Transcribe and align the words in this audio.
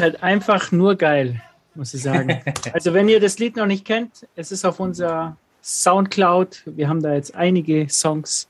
Ist 0.00 0.04
halt 0.04 0.22
einfach 0.22 0.72
nur 0.72 0.94
geil, 0.96 1.42
muss 1.74 1.92
ich 1.92 2.02
sagen. 2.02 2.40
Also 2.72 2.94
wenn 2.94 3.10
ihr 3.10 3.20
das 3.20 3.38
Lied 3.38 3.56
noch 3.56 3.66
nicht 3.66 3.84
kennt, 3.84 4.26
es 4.34 4.50
ist 4.50 4.64
auf 4.64 4.80
unserer 4.80 5.36
Soundcloud. 5.62 6.62
Wir 6.64 6.88
haben 6.88 7.02
da 7.02 7.12
jetzt 7.12 7.34
einige 7.34 7.86
Songs. 7.90 8.48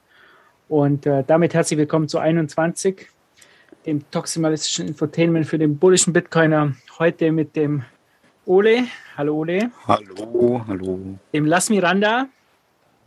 Und 0.68 1.06
äh, 1.06 1.24
damit 1.26 1.52
herzlich 1.52 1.76
willkommen 1.76 2.06
zu 2.06 2.20
21, 2.20 3.08
dem 3.84 4.08
toximalistischen 4.12 4.86
Infotainment 4.86 5.44
für 5.44 5.58
den 5.58 5.76
bullischen 5.76 6.12
Bitcoiner. 6.12 6.76
Heute 7.00 7.32
mit 7.32 7.56
dem 7.56 7.82
Ole. 8.46 8.84
Hallo 9.16 9.38
Ole. 9.38 9.72
Hallo, 9.88 10.64
hallo. 10.68 11.00
Dem 11.34 11.46
Las 11.46 11.68
Miranda. 11.68 12.28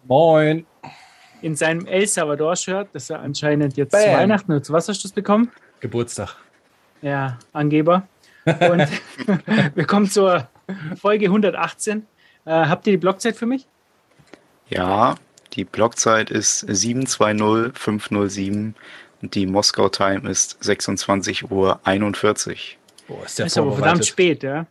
Moin. 0.04 0.66
In 1.42 1.56
seinem 1.56 1.86
El 1.86 2.06
Salvador-Shirt, 2.06 2.90
das 2.92 3.10
er 3.10 3.22
anscheinend 3.22 3.78
jetzt 3.78 3.94
Bam. 3.94 4.02
zu 4.02 4.08
Weihnachten 4.08 4.52
oder 4.52 4.64
zu 4.64 4.73
was 4.73 4.90
hast 4.90 5.02
du 5.02 5.08
das 5.08 5.14
bekommen? 5.14 5.50
Geburtstag. 5.80 6.36
Ja, 7.02 7.38
Angeber. 7.54 8.06
Und 8.46 8.88
wir 9.76 9.86
kommen 9.86 10.10
zur 10.10 10.48
Folge 11.00 11.26
118. 11.26 12.08
Äh, 12.46 12.52
habt 12.52 12.88
ihr 12.88 12.94
die 12.94 12.98
Blockzeit 12.98 13.36
für 13.36 13.46
mich? 13.46 13.68
Ja, 14.70 15.16
die 15.54 15.66
Blockzeit 15.66 16.32
ist 16.32 16.66
720507 16.68 18.76
und 19.22 19.36
die 19.36 19.46
Moskau 19.46 19.90
Time 19.90 20.28
ist 20.30 20.58
26.41 20.62 21.52
Uhr. 21.52 21.80
Boah, 23.08 23.26
ist 23.26 23.40
der 23.40 23.45
ist 23.45 23.58
aber 23.58 23.73
verdammt 23.73 24.06
spät, 24.06 24.44
ja? 24.44 24.66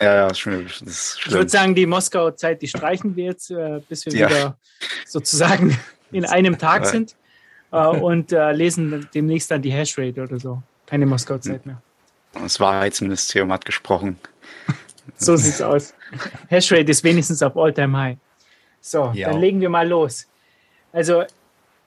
Ja, 0.00 0.14
ja, 0.14 0.28
das 0.28 0.32
ist 0.32 0.40
schlimm. 0.40 0.66
Ich 0.66 1.30
würde 1.30 1.48
sagen, 1.48 1.74
die 1.74 1.86
Moskauer 1.86 2.36
Zeit, 2.36 2.62
die 2.62 2.68
streichen 2.68 3.16
wir 3.16 3.26
jetzt, 3.26 3.50
äh, 3.50 3.80
bis 3.88 4.06
wir 4.06 4.14
ja. 4.14 4.28
wieder 4.28 4.56
sozusagen 5.06 5.78
in 6.10 6.24
einem 6.24 6.58
Tag 6.58 6.86
sind 6.86 7.16
äh, 7.70 7.86
und 7.86 8.32
äh, 8.32 8.52
lesen 8.52 9.08
demnächst 9.14 9.50
dann 9.50 9.62
die 9.62 9.70
Hashrate 9.70 10.22
oder 10.22 10.38
so. 10.38 10.62
Keine 10.86 11.06
Moskauer 11.06 11.40
Zeit 11.40 11.66
mehr. 11.66 11.82
Das 12.42 12.60
Wahrheitsministerium 12.60 13.52
hat 13.52 13.64
gesprochen. 13.64 14.18
so 15.16 15.36
sieht's 15.36 15.60
aus. 15.62 15.94
Hashrate 16.48 16.90
ist 16.90 17.04
wenigstens 17.04 17.42
auf 17.42 17.56
All-Time 17.56 17.96
High. 17.98 18.18
So, 18.80 19.10
ja. 19.14 19.30
dann 19.30 19.40
legen 19.40 19.60
wir 19.60 19.68
mal 19.68 19.88
los. 19.88 20.26
Also, 20.92 21.24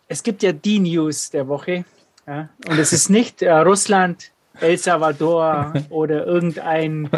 es 0.08 0.24
gibt 0.24 0.44
ja 0.44 0.52
die 0.52 0.80
News 0.80 1.30
der 1.30 1.48
Woche. 1.48 1.86
Ja, 2.28 2.50
und 2.68 2.78
es 2.78 2.94
ist 2.94 3.10
nicht 3.10 3.42
äh, 3.42 3.52
Russland, 3.52 4.32
El 4.60 4.78
Salvador 4.78 5.74
oder 5.90 6.26
irgendein 6.26 7.10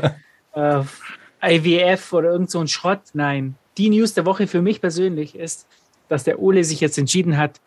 äh, 0.54 0.84
IWF 1.42 2.14
oder 2.14 2.32
irgend 2.32 2.52
so 2.52 2.60
ein 2.60 2.68
Schrott. 2.68 3.02
Nein, 3.14 3.56
die 3.78 3.90
News 3.90 4.14
der 4.14 4.26
Woche 4.26 4.48
für 4.48 4.62
mich 4.62 4.82
persönlich 4.82 5.36
ist, 5.36 5.68
dass 6.08 6.24
der 6.24 6.40
Ole 6.40 6.64
sich 6.64 6.80
jetzt 6.80 6.98
entschieden 6.98 7.38
hat, 7.38 7.60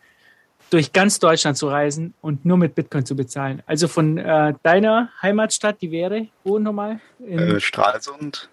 durch 0.69 0.93
ganz 0.93 1.19
Deutschland 1.19 1.57
zu 1.57 1.67
reisen 1.67 2.13
und 2.21 2.45
nur 2.45 2.57
mit 2.57 2.75
Bitcoin 2.75 3.05
zu 3.05 3.15
bezahlen. 3.15 3.61
Also 3.65 3.87
von 3.87 4.17
äh, 4.17 4.53
deiner 4.63 5.09
Heimatstadt, 5.21 5.81
die 5.81 5.91
wäre 5.91 6.27
wo 6.43 6.59
nochmal? 6.59 6.99
Äh, 7.25 7.59
Stralsund. 7.59 8.49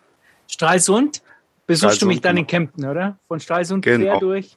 Stralsund? 0.49 1.23
Besuchst 1.67 1.97
Stralsund, 1.97 2.03
du 2.03 2.07
mich 2.07 2.21
dann 2.21 2.37
in 2.37 2.47
genau. 2.47 2.51
Kempten, 2.51 2.85
oder? 2.87 3.19
Von 3.29 3.41
Stralsund 3.41 3.85
genau. 3.85 4.13
quer 4.13 4.21
durch 4.21 4.57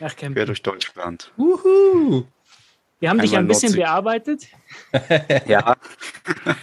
nach 0.00 0.14
Kempten. 0.14 0.34
Quer 0.34 0.46
durch 0.46 0.62
Deutschland. 0.62 1.32
Uhu. 1.38 2.24
Wir 2.98 3.10
haben 3.10 3.20
Einmal 3.20 3.26
dich 3.26 3.36
ein 3.36 3.46
bisschen 3.46 3.70
Nordsee. 3.70 3.82
bearbeitet. 3.82 4.46
ja. 5.46 5.76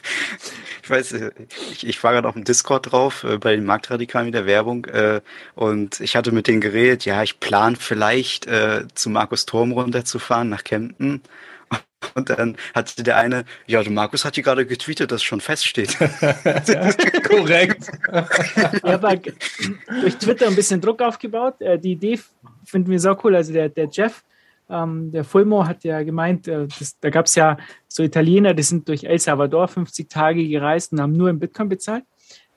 ich 1.00 1.14
weiß, 1.14 1.32
ich, 1.72 1.88
ich 1.88 2.04
war 2.04 2.14
gerade 2.14 2.28
auf 2.28 2.34
dem 2.34 2.44
Discord 2.44 2.92
drauf, 2.92 3.24
äh, 3.24 3.38
bei 3.38 3.56
den 3.56 3.66
Marktradikalen 3.66 4.28
mit 4.28 4.36
der 4.36 4.46
Werbung, 4.46 4.86
äh, 4.86 5.22
und 5.56 6.00
ich 6.00 6.16
hatte 6.16 6.32
mit 6.32 6.48
denen 6.48 6.62
geredet, 6.62 7.06
ja, 7.06 7.24
ich 7.24 7.40
plane 7.40 7.76
vielleicht 7.78 8.48
äh, 8.48 8.86
zu 8.94 9.10
Markus 9.10 9.46
Turm 9.46 9.72
runterzufahren 9.72 10.50
nach 10.50 10.64
Kempten. 10.64 11.22
Und 12.16 12.30
dann 12.30 12.58
hatte 12.76 13.02
der 13.02 13.16
eine, 13.16 13.46
ja, 13.66 13.82
der 13.82 13.92
Markus 13.92 14.26
hat 14.26 14.36
hier 14.36 14.44
gerade 14.44 14.66
getweetet, 14.66 15.12
dass 15.12 15.22
es 15.22 15.24
schon 15.24 15.40
feststeht. 15.40 15.98
Korrekt. 17.24 17.90
Ich 18.74 18.84
habe 18.84 19.22
durch 20.02 20.18
Twitter 20.18 20.48
ein 20.48 20.56
bisschen 20.56 20.82
Druck 20.82 21.02
aufgebaut. 21.02 21.62
Äh, 21.62 21.80
die 21.80 21.94
Idee 21.94 22.20
finden 22.66 22.92
wir 22.92 23.00
so 23.00 23.18
cool. 23.24 23.36
Also 23.36 23.54
der, 23.54 23.70
der 23.70 23.88
Jeff, 23.90 24.24
ähm, 24.74 25.12
der 25.12 25.24
Fulmo 25.24 25.66
hat 25.66 25.84
ja 25.84 26.02
gemeint, 26.04 26.48
äh, 26.48 26.68
das, 26.68 27.00
da 27.00 27.10
gab 27.10 27.28
es 27.28 27.36
ja 27.36 27.58
so 27.88 28.04
Italiener, 28.04 28.54
die 28.54 28.64
sind 28.64 28.88
durch 28.88 29.04
El 29.04 29.20
Salvador 29.20 29.68
50 29.68 30.10
Tage 30.10 30.48
gereist 30.48 30.92
und 30.92 31.02
haben 31.02 31.14
nur 31.14 31.30
in 31.30 31.40
Bitcoin 31.40 31.70
bezahlt. 31.70 32.04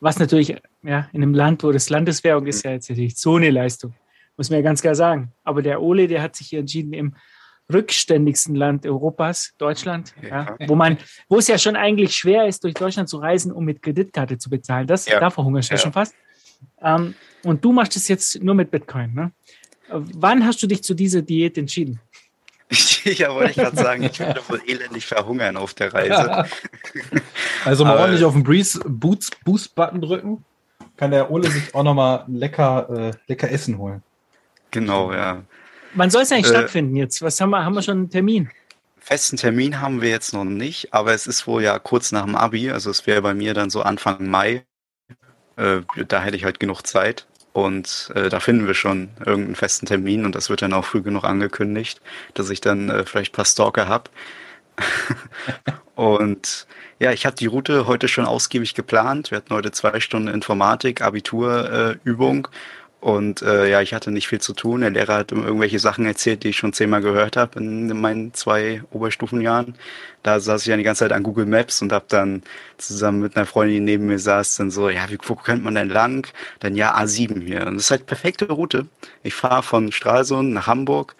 Was 0.00 0.18
natürlich 0.18 0.56
ja, 0.82 1.08
in 1.12 1.22
einem 1.22 1.34
Land, 1.34 1.62
wo 1.62 1.72
das 1.72 1.90
Landeswährung 1.90 2.46
ist, 2.46 2.64
ja 2.64 2.72
jetzt 2.72 2.88
natürlich 2.88 3.16
so 3.16 3.36
eine 3.36 3.50
Leistung, 3.50 3.94
muss 4.36 4.50
man 4.50 4.58
ja 4.58 4.62
ganz 4.62 4.82
klar 4.82 4.94
sagen. 4.94 5.32
Aber 5.44 5.62
der 5.62 5.80
Ole, 5.82 6.06
der 6.06 6.22
hat 6.22 6.36
sich 6.36 6.48
hier 6.48 6.60
entschieden, 6.60 6.92
im 6.92 7.14
rückständigsten 7.72 8.54
Land 8.54 8.86
Europas, 8.86 9.54
Deutschland, 9.58 10.14
ja. 10.22 10.56
Wo 10.66 10.76
man, 10.76 10.98
wo 11.28 11.38
es 11.38 11.48
ja 11.48 11.58
schon 11.58 11.76
eigentlich 11.76 12.14
schwer 12.14 12.46
ist, 12.46 12.62
durch 12.62 12.74
Deutschland 12.74 13.08
zu 13.08 13.18
reisen, 13.18 13.50
um 13.52 13.64
mit 13.64 13.82
Kreditkarte 13.82 14.38
zu 14.38 14.50
bezahlen. 14.50 14.86
Das, 14.86 15.06
ja. 15.06 15.18
da 15.18 15.30
verhungerst 15.30 15.70
du 15.70 15.74
ja. 15.74 15.78
schon 15.78 15.92
fast. 15.92 16.14
Ähm, 16.80 17.14
und 17.42 17.64
du 17.64 17.72
machst 17.72 17.96
es 17.96 18.08
jetzt 18.08 18.42
nur 18.42 18.54
mit 18.54 18.70
Bitcoin. 18.70 19.14
Ne? 19.14 19.32
Wann 19.88 20.44
hast 20.44 20.62
du 20.62 20.66
dich 20.66 20.82
zu 20.82 20.94
dieser 20.94 21.22
Diät 21.22 21.58
entschieden? 21.58 22.00
ja, 23.18 23.34
wollte 23.34 23.50
ich 23.50 23.56
gerade 23.56 23.76
sagen, 23.76 24.02
ich 24.02 24.18
werde 24.18 24.40
wohl 24.48 24.60
elendig 24.66 25.06
verhungern 25.06 25.56
auf 25.56 25.74
der 25.74 25.94
Reise. 25.94 26.44
also 27.64 27.84
mal 27.84 27.98
ordentlich 27.98 28.24
auf 28.24 28.34
den 28.34 28.42
Boost-Button 28.44 30.00
drücken, 30.00 30.44
kann 30.96 31.10
der 31.10 31.30
Ole 31.30 31.50
sich 31.50 31.74
auch 31.74 31.82
nochmal 31.82 32.24
lecker, 32.26 32.88
äh, 32.90 33.12
lecker 33.28 33.50
Essen 33.50 33.78
holen. 33.78 34.02
Genau, 34.70 35.12
ja. 35.12 35.42
Wann 35.94 36.10
soll 36.10 36.22
es 36.22 36.32
eigentlich 36.32 36.46
äh, 36.46 36.56
stattfinden 36.56 36.96
jetzt? 36.96 37.22
Was 37.22 37.40
haben 37.40 37.50
wir? 37.50 37.64
Haben 37.64 37.74
wir 37.74 37.82
schon 37.82 37.98
einen 37.98 38.10
Termin? 38.10 38.50
Festen 38.98 39.36
Termin 39.36 39.80
haben 39.80 40.02
wir 40.02 40.10
jetzt 40.10 40.34
noch 40.34 40.44
nicht, 40.44 40.92
aber 40.92 41.14
es 41.14 41.28
ist 41.28 41.46
wohl 41.46 41.62
ja 41.62 41.78
kurz 41.78 42.10
nach 42.10 42.24
dem 42.24 42.34
Abi, 42.34 42.70
also 42.70 42.90
es 42.90 43.06
wäre 43.06 43.22
bei 43.22 43.34
mir 43.34 43.54
dann 43.54 43.70
so 43.70 43.82
Anfang 43.82 44.28
Mai. 44.28 44.66
Äh, 45.56 45.82
da 46.08 46.20
hätte 46.22 46.36
ich 46.36 46.44
halt 46.44 46.58
genug 46.58 46.82
Zeit. 46.82 47.26
Und 47.56 48.12
äh, 48.14 48.28
da 48.28 48.38
finden 48.38 48.66
wir 48.66 48.74
schon 48.74 49.08
irgendeinen 49.24 49.54
festen 49.54 49.86
Termin 49.86 50.26
und 50.26 50.34
das 50.34 50.50
wird 50.50 50.60
dann 50.60 50.74
auch 50.74 50.84
früh 50.84 51.00
genug 51.00 51.24
angekündigt, 51.24 52.02
dass 52.34 52.50
ich 52.50 52.60
dann 52.60 52.90
äh, 52.90 53.06
vielleicht 53.06 53.32
ein 53.32 53.36
paar 53.36 53.46
Stalker 53.46 53.88
habe. 53.88 54.10
und 55.94 56.66
ja, 56.98 57.12
ich 57.12 57.24
hatte 57.24 57.36
die 57.36 57.46
Route 57.46 57.86
heute 57.86 58.08
schon 58.08 58.26
ausgiebig 58.26 58.74
geplant. 58.74 59.30
Wir 59.30 59.38
hatten 59.38 59.54
heute 59.54 59.70
zwei 59.70 60.00
Stunden 60.00 60.28
Informatik, 60.28 61.00
Abiturübung 61.00 62.44
äh, 62.44 62.85
und 63.06 63.40
äh, 63.42 63.70
ja, 63.70 63.82
ich 63.82 63.94
hatte 63.94 64.10
nicht 64.10 64.26
viel 64.26 64.40
zu 64.40 64.52
tun. 64.52 64.80
Der 64.80 64.90
Lehrer 64.90 65.18
hat 65.18 65.30
irgendwelche 65.30 65.78
Sachen 65.78 66.06
erzählt, 66.06 66.42
die 66.42 66.48
ich 66.48 66.56
schon 66.56 66.72
zehnmal 66.72 67.02
gehört 67.02 67.36
habe 67.36 67.60
in, 67.60 67.88
in 67.88 68.00
meinen 68.00 68.34
zwei 68.34 68.82
Oberstufenjahren. 68.90 69.76
Da 70.24 70.40
saß 70.40 70.62
ich 70.62 70.68
dann 70.70 70.78
die 70.78 70.84
ganze 70.84 71.04
Zeit 71.04 71.12
an 71.12 71.22
Google 71.22 71.46
Maps 71.46 71.80
und 71.82 71.92
habe 71.92 72.06
dann 72.08 72.42
zusammen 72.78 73.20
mit 73.20 73.36
einer 73.36 73.46
Freundin, 73.46 73.86
die 73.86 73.92
neben 73.92 74.06
mir 74.06 74.18
saß, 74.18 74.56
dann 74.56 74.72
so, 74.72 74.90
ja, 74.90 75.08
wie, 75.08 75.18
wo 75.24 75.36
könnte 75.36 75.62
man 75.62 75.76
denn 75.76 75.88
lang? 75.88 76.26
Dann 76.58 76.74
ja, 76.74 76.98
A7 76.98 77.44
hier. 77.44 77.64
Und 77.68 77.74
das 77.76 77.84
ist 77.84 77.90
halt 77.92 78.06
perfekte 78.06 78.46
Route. 78.46 78.88
Ich 79.22 79.34
fahre 79.34 79.62
von 79.62 79.92
Stralsund 79.92 80.52
nach 80.52 80.66
Hamburg, 80.66 81.14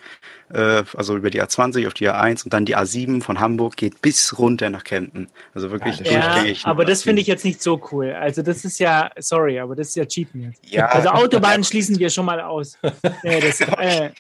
äh, 0.53 0.85
also 0.97 1.17
über 1.17 1.31
die 1.31 1.43
A20 1.43 1.87
auf 1.87 1.95
die 1.95 2.09
A1 2.09 2.45
und 2.45 2.53
dann 2.53 2.65
die 2.65 2.77
A7 2.77 3.23
von 3.23 3.41
Hamburg 3.41 3.77
geht 3.77 4.01
bis 4.03 4.39
runter 4.39 4.71
nach 4.71 4.85
Kempten. 4.85 5.29
Also 5.55 5.71
wirklich 5.71 5.99
ja, 6.01 6.35
durchgängig. 6.35 6.67
aber 6.67 6.85
das 6.85 7.03
finde 7.03 7.23
ich 7.23 7.29
jetzt 7.29 7.45
nicht 7.45 7.63
so 7.63 7.81
cool. 7.91 8.13
Also 8.13 8.43
das 8.43 8.65
ist 8.65 8.79
ja, 8.79 9.11
sorry, 9.19 9.59
aber 9.59 9.75
das 9.75 9.89
ist 9.89 9.97
ja 9.97 10.07
Cheaten 10.07 10.43
jetzt. 10.43 10.61
Ja. 10.71 10.87
Also 10.87 11.09
Autobahnen 11.09 11.65
schließen 11.65 11.99
wir 11.99 12.11
schon 12.11 12.27
mal 12.27 12.41
aus. 12.41 12.79
nee, 13.25 13.41
das, 13.41 13.61
äh, 13.61 14.11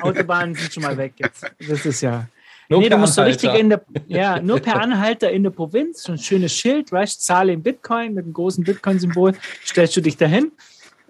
Autobahnen 0.00 0.54
sind 0.54 0.72
schon 0.72 0.82
mal 0.84 0.96
weg 0.96 1.14
jetzt. 1.18 1.44
Das 1.68 1.84
ist 1.84 2.00
ja. 2.00 2.26
Nur 2.68 2.80
nee, 2.80 2.88
du 2.88 2.96
musst 2.96 3.14
so 3.14 3.22
richtig 3.22 3.52
in 3.52 3.68
der, 3.68 3.82
ja, 4.06 4.40
nur 4.40 4.60
per 4.60 4.80
Anhalter 4.80 5.30
in 5.30 5.42
der 5.42 5.50
Provinz, 5.50 6.04
so 6.04 6.12
ein 6.12 6.18
schönes 6.18 6.52
Schild, 6.52 6.90
weißt, 6.90 7.22
zahle 7.22 7.52
in 7.52 7.62
Bitcoin 7.62 8.14
mit 8.14 8.24
einem 8.24 8.32
großen 8.32 8.64
Bitcoin-Symbol, 8.64 9.34
stellst 9.66 9.96
du 9.96 10.00
dich 10.00 10.16
dahin 10.16 10.52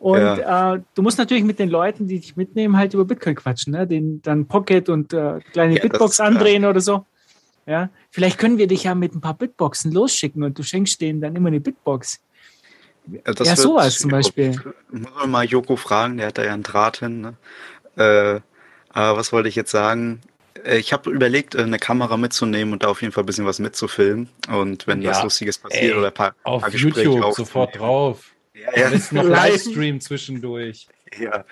und 0.02 0.18
ja. 0.18 0.74
äh, 0.74 0.80
du 0.96 1.02
musst 1.02 1.16
natürlich 1.16 1.44
mit 1.44 1.60
den 1.60 1.68
Leuten, 1.68 2.08
die 2.08 2.18
dich 2.18 2.36
mitnehmen, 2.36 2.76
halt 2.76 2.92
über 2.92 3.04
Bitcoin 3.04 3.36
quatschen, 3.36 3.72
ne? 3.72 3.86
Den 3.86 4.20
dann 4.20 4.46
Pocket 4.46 4.88
und 4.88 5.12
äh, 5.12 5.38
kleine 5.52 5.76
ja, 5.76 5.82
Bitbox 5.82 6.16
das, 6.16 6.26
andrehen 6.26 6.64
ja. 6.64 6.70
oder 6.70 6.80
so. 6.80 7.06
Ja, 7.66 7.88
vielleicht 8.10 8.36
können 8.36 8.58
wir 8.58 8.66
dich 8.66 8.82
ja 8.82 8.96
mit 8.96 9.14
ein 9.14 9.20
paar 9.20 9.34
Bitboxen 9.34 9.92
losschicken 9.92 10.42
und 10.42 10.58
du 10.58 10.64
schenkst 10.64 11.00
denen 11.00 11.20
dann 11.20 11.36
immer 11.36 11.46
eine 11.46 11.60
Bitbox. 11.60 12.18
Ja, 13.06 13.32
ja 13.44 13.54
sowas 13.54 13.98
zum 13.98 14.10
Beispiel. 14.10 14.60
Muss 14.90 15.14
man 15.14 15.30
mal 15.30 15.44
Joko 15.44 15.76
fragen, 15.76 16.16
der 16.16 16.26
hat 16.26 16.38
da 16.38 16.42
ja 16.42 16.52
einen 16.52 16.64
Draht 16.64 16.96
hin. 16.96 17.20
Ne? 17.20 17.34
Äh, 17.94 18.40
aber 18.88 19.16
was 19.16 19.32
wollte 19.32 19.48
ich 19.48 19.54
jetzt 19.54 19.70
sagen? 19.70 20.20
Äh, 20.64 20.78
ich 20.78 20.92
habe 20.92 21.12
überlegt, 21.12 21.54
äh, 21.54 21.62
eine 21.62 21.78
Kamera 21.78 22.16
mitzunehmen 22.16 22.72
und 22.72 22.82
da 22.82 22.88
auf 22.88 23.02
jeden 23.02 23.12
Fall 23.12 23.22
ein 23.22 23.26
bisschen 23.26 23.46
was 23.46 23.60
mitzufilmen. 23.60 24.30
Und 24.48 24.88
wenn 24.88 25.04
was 25.04 25.22
Lustiges 25.22 25.58
passiert 25.58 25.92
ey, 25.92 25.94
oder 25.94 26.08
ein 26.08 26.14
paar, 26.14 26.34
auf 26.42 26.62
paar 26.62 26.72
Gespräche 26.72 27.04
YouTube 27.08 27.34
sofort 27.34 27.78
drauf. 27.78 28.32
Ja, 28.54 28.78
ja. 28.78 28.86
Am 28.86 29.02
noch 29.12 29.24
Livestream 29.24 30.00
zwischendurch. 30.00 30.86
Ja. 31.18 31.44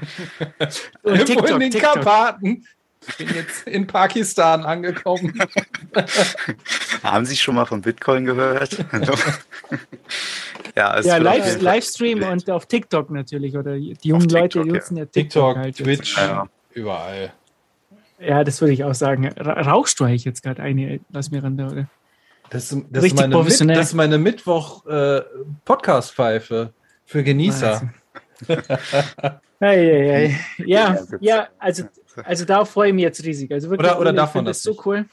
Und 1.02 1.26
TikTok, 1.26 1.50
in 1.50 1.60
den 1.60 1.70
TikTok. 1.70 1.94
Karpaten. 1.94 2.66
Ich 3.08 3.16
bin 3.16 3.28
jetzt 3.34 3.66
in 3.66 3.86
Pakistan 3.86 4.62
angekommen. 4.62 5.32
Haben 7.02 7.24
Sie 7.24 7.34
schon 7.36 7.54
mal 7.54 7.64
von 7.64 7.80
Bitcoin 7.80 8.26
gehört? 8.26 8.76
ja, 10.76 11.00
ja 11.00 11.16
Live, 11.16 11.62
Livestream 11.62 12.22
und 12.22 12.50
auf 12.50 12.66
TikTok 12.66 13.08
natürlich. 13.10 13.56
Oder 13.56 13.78
die 13.78 13.96
jungen 14.02 14.28
TikTok, 14.28 14.40
Leute 14.40 14.58
nutzen 14.66 14.98
ja, 14.98 15.04
ja 15.04 15.10
TikTok. 15.10 15.54
TikTok 15.54 15.56
halt 15.56 15.78
Twitch, 15.78 16.18
ja. 16.18 16.46
überall. 16.72 17.32
Ja, 18.18 18.44
das 18.44 18.60
würde 18.60 18.74
ich 18.74 18.84
auch 18.84 18.94
sagen. 18.94 19.28
Rauchst 19.28 19.98
du 19.98 20.04
eigentlich 20.04 20.26
jetzt 20.26 20.42
gerade 20.42 20.62
eine, 20.62 21.00
lass 21.10 21.30
mir 21.30 21.42
ran, 21.42 21.58
oder? 21.58 21.88
Das, 22.50 22.76
das, 22.90 23.04
ist, 23.04 23.16
meine 23.16 23.42
Mit, 23.42 23.46
das 23.46 23.62
ist 23.86 23.94
meine 23.94 24.18
Mittwoch-Podcast-Pfeife 24.18 26.74
äh, 26.74 26.79
für 27.10 27.24
Genießer. 27.24 27.92
hey, 28.46 28.60
hey, 29.58 30.08
hey. 30.08 30.36
Ja, 30.64 30.96
ja, 31.18 31.48
also, 31.58 31.82
also 32.22 32.44
da 32.44 32.64
freue 32.64 32.90
ich 32.90 32.94
mich 32.94 33.02
jetzt 33.02 33.24
riesig. 33.24 33.50
Also 33.50 33.68
wirklich, 33.68 33.90
oder, 33.90 34.00
oder 34.00 34.12
darf 34.12 34.32
man 34.36 34.44
das? 34.44 34.62
so 34.62 34.80
cool. 34.84 35.06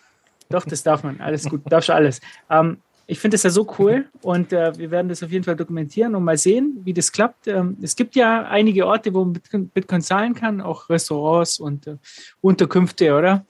Doch, 0.47 0.63
das 0.63 0.83
darf 0.83 1.01
man. 1.01 1.19
Alles 1.19 1.45
gut, 1.45 1.61
darfst 1.65 1.89
du 1.89 1.93
alles. 1.93 2.21
Ähm, 2.51 2.77
ich 3.07 3.19
finde 3.19 3.33
das 3.33 3.43
ja 3.43 3.49
so 3.49 3.67
cool 3.79 4.05
und 4.21 4.53
äh, 4.53 4.77
wir 4.77 4.91
werden 4.91 5.09
das 5.09 5.23
auf 5.23 5.31
jeden 5.31 5.43
Fall 5.43 5.55
dokumentieren 5.55 6.13
und 6.13 6.23
mal 6.23 6.37
sehen, 6.37 6.79
wie 6.83 6.93
das 6.93 7.11
klappt. 7.11 7.47
Ähm, 7.47 7.77
es 7.81 7.95
gibt 7.95 8.15
ja 8.15 8.43
einige 8.43 8.85
Orte, 8.85 9.11
wo 9.11 9.23
man 9.23 9.33
Bitcoin, 9.33 9.69
Bitcoin 9.69 10.01
zahlen 10.01 10.35
kann, 10.35 10.61
auch 10.61 10.89
Restaurants 10.89 11.59
und 11.59 11.87
äh, 11.87 11.97
Unterkünfte, 12.41 13.15
oder? 13.15 13.43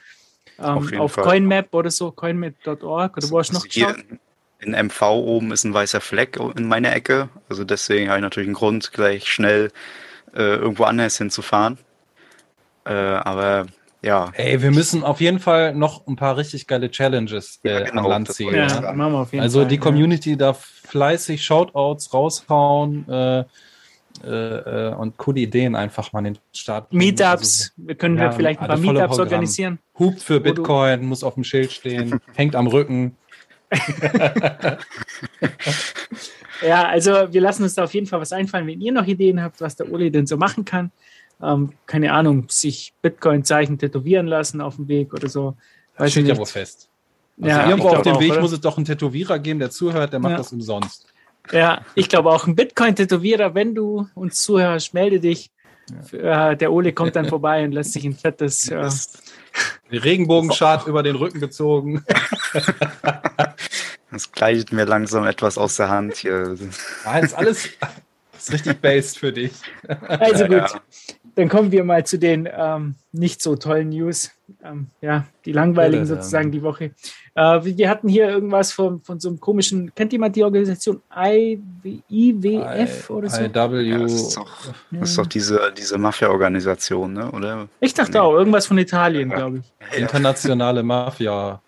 Ähm, 0.58 0.66
auf, 0.66 0.94
auf 0.94 1.16
CoinMap 1.18 1.74
oder 1.74 1.92
so, 1.92 2.12
coinmap.org 2.12 3.18
oder 3.18 3.30
wo 3.30 3.40
hast 3.40 3.50
du 3.50 3.56
noch 3.56 3.68
geschaut? 3.68 3.98
In 4.60 4.72
MV 4.72 5.02
oben 5.04 5.52
ist 5.52 5.64
ein 5.66 5.74
weißer 5.74 6.02
Fleck 6.02 6.40
in 6.56 6.68
meiner 6.68 6.96
Ecke. 6.96 7.30
Also 7.48 7.64
deswegen 7.64 8.10
habe 8.10 8.20
ich 8.20 8.24
natürlich 8.24 8.48
einen 8.48 8.56
Grund, 8.56 8.92
gleich 8.92 9.30
schnell 9.30 9.72
äh, 10.34 10.56
irgendwo 10.56 10.84
anders 10.84 11.18
hinzufahren. 11.18 11.78
Äh, 12.86 12.94
aber 12.94 13.68
ja. 14.02 14.32
Ey, 14.34 14.62
wir 14.62 14.72
müssen 14.72 15.04
auf 15.04 15.22
jeden 15.22 15.40
Fall 15.40 15.74
noch 15.76 16.08
ein 16.08 16.16
paar 16.16 16.38
richtig 16.38 16.68
geile 16.68 16.90
Challenges 16.90 17.60
äh, 17.64 17.72
ja, 17.72 17.80
genau, 17.82 18.04
an 18.04 18.10
Land 18.10 18.34
ziehen. 18.34 18.56
Ja, 18.56 18.68
ja. 18.68 18.94
Machen 18.94 19.12
wir 19.12 19.20
auf 19.20 19.34
jeden 19.34 19.44
also 19.44 19.60
Fall, 19.60 19.68
die 19.68 19.78
Community 19.78 20.32
ja. 20.32 20.36
darf 20.38 20.64
fleißig 20.88 21.44
Shoutouts 21.44 22.14
raushauen 22.14 23.08
äh, 23.10 23.44
äh, 24.24 24.94
und 24.94 25.18
coole 25.18 25.42
Ideen 25.42 25.76
einfach 25.76 26.14
mal 26.14 26.20
in 26.20 26.36
den 26.36 26.40
Start 26.54 26.90
bringen. 26.90 27.00
Meetups, 27.00 27.74
also, 27.76 27.88
wir 27.88 27.96
können 27.96 28.18
ja, 28.18 28.32
vielleicht 28.32 28.60
ein 28.62 28.68
paar 28.68 28.78
Meetups 28.78 29.20
organisieren. 29.20 29.80
Hupt 30.00 30.22
für 30.22 30.40
Bitcoin, 30.40 31.06
muss 31.06 31.24
auf 31.24 31.34
dem 31.34 31.44
Schild 31.44 31.72
stehen, 31.72 32.20
hängt 32.36 32.56
am 32.56 32.68
Rücken. 32.68 33.18
Ja, 36.66 36.88
also 36.88 37.12
wir 37.32 37.42
lassen 37.42 37.64
uns 37.64 37.76
da 37.76 37.84
auf 37.84 37.94
jeden 37.94 38.08
Fall 38.08 38.22
was 38.22 38.32
einfallen, 38.32 38.68
wenn 38.68 38.82
ihr 38.82 38.92
noch 38.92 39.06
Ideen 39.06 39.42
habt, 39.42 39.60
was 39.62 39.76
der 39.76 39.92
Uli 39.92 40.10
denn 40.12 40.26
so 40.28 40.38
machen 40.38 40.64
kann 40.66 40.92
ähm, 41.42 41.74
keine 41.86 42.14
Ahnung, 42.14 42.46
sich 42.50 42.94
Bitcoin-Zeichen 43.02 43.78
tätowieren 43.78 44.28
lassen 44.28 44.62
auf 44.62 44.78
dem 44.78 44.88
Weg 44.88 45.14
oder 45.14 45.30
so. 45.30 45.56
Das 45.98 46.12
steht 46.12 46.28
ja 46.28 46.38
wohl 46.38 46.46
fest. 46.46 46.90
Also 47.40 47.50
ja, 47.50 47.70
irgendwo 47.70 47.90
auf 47.90 48.02
dem 48.02 48.20
Weg 48.20 48.32
oder? 48.32 48.42
muss 48.42 48.52
es 48.52 48.62
doch 48.62 48.78
einen 48.78 48.86
Tätowierer 48.86 49.38
geben, 49.40 49.60
der 49.60 49.70
zuhört, 49.70 50.12
der 50.14 50.20
macht 50.20 50.32
ja. 50.32 50.38
das 50.38 50.52
umsonst. 50.52 51.08
Ja, 51.52 51.82
ich 51.96 52.10
glaube 52.10 52.30
auch 52.32 52.48
ein 52.48 52.56
Bitcoin-Tätowierer, 52.56 53.54
wenn 53.54 53.76
du 53.76 54.08
uns 54.16 54.42
zuhörst, 54.42 54.94
melde 54.94 55.20
dich. 55.20 55.52
Ja. 56.12 56.52
Äh, 56.52 56.58
der 56.58 56.72
Ole 56.72 56.94
kommt 56.94 57.16
dann 57.16 57.28
vorbei 57.28 57.64
und 57.64 57.72
lässt 57.72 57.94
sich 57.94 58.06
ein 58.06 58.16
fettes. 58.16 58.70
Äh, 58.70 58.90
Regenbogenschart 59.92 60.88
über 60.88 61.04
den 61.04 61.16
Rücken 61.16 61.40
gezogen. 61.40 62.04
Das 64.10 64.32
gleicht 64.32 64.72
mir 64.72 64.86
langsam 64.86 65.26
etwas 65.26 65.58
aus 65.58 65.76
der 65.76 65.90
Hand 65.90 66.16
hier. 66.16 66.56
Nein, 67.04 67.26
ist 67.26 67.34
alles 67.34 67.70
ist 68.38 68.54
richtig 68.54 68.80
based 68.80 69.18
für 69.18 69.34
dich. 69.34 69.52
Also 70.08 70.46
gut. 70.46 70.54
Ja 70.54 70.82
dann 71.38 71.50
kommen 71.50 71.72
wir 71.72 71.84
mal 71.84 72.04
zu 72.04 72.18
den 72.18 72.50
ähm, 72.52 72.96
nicht 73.12 73.44
so 73.44 73.56
tollen 73.56 73.90
News. 73.90 74.32
Ähm, 74.64 74.88
ja, 75.02 75.28
die 75.46 75.52
langweiligen 75.52 76.04
ja, 76.04 76.08
sozusagen 76.08 76.52
die 76.52 76.64
Woche. 76.64 76.92
Äh, 77.38 77.64
wir 77.64 77.88
hatten 77.88 78.10
hier 78.10 78.28
irgendwas 78.28 78.72
von, 78.72 79.00
von 79.04 79.20
so 79.20 79.30
einem 79.30 79.40
komischen, 79.40 79.94
kennt 79.94 80.12
jemand 80.12 80.36
die 80.36 80.44
Organisation 80.44 81.04
I, 81.16 81.62
IWF 82.10 83.10
I, 83.10 83.14
oder 83.14 83.30
so? 83.30 83.42
IW. 83.44 83.82
Ja, 83.82 84.00
das 84.00 84.14
ist 84.14 84.36
doch, 84.36 84.50
das 84.90 85.10
ist 85.12 85.18
doch 85.20 85.28
diese, 85.28 85.72
diese 85.78 86.00
Mafia-Organisation, 86.00 87.14
ne? 87.14 87.30
oder? 87.32 87.68
Ich 87.80 87.94
dachte 87.94 88.14
nee. 88.14 88.18
auch, 88.18 88.34
irgendwas 88.34 88.66
von 88.66 88.80
Italien, 88.80 89.30
glaube 89.30 89.60
ich. 89.60 90.00
Internationale 90.00 90.82
Mafia. 90.82 91.62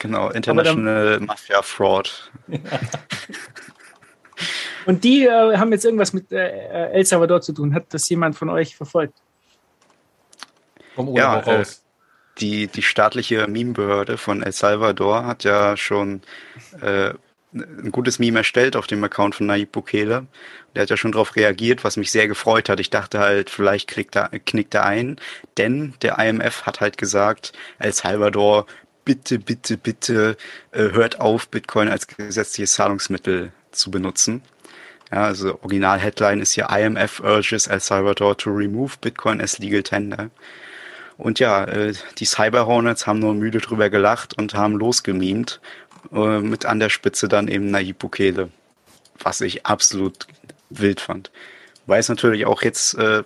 Genau, 0.00 0.30
International 0.30 1.20
Mafia 1.20 1.62
Fraud. 1.62 2.32
Und 4.86 5.04
die 5.04 5.26
äh, 5.26 5.56
haben 5.56 5.70
jetzt 5.70 5.84
irgendwas 5.84 6.12
mit 6.12 6.32
äh, 6.32 6.88
El 6.90 7.06
Salvador 7.06 7.40
zu 7.40 7.52
tun. 7.52 7.72
Hat 7.72 7.84
das 7.90 8.08
jemand 8.08 8.34
von 8.34 8.50
euch 8.50 8.74
verfolgt? 8.74 9.14
Komm 10.96 11.14
ja, 11.14 11.38
äh, 11.38 11.64
die, 12.38 12.66
die 12.66 12.82
staatliche 12.82 13.46
Meme-Behörde 13.46 14.18
von 14.18 14.42
El 14.42 14.52
Salvador 14.52 15.26
hat 15.26 15.44
ja 15.44 15.76
schon 15.76 16.22
äh, 16.80 17.12
ein 17.54 17.92
gutes 17.92 18.18
Meme 18.18 18.38
erstellt 18.38 18.76
auf 18.76 18.86
dem 18.86 19.04
Account 19.04 19.34
von 19.34 19.46
Nayib 19.46 19.72
Bukele. 19.72 20.26
Der 20.74 20.82
hat 20.82 20.90
ja 20.90 20.96
schon 20.96 21.12
darauf 21.12 21.36
reagiert, 21.36 21.84
was 21.84 21.98
mich 21.98 22.10
sehr 22.10 22.28
gefreut 22.28 22.68
hat. 22.68 22.80
Ich 22.80 22.88
dachte 22.88 23.18
halt, 23.18 23.50
vielleicht 23.50 23.88
knickt 23.88 24.16
er, 24.16 24.30
knickt 24.30 24.74
er 24.74 24.84
ein, 24.84 25.16
denn 25.58 25.94
der 26.00 26.18
IMF 26.18 26.62
hat 26.62 26.80
halt 26.80 26.96
gesagt, 26.96 27.52
El 27.78 27.92
Salvador, 27.92 28.66
bitte, 29.04 29.38
bitte, 29.38 29.76
bitte 29.76 30.36
äh, 30.70 30.90
hört 30.92 31.20
auf, 31.20 31.48
Bitcoin 31.48 31.88
als 31.88 32.06
gesetzliches 32.06 32.72
Zahlungsmittel 32.72 33.52
zu 33.70 33.90
benutzen. 33.90 34.42
Ja, 35.10 35.24
also 35.24 35.58
Original-Headline 35.62 36.40
ist 36.40 36.52
hier 36.52 36.70
IMF 36.70 37.20
urges 37.20 37.66
El 37.66 37.80
Salvador 37.80 38.36
to 38.38 38.50
remove 38.50 38.96
Bitcoin 38.98 39.42
as 39.42 39.58
legal 39.58 39.82
tender. 39.82 40.30
Und 41.16 41.38
ja, 41.38 41.64
äh, 41.64 41.94
die 42.18 42.24
Cyber 42.24 42.66
Hornets 42.66 43.06
haben 43.06 43.18
nur 43.18 43.34
müde 43.34 43.58
drüber 43.58 43.90
gelacht 43.90 44.36
und 44.38 44.54
haben 44.54 44.74
losgemimt. 44.74 45.60
Äh, 46.12 46.40
mit 46.40 46.66
an 46.66 46.80
der 46.80 46.88
Spitze 46.88 47.28
dann 47.28 47.48
eben 47.48 47.70
Nayib 47.70 47.98
Bukele. 47.98 48.50
Was 49.18 49.40
ich 49.40 49.66
absolut 49.66 50.26
wild 50.70 51.00
fand. 51.00 51.30
Weil 51.86 52.00
es 52.00 52.08
natürlich 52.08 52.46
auch 52.46 52.62
jetzt 52.62 52.94
äh, 52.94 53.22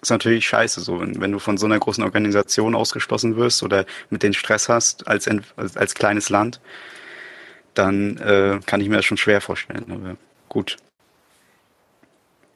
ist 0.00 0.10
natürlich 0.10 0.46
scheiße 0.46 0.80
so, 0.80 1.00
wenn, 1.00 1.20
wenn 1.20 1.32
du 1.32 1.38
von 1.38 1.56
so 1.56 1.66
einer 1.66 1.78
großen 1.78 2.04
Organisation 2.04 2.74
ausgeschlossen 2.74 3.36
wirst 3.36 3.62
oder 3.62 3.86
mit 4.10 4.22
den 4.22 4.34
Stress 4.34 4.68
hast 4.68 5.06
als, 5.08 5.28
als, 5.28 5.76
als 5.76 5.94
kleines 5.94 6.28
Land, 6.28 6.60
dann 7.74 8.16
äh, 8.18 8.60
kann 8.66 8.80
ich 8.80 8.88
mir 8.88 8.96
das 8.96 9.04
schon 9.04 9.16
schwer 9.16 9.40
vorstellen. 9.40 9.86
Aber 9.90 10.16
gut, 10.48 10.76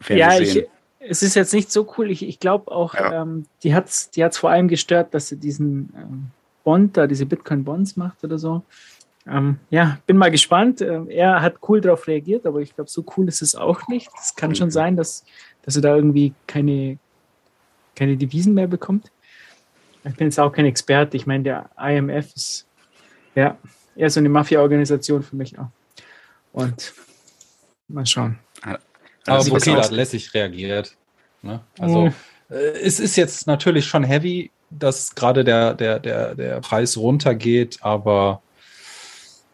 ja, 0.08 0.38
ich, 0.38 0.66
es 1.00 1.22
ist 1.22 1.34
jetzt 1.34 1.54
nicht 1.54 1.72
so 1.72 1.92
cool. 1.96 2.10
Ich, 2.10 2.22
ich 2.22 2.38
glaube 2.38 2.70
auch, 2.70 2.94
ja. 2.94 3.22
ähm, 3.22 3.46
die 3.62 3.74
hat 3.74 3.88
es 3.88 4.10
die 4.10 4.22
hat's 4.22 4.38
vor 4.38 4.50
allem 4.50 4.68
gestört, 4.68 5.14
dass 5.14 5.28
sie 5.28 5.36
diesen 5.36 5.92
ähm, 5.96 6.30
Bond 6.62 6.96
da, 6.96 7.06
diese 7.06 7.26
Bitcoin-Bonds 7.26 7.96
macht 7.96 8.22
oder 8.22 8.38
so. 8.38 8.62
Ähm, 9.26 9.58
ja, 9.70 9.98
bin 10.06 10.16
mal 10.16 10.30
gespannt. 10.30 10.82
Ähm, 10.82 11.08
er 11.08 11.40
hat 11.40 11.56
cool 11.68 11.80
darauf 11.80 12.06
reagiert, 12.06 12.46
aber 12.46 12.60
ich 12.60 12.74
glaube, 12.74 12.90
so 12.90 13.04
cool 13.16 13.28
ist 13.28 13.42
es 13.42 13.54
auch 13.54 13.88
nicht. 13.88 14.10
Es 14.20 14.34
kann 14.34 14.54
schon 14.54 14.70
sein, 14.70 14.96
dass, 14.96 15.24
dass 15.62 15.76
er 15.76 15.82
da 15.82 15.96
irgendwie 15.96 16.34
keine, 16.46 16.98
keine 17.96 18.16
Devisen 18.16 18.54
mehr 18.54 18.66
bekommt. 18.66 19.10
Ich 20.04 20.14
bin 20.14 20.26
jetzt 20.26 20.40
auch 20.40 20.52
kein 20.52 20.64
Experte. 20.64 21.16
Ich 21.16 21.26
meine, 21.26 21.44
der 21.44 21.70
IMF 21.78 22.34
ist 22.34 22.66
ja 23.34 23.58
eher 23.96 24.10
so 24.10 24.20
eine 24.20 24.28
Mafia-Organisation 24.28 25.22
für 25.22 25.36
mich 25.36 25.58
auch. 25.58 25.68
Und 26.52 26.94
mal 27.88 28.06
schauen. 28.06 28.38
Aber 29.26 29.44
Bukele 29.44 29.76
hat 29.76 29.90
lässig 29.90 30.32
reagiert. 30.34 30.96
Ne? 31.42 31.60
Also 31.78 32.06
mhm. 32.06 32.14
äh, 32.50 32.54
es 32.54 33.00
ist 33.00 33.16
jetzt 33.16 33.46
natürlich 33.46 33.86
schon 33.86 34.04
heavy, 34.04 34.50
dass 34.70 35.14
gerade 35.14 35.44
der, 35.44 35.74
der, 35.74 35.98
der, 35.98 36.34
der 36.34 36.60
Preis 36.60 36.96
runtergeht, 36.96 37.78
aber 37.80 38.42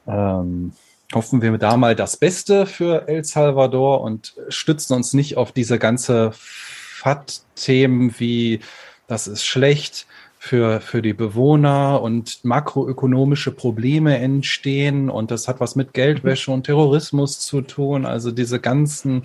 ähm, 0.06 0.72
hoffen 1.14 1.42
wir 1.42 1.56
da 1.58 1.76
mal 1.76 1.94
das 1.94 2.16
Beste 2.16 2.66
für 2.66 3.08
El 3.08 3.24
Salvador 3.24 4.00
und 4.02 4.34
stützen 4.48 4.94
uns 4.94 5.12
nicht 5.12 5.36
auf 5.36 5.52
diese 5.52 5.78
ganze 5.78 6.32
FAT-Themen 6.32 8.14
wie 8.18 8.60
das 9.06 9.28
ist 9.28 9.44
schlecht 9.44 10.06
für, 10.38 10.80
für 10.80 11.02
die 11.02 11.12
Bewohner 11.12 12.02
und 12.02 12.44
makroökonomische 12.44 13.52
Probleme 13.52 14.18
entstehen 14.18 15.10
und 15.10 15.30
das 15.30 15.48
hat 15.48 15.60
was 15.60 15.76
mit 15.76 15.92
Geldwäsche 15.92 16.50
und 16.50 16.64
Terrorismus 16.64 17.40
zu 17.40 17.62
tun. 17.62 18.04
Also 18.06 18.30
diese 18.30 18.60
ganzen 18.60 19.24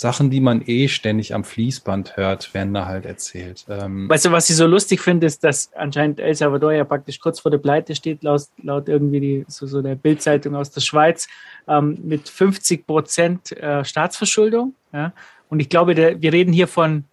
Sachen, 0.00 0.30
die 0.30 0.40
man 0.40 0.62
eh 0.64 0.88
ständig 0.88 1.34
am 1.34 1.44
Fließband 1.44 2.16
hört, 2.16 2.54
werden 2.54 2.72
da 2.72 2.86
halt 2.86 3.04
erzählt. 3.04 3.66
Ähm 3.68 4.08
weißt 4.08 4.24
du, 4.24 4.32
was 4.32 4.48
ich 4.48 4.56
so 4.56 4.66
lustig 4.66 5.02
finde, 5.02 5.26
ist, 5.26 5.44
dass 5.44 5.70
anscheinend 5.74 6.20
El 6.20 6.34
Salvador 6.34 6.72
ja 6.72 6.84
praktisch 6.84 7.20
kurz 7.20 7.38
vor 7.38 7.50
der 7.50 7.58
Pleite 7.58 7.94
steht, 7.94 8.22
laut, 8.22 8.44
laut 8.62 8.88
irgendwie 8.88 9.20
die, 9.20 9.44
so, 9.46 9.66
so 9.66 9.82
der 9.82 9.96
Bildzeitung 9.96 10.56
aus 10.56 10.70
der 10.70 10.80
Schweiz, 10.80 11.28
ähm, 11.68 11.98
mit 12.02 12.30
50 12.30 12.86
Prozent 12.86 13.52
äh, 13.52 13.84
Staatsverschuldung. 13.84 14.74
Ja? 14.90 15.12
Und 15.50 15.60
ich 15.60 15.68
glaube, 15.68 15.94
der, 15.94 16.22
wir 16.22 16.32
reden 16.32 16.54
hier 16.54 16.66
von 16.66 17.04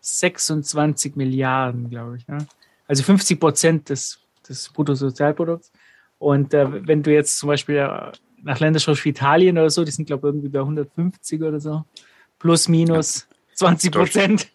26 0.00 1.14
Milliarden, 1.14 1.90
glaube 1.90 2.16
ich. 2.16 2.26
Ja? 2.26 2.38
Also 2.88 3.04
50 3.04 3.38
Prozent 3.38 3.88
des, 3.88 4.18
des 4.48 4.68
Bruttosozialprodukts. 4.70 5.70
Und 6.18 6.54
äh, 6.54 6.88
wenn 6.88 7.04
du 7.04 7.12
jetzt 7.12 7.38
zum 7.38 7.46
Beispiel 7.46 7.76
äh, 7.76 8.10
nach 8.42 8.58
Ländern 8.58 8.80
schaust 8.80 9.04
wie 9.04 9.10
Italien 9.10 9.58
oder 9.58 9.70
so, 9.70 9.84
die 9.84 9.92
sind, 9.92 10.06
glaube 10.06 10.26
ich, 10.26 10.34
irgendwie 10.34 10.48
bei 10.48 10.58
150 10.58 11.40
oder 11.40 11.60
so 11.60 11.84
plus 12.42 12.68
minus 12.68 13.26
20 13.54 13.92
Prozent. 13.92 14.48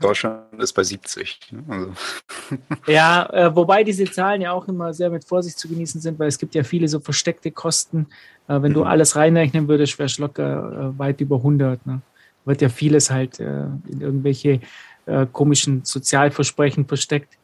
Deutschland 0.00 0.60
ist 0.60 0.74
bei 0.74 0.84
70. 0.84 1.52
Ne? 1.52 1.64
Also. 1.68 1.92
Ja, 2.86 3.26
äh, 3.32 3.56
wobei 3.56 3.82
diese 3.82 4.04
Zahlen 4.04 4.42
ja 4.42 4.52
auch 4.52 4.68
immer 4.68 4.92
sehr 4.92 5.08
mit 5.08 5.24
Vorsicht 5.24 5.58
zu 5.58 5.68
genießen 5.68 6.00
sind, 6.00 6.18
weil 6.18 6.28
es 6.28 6.38
gibt 6.38 6.54
ja 6.54 6.62
viele 6.62 6.86
so 6.88 7.00
versteckte 7.00 7.50
Kosten. 7.50 8.06
Äh, 8.46 8.60
wenn 8.60 8.72
mhm. 8.72 8.74
du 8.74 8.84
alles 8.84 9.16
reinrechnen 9.16 9.66
würdest, 9.68 9.98
wäre 9.98 10.06
es 10.06 10.18
locker 10.18 10.92
äh, 10.94 10.98
weit 10.98 11.20
über 11.22 11.36
100. 11.36 11.86
Ne? 11.86 12.02
Wird 12.44 12.60
ja 12.60 12.68
vieles 12.68 13.10
halt 13.10 13.40
äh, 13.40 13.64
in 13.88 14.00
irgendwelche 14.00 14.60
äh, 15.06 15.26
komischen 15.32 15.84
Sozialversprechen 15.84 16.86
versteckt, 16.86 17.38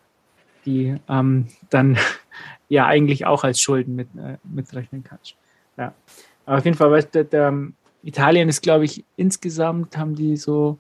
die 0.67 0.97
ähm, 1.09 1.47
dann 1.71 1.97
ja 2.69 2.87
eigentlich 2.87 3.25
auch 3.25 3.45
als 3.45 3.61
Schulden 3.63 3.97
mit, 3.97 4.09
äh, 4.17 4.37
mitrechnen 4.45 5.03
kannst. 5.03 5.37
Ja. 5.79 5.95
Aber 6.45 6.59
auf 6.59 6.65
jeden 6.65 6.77
Fall, 6.77 6.91
weißt 6.91 7.15
du, 7.15 7.25
der, 7.25 7.25
der, 7.25 7.69
Italien 8.03 8.49
ist, 8.49 8.63
glaube 8.63 8.85
ich, 8.85 9.05
insgesamt 9.17 9.97
haben 9.97 10.15
die 10.15 10.37
so 10.37 10.79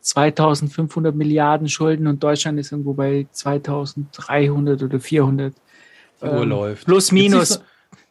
2500 0.00 1.14
Milliarden 1.14 1.68
Schulden 1.68 2.06
und 2.06 2.22
Deutschland 2.22 2.58
ist 2.58 2.72
irgendwo 2.72 2.94
bei 2.94 3.26
2300 3.32 4.82
oder 4.82 5.00
400. 5.00 5.54
Die 6.20 6.26
Uhr 6.26 6.42
ähm, 6.42 6.48
läuft. 6.48 6.86
Plus, 6.86 7.12
minus. 7.12 7.62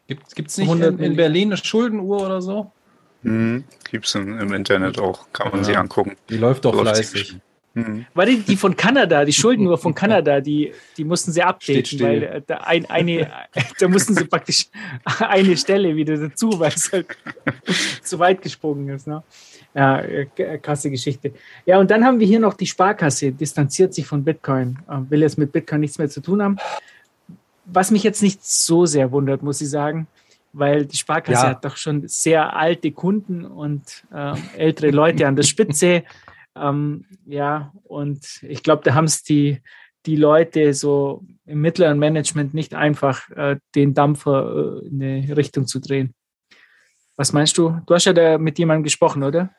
Gibt 0.07 0.49
es 0.49 0.57
nicht 0.57 0.71
in, 0.71 0.99
in, 0.99 1.15
Berlin 1.15 1.49
eine 1.49 1.57
Schuldenuhr 1.57 2.25
oder 2.25 2.41
so? 2.41 2.71
Mhm, 3.21 3.63
Gibt 3.91 4.07
es 4.07 4.15
im 4.15 4.53
Internet 4.53 4.99
auch, 4.99 5.27
kann 5.33 5.51
man 5.51 5.59
ja. 5.59 5.65
sich 5.65 5.77
angucken. 5.77 6.15
Die 6.29 6.37
läuft 6.37 6.65
doch 6.65 6.79
fleißig. 6.79 7.37
Mhm. 7.73 8.05
War 8.13 8.25
die, 8.25 8.39
die 8.39 8.57
von 8.57 8.75
Kanada, 8.75 9.23
die 9.25 9.33
Schuldenuhr 9.33 9.77
von 9.77 9.93
Kanada, 10.01 10.41
die, 10.41 10.71
die 10.97 11.03
mussten 11.03 11.31
sie 11.31 11.43
updaten, 11.43 11.99
weil 11.99 12.23
äh, 12.23 12.41
da, 12.45 12.57
ein, 12.57 12.89
eine, 12.89 13.29
da 13.79 13.87
mussten 13.87 14.15
sie 14.15 14.25
praktisch 14.25 14.67
eine 15.19 15.55
Stelle 15.55 15.95
wieder 15.95 16.17
dazu, 16.17 16.59
weil 16.59 16.73
es 16.73 16.91
halt 16.91 17.07
zu 18.03 18.19
weit 18.19 18.41
gesprungen 18.41 18.89
ist. 18.89 19.07
Ne? 19.07 19.23
Ja, 19.73 19.99
äh, 19.99 20.25
krasse 20.61 20.89
Geschichte. 20.89 21.33
Ja, 21.65 21.79
und 21.79 21.91
dann 21.91 22.03
haben 22.03 22.19
wir 22.19 22.27
hier 22.27 22.39
noch 22.39 22.55
die 22.55 22.65
Sparkasse, 22.65 23.31
distanziert 23.31 23.93
sich 23.93 24.05
von 24.05 24.23
Bitcoin, 24.23 24.79
äh, 24.89 24.97
will 25.09 25.21
jetzt 25.21 25.37
mit 25.37 25.51
Bitcoin 25.51 25.81
nichts 25.81 25.97
mehr 25.99 26.09
zu 26.09 26.21
tun 26.21 26.41
haben. 26.41 26.57
Was 27.65 27.91
mich 27.91 28.03
jetzt 28.03 28.23
nicht 28.23 28.43
so 28.43 28.87
sehr 28.87 29.11
wundert, 29.11 29.43
muss 29.43 29.61
ich 29.61 29.69
sagen, 29.69 30.07
weil 30.53 30.85
die 30.85 30.97
Sparkasse 30.97 31.43
ja. 31.43 31.49
hat 31.49 31.63
doch 31.63 31.77
schon 31.77 32.07
sehr 32.07 32.55
alte 32.55 32.91
Kunden 32.91 33.45
und 33.45 33.83
äh, 34.11 34.33
ältere 34.57 34.89
Leute 34.89 35.27
an 35.27 35.35
der 35.35 35.43
Spitze. 35.43 36.03
Ähm, 36.61 37.05
ja, 37.25 37.73
und 37.83 38.43
ich 38.43 38.63
glaube, 38.63 38.83
da 38.83 38.93
haben 38.93 39.05
es 39.05 39.23
die, 39.23 39.61
die 40.05 40.15
Leute 40.15 40.73
so 40.73 41.23
im 41.45 41.61
mittleren 41.61 41.99
Management 41.99 42.53
nicht 42.53 42.73
einfach, 42.73 43.29
äh, 43.31 43.57
den 43.75 43.93
Dampfer 43.93 44.81
äh, 44.83 44.87
in 44.87 45.03
eine 45.03 45.37
Richtung 45.37 45.67
zu 45.67 45.79
drehen. 45.79 46.13
Was 47.15 47.33
meinst 47.33 47.57
du? 47.57 47.79
Du 47.85 47.93
hast 47.93 48.05
ja 48.05 48.13
da 48.13 48.37
mit 48.37 48.57
jemandem 48.59 48.83
gesprochen, 48.83 49.23
oder? 49.23 49.49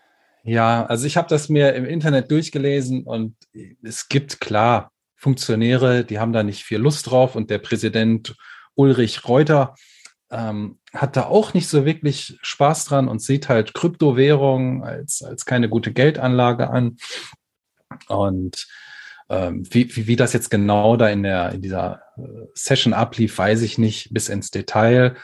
Ja, 0.42 0.86
also 0.86 1.06
ich 1.06 1.16
habe 1.16 1.28
das 1.28 1.48
mir 1.50 1.74
im 1.74 1.84
Internet 1.84 2.30
durchgelesen 2.30 3.04
und 3.04 3.36
es 3.82 4.08
gibt 4.08 4.40
klar 4.40 4.90
Funktionäre, 5.14 6.04
die 6.04 6.18
haben 6.18 6.32
da 6.32 6.42
nicht 6.42 6.62
viel 6.62 6.78
Lust 6.78 7.10
drauf 7.10 7.36
und 7.36 7.50
der 7.50 7.58
Präsident 7.58 8.34
Ulrich 8.74 9.28
Reuter 9.28 9.74
ähm, 10.30 10.78
hat 10.92 11.16
da 11.16 11.26
auch 11.26 11.54
nicht 11.54 11.68
so 11.68 11.84
wirklich 11.84 12.38
Spaß 12.42 12.86
dran 12.86 13.08
und 13.08 13.22
sieht 13.22 13.48
halt 13.48 13.74
Kryptowährungen 13.74 14.82
als, 14.82 15.22
als 15.22 15.44
keine 15.44 15.68
gute 15.68 15.92
Geldanlage 15.92 16.70
an. 16.70 16.96
Und 18.08 18.66
ähm, 19.28 19.64
wie, 19.70 19.94
wie, 19.94 20.06
wie 20.08 20.16
das 20.16 20.32
jetzt 20.32 20.50
genau 20.50 20.96
da 20.96 21.08
in, 21.08 21.22
der, 21.22 21.52
in 21.52 21.62
dieser 21.62 22.02
äh, 22.16 22.22
Session 22.54 22.92
ablief, 22.92 23.38
weiß 23.38 23.62
ich 23.62 23.78
nicht 23.78 24.12
bis 24.12 24.28
ins 24.28 24.50
Detail. 24.50 25.14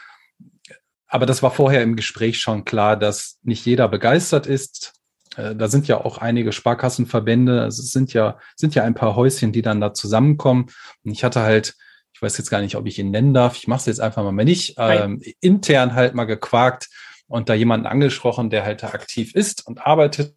Aber 1.09 1.27
das 1.27 1.43
war 1.43 1.51
vorher 1.51 1.83
im 1.83 1.97
Gespräch 1.97 2.39
schon 2.41 2.65
klar, 2.65 2.97
dass 2.97 3.39
nicht 3.43 3.67
jeder 3.67 3.89
begeistert 3.89 4.47
ist. 4.47 4.93
Äh, 5.37 5.57
da 5.57 5.67
sind 5.67 5.89
ja 5.89 6.05
auch 6.05 6.19
einige 6.19 6.53
Sparkassenverbände, 6.53 7.63
also 7.63 7.83
es 7.83 7.91
sind 7.91 8.13
ja, 8.13 8.39
sind 8.55 8.77
ja 8.77 8.85
ein 8.85 8.95
paar 8.95 9.17
Häuschen, 9.17 9.53
die 9.53 9.63
dann 9.63 9.81
da 9.81 9.93
zusammenkommen. 9.93 10.67
Und 11.05 11.11
ich 11.11 11.25
hatte 11.25 11.41
halt 11.41 11.75
ich 12.17 12.23
weiß 12.23 12.39
jetzt 12.39 12.49
gar 12.49 12.63
nicht, 12.63 12.77
ob 12.77 12.87
ich 12.87 12.99
ihn 12.99 13.11
nennen 13.11 13.35
darf, 13.35 13.59
ich 13.59 13.69
mache 13.69 13.81
es 13.81 13.87
jetzt 13.87 14.01
einfach 14.01 14.23
mal 14.25 14.33
nicht, 14.43 14.77
ähm, 14.79 15.21
intern 15.41 15.95
halt 15.95 16.15
mal 16.15 16.25
gequakt 16.25 16.89
und 17.27 17.51
da 17.51 17.55
jemanden 17.55 17.85
angesprochen, 17.85 18.49
der 18.49 18.65
halt 18.65 18.83
da 18.83 18.89
aktiv 18.89 19.35
ist 19.35 19.67
und 19.67 19.87
arbeitet. 19.87 20.35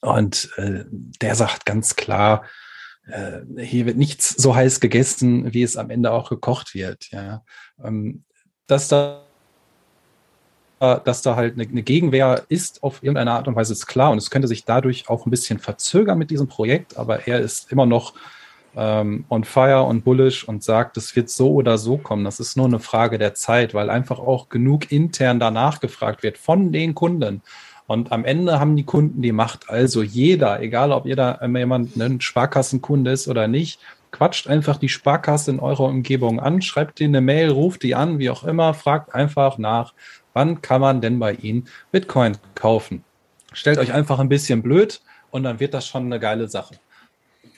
Und 0.00 0.48
äh, 0.56 0.84
der 0.88 1.34
sagt 1.34 1.66
ganz 1.66 1.94
klar, 1.94 2.46
äh, 3.06 3.40
hier 3.58 3.84
wird 3.84 3.98
nichts 3.98 4.30
so 4.30 4.54
heiß 4.54 4.80
gegessen, 4.80 5.52
wie 5.52 5.62
es 5.62 5.76
am 5.76 5.90
Ende 5.90 6.10
auch 6.10 6.30
gekocht 6.30 6.74
wird. 6.74 7.10
Ja. 7.10 7.44
Ähm, 7.84 8.24
dass 8.66 8.88
da 8.88 9.26
dass 10.78 11.22
da 11.22 11.36
halt 11.36 11.54
eine, 11.54 11.66
eine, 11.66 11.82
Gegenwehr 11.82 12.44
ist 12.50 12.82
auf 12.82 13.02
irgendeine 13.02 13.32
Art 13.32 13.48
und 13.48 13.56
Weise, 13.56 13.72
ist 13.72 13.86
klar. 13.86 14.10
Und 14.10 14.18
es 14.18 14.30
könnte 14.30 14.46
sich 14.46 14.66
dadurch 14.66 15.08
auch 15.08 15.24
ein 15.24 15.30
bisschen 15.30 15.58
verzögern 15.58 16.18
mit 16.18 16.30
diesem 16.30 16.48
Projekt, 16.48 16.98
aber 16.98 17.26
er 17.26 17.40
ist 17.40 17.72
immer 17.72 17.86
noch 17.86 18.12
ähm, 18.76 19.24
on 19.30 19.44
fire 19.44 19.82
und 19.84 20.04
bullish 20.04 20.46
und 20.46 20.62
sagt, 20.62 20.96
es 20.96 21.16
wird 21.16 21.30
so 21.30 21.52
oder 21.52 21.78
so 21.78 21.96
kommen. 21.96 22.24
Das 22.24 22.40
ist 22.40 22.56
nur 22.56 22.66
eine 22.66 22.78
Frage 22.78 23.18
der 23.18 23.34
Zeit, 23.34 23.74
weil 23.74 23.90
einfach 23.90 24.18
auch 24.18 24.48
genug 24.48 24.92
intern 24.92 25.40
danach 25.40 25.80
gefragt 25.80 26.22
wird 26.22 26.38
von 26.38 26.72
den 26.72 26.94
Kunden. 26.94 27.42
Und 27.86 28.12
am 28.12 28.24
Ende 28.24 28.58
haben 28.60 28.76
die 28.76 28.84
Kunden 28.84 29.22
die 29.22 29.32
Macht. 29.32 29.70
Also 29.70 30.02
jeder, 30.02 30.60
egal 30.60 30.92
ob 30.92 31.06
jeder 31.06 31.40
jemand 31.46 31.96
ein 31.96 32.20
Sparkassenkunde 32.20 33.12
ist 33.12 33.28
oder 33.28 33.48
nicht, 33.48 33.80
quatscht 34.10 34.48
einfach 34.48 34.76
die 34.76 34.88
Sparkasse 34.88 35.50
in 35.50 35.60
eurer 35.60 35.84
Umgebung 35.84 36.40
an, 36.40 36.62
schreibt 36.62 37.00
denen 37.00 37.16
eine 37.16 37.24
Mail, 37.24 37.50
ruft 37.50 37.82
die 37.82 37.94
an, 37.94 38.18
wie 38.18 38.30
auch 38.30 38.44
immer, 38.44 38.74
fragt 38.74 39.14
einfach 39.14 39.58
nach, 39.58 39.94
wann 40.32 40.62
kann 40.62 40.80
man 40.80 41.00
denn 41.00 41.18
bei 41.18 41.32
ihnen 41.34 41.68
Bitcoin 41.92 42.36
kaufen. 42.54 43.04
Stellt 43.52 43.78
euch 43.78 43.92
einfach 43.92 44.18
ein 44.18 44.28
bisschen 44.28 44.62
blöd 44.62 45.00
und 45.30 45.44
dann 45.44 45.60
wird 45.60 45.74
das 45.74 45.86
schon 45.86 46.06
eine 46.06 46.20
geile 46.20 46.48
Sache. 46.48 46.74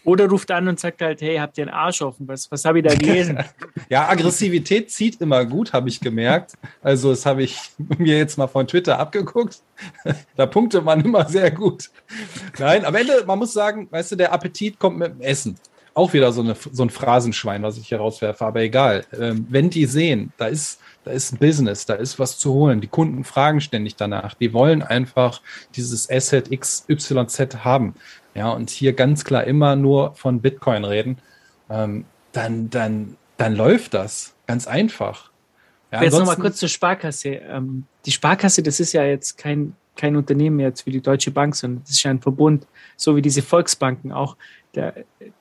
Oder 0.09 0.27
ruft 0.27 0.51
an 0.51 0.69
und 0.69 0.81
sagt 0.81 1.03
halt, 1.03 1.21
hey, 1.21 1.37
habt 1.37 1.59
ihr 1.59 1.65
einen 1.65 1.75
Arsch 1.75 2.01
offen? 2.01 2.27
Was, 2.29 2.51
was 2.51 2.65
habe 2.65 2.79
ich 2.79 2.87
da 2.87 2.95
gelesen? 2.95 3.45
ja, 3.91 4.09
Aggressivität 4.09 4.91
zieht 4.91 5.21
immer 5.21 5.45
gut, 5.45 5.75
habe 5.75 5.91
ich 5.91 6.01
gemerkt. 6.01 6.55
Also 6.81 7.11
das 7.11 7.27
habe 7.27 7.43
ich 7.43 7.59
mir 7.99 8.17
jetzt 8.17 8.39
mal 8.39 8.47
von 8.47 8.67
Twitter 8.67 8.99
abgeguckt. 8.99 9.61
da 10.37 10.47
punkte 10.47 10.81
man 10.81 11.03
immer 11.03 11.29
sehr 11.29 11.51
gut. 11.51 11.91
Nein, 12.59 12.87
am 12.87 12.95
Ende, 12.95 13.23
man 13.27 13.39
muss 13.39 13.53
sagen, 13.53 13.87
weißt 13.91 14.13
du, 14.13 14.17
der 14.17 14.33
Appetit 14.33 14.79
kommt 14.79 14.97
mit 14.97 15.13
dem 15.13 15.21
Essen. 15.21 15.59
Auch 15.93 16.15
wieder 16.15 16.33
so, 16.33 16.41
eine, 16.41 16.55
so 16.55 16.85
ein 16.85 16.91
Phrasenschwein, 16.91 17.63
was 17.63 17.77
ich 17.77 17.89
hier 17.89 17.99
rauswerfe, 17.99 18.47
aber 18.47 18.61
egal. 18.61 19.05
Ähm, 19.13 19.47
wenn 19.51 19.69
die 19.69 19.85
sehen, 19.85 20.33
da 20.39 20.47
ist, 20.47 20.81
da 21.05 21.11
ist 21.11 21.35
ein 21.35 21.39
Business, 21.39 21.85
da 21.85 21.95
ist 21.95 22.19
was 22.19 22.39
zu 22.39 22.55
holen. 22.55 22.81
Die 22.81 22.87
Kunden 22.87 23.25
fragen 23.25 23.61
ständig 23.61 23.97
danach. 23.97 24.33
Die 24.33 24.55
wollen 24.55 24.81
einfach 24.81 25.43
dieses 25.77 26.09
Asset 26.09 26.51
XYZ 26.51 27.57
haben 27.63 27.95
ja, 28.39 28.51
und 28.51 28.71
hier 28.71 28.93
ganz 28.93 29.25
klar 29.25 29.45
immer 29.45 29.75
nur 29.75 30.15
von 30.15 30.41
Bitcoin 30.41 30.85
reden, 30.85 31.19
ähm, 31.69 32.05
dann, 32.31 32.71
dann, 32.71 33.17
dann 33.37 33.57
läuft 33.57 33.95
das 33.95 34.37
ganz 34.47 34.69
einfach. 34.69 35.33
Ja, 35.91 36.05
jetzt 36.05 36.17
nochmal 36.17 36.37
kurz 36.37 36.59
zur 36.59 36.69
Sparkasse. 36.69 37.31
Ähm, 37.31 37.85
die 38.07 38.13
Sparkasse, 38.13 38.63
das 38.63 38.79
ist 38.79 38.93
ja 38.93 39.03
jetzt 39.03 39.39
kein, 39.39 39.75
kein 39.97 40.15
Unternehmen 40.15 40.61
jetzt 40.61 40.87
wie 40.87 40.93
die 40.93 41.01
Deutsche 41.01 41.33
Bank, 41.33 41.57
sondern 41.57 41.83
das 41.83 41.91
ist 41.91 42.03
ja 42.05 42.13
ein 42.13 42.21
Verbund, 42.21 42.69
so 42.97 43.17
wie 43.17 43.23
diese 43.23 43.43
Volksbanken 43.43 44.13
auch. 44.13 44.37
Da, 44.73 44.93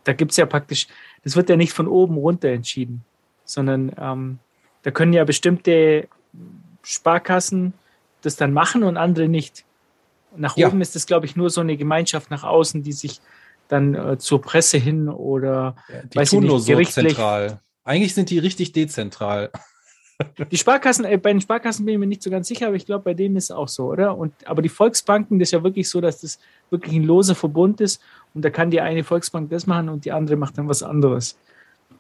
da 0.04 0.13
gibt 0.13 0.32
es 0.32 0.38
ja 0.38 0.48
praktisch, 0.48 0.88
das 1.24 1.36
wird 1.36 1.50
ja 1.50 1.56
nicht 1.56 1.74
von 1.74 1.88
oben 1.88 2.18
runter 2.18 2.50
entschieden, 2.50 3.04
sondern 3.46 3.92
ähm, 4.00 4.39
da 4.82 4.89
können 4.89 5.13
ja 5.13 5.24
bestimmte 5.24 6.08
Sparkassen 6.82 7.74
das 8.22 8.38
dann 8.38 8.54
machen 8.54 8.84
und 8.84 8.98
andere 8.98 9.27
nicht. 9.27 9.66
Nach 10.38 10.58
ja. 10.58 10.67
oben 10.67 10.82
ist 10.82 10.96
es, 10.96 11.06
glaube 11.06 11.25
ich, 11.25 11.36
nur 11.36 11.50
so 11.50 11.62
eine 11.62 11.77
Gemeinschaft 11.77 12.32
nach 12.32 12.44
außen, 12.44 12.84
die 12.84 12.94
sich 12.94 13.22
dann 13.67 13.96
äh, 13.96 14.17
zur 14.17 14.41
Presse 14.41 14.77
hin 14.77 15.10
oder 15.10 15.75
ja, 15.89 16.01
die 16.03 16.17
weiß 16.17 16.29
tun 16.29 16.41
nicht, 16.41 16.50
nur 16.50 16.60
so 16.60 16.82
zentral. 16.84 17.60
Eigentlich 17.84 18.13
sind 18.13 18.29
die 18.29 18.39
richtig 18.39 18.72
dezentral. 18.74 19.51
Die 20.51 20.58
Sparkassen, 20.58 21.06
äh, 21.06 21.17
bei 21.17 21.32
den 21.32 21.41
Sparkassen 21.41 21.86
bin 21.86 21.94
ich 21.94 22.00
mir 22.00 22.08
nicht 22.08 22.24
so 22.24 22.32
ganz 22.32 22.48
sicher, 22.48 22.67
aber 22.67 22.75
ich 22.75 22.88
glaube, 22.88 23.03
bei 23.03 23.13
denen 23.13 23.36
ist 23.36 23.46
es 23.46 23.51
auch 23.51 23.67
so, 23.67 23.91
oder? 23.91 24.17
Und, 24.17 24.34
aber 24.48 24.63
die 24.63 24.70
Volksbanken, 24.70 25.38
das 25.38 25.50
ist 25.50 25.51
ja 25.51 25.63
wirklich 25.63 25.88
so, 25.88 26.01
dass 26.01 26.22
das 26.22 26.39
wirklich 26.72 26.96
ein 26.96 27.03
loser 27.03 27.36
Verbund 27.36 27.82
ist 27.82 28.01
und 28.34 28.44
da 28.44 28.50
kann 28.50 28.72
die 28.72 28.82
eine 28.82 29.03
Volksbank 29.03 29.51
das 29.51 29.67
machen 29.67 29.89
und 29.89 30.06
die 30.06 30.12
andere 30.12 30.36
macht 30.36 30.58
dann 30.58 30.67
was 30.67 30.82
anderes. 30.82 31.38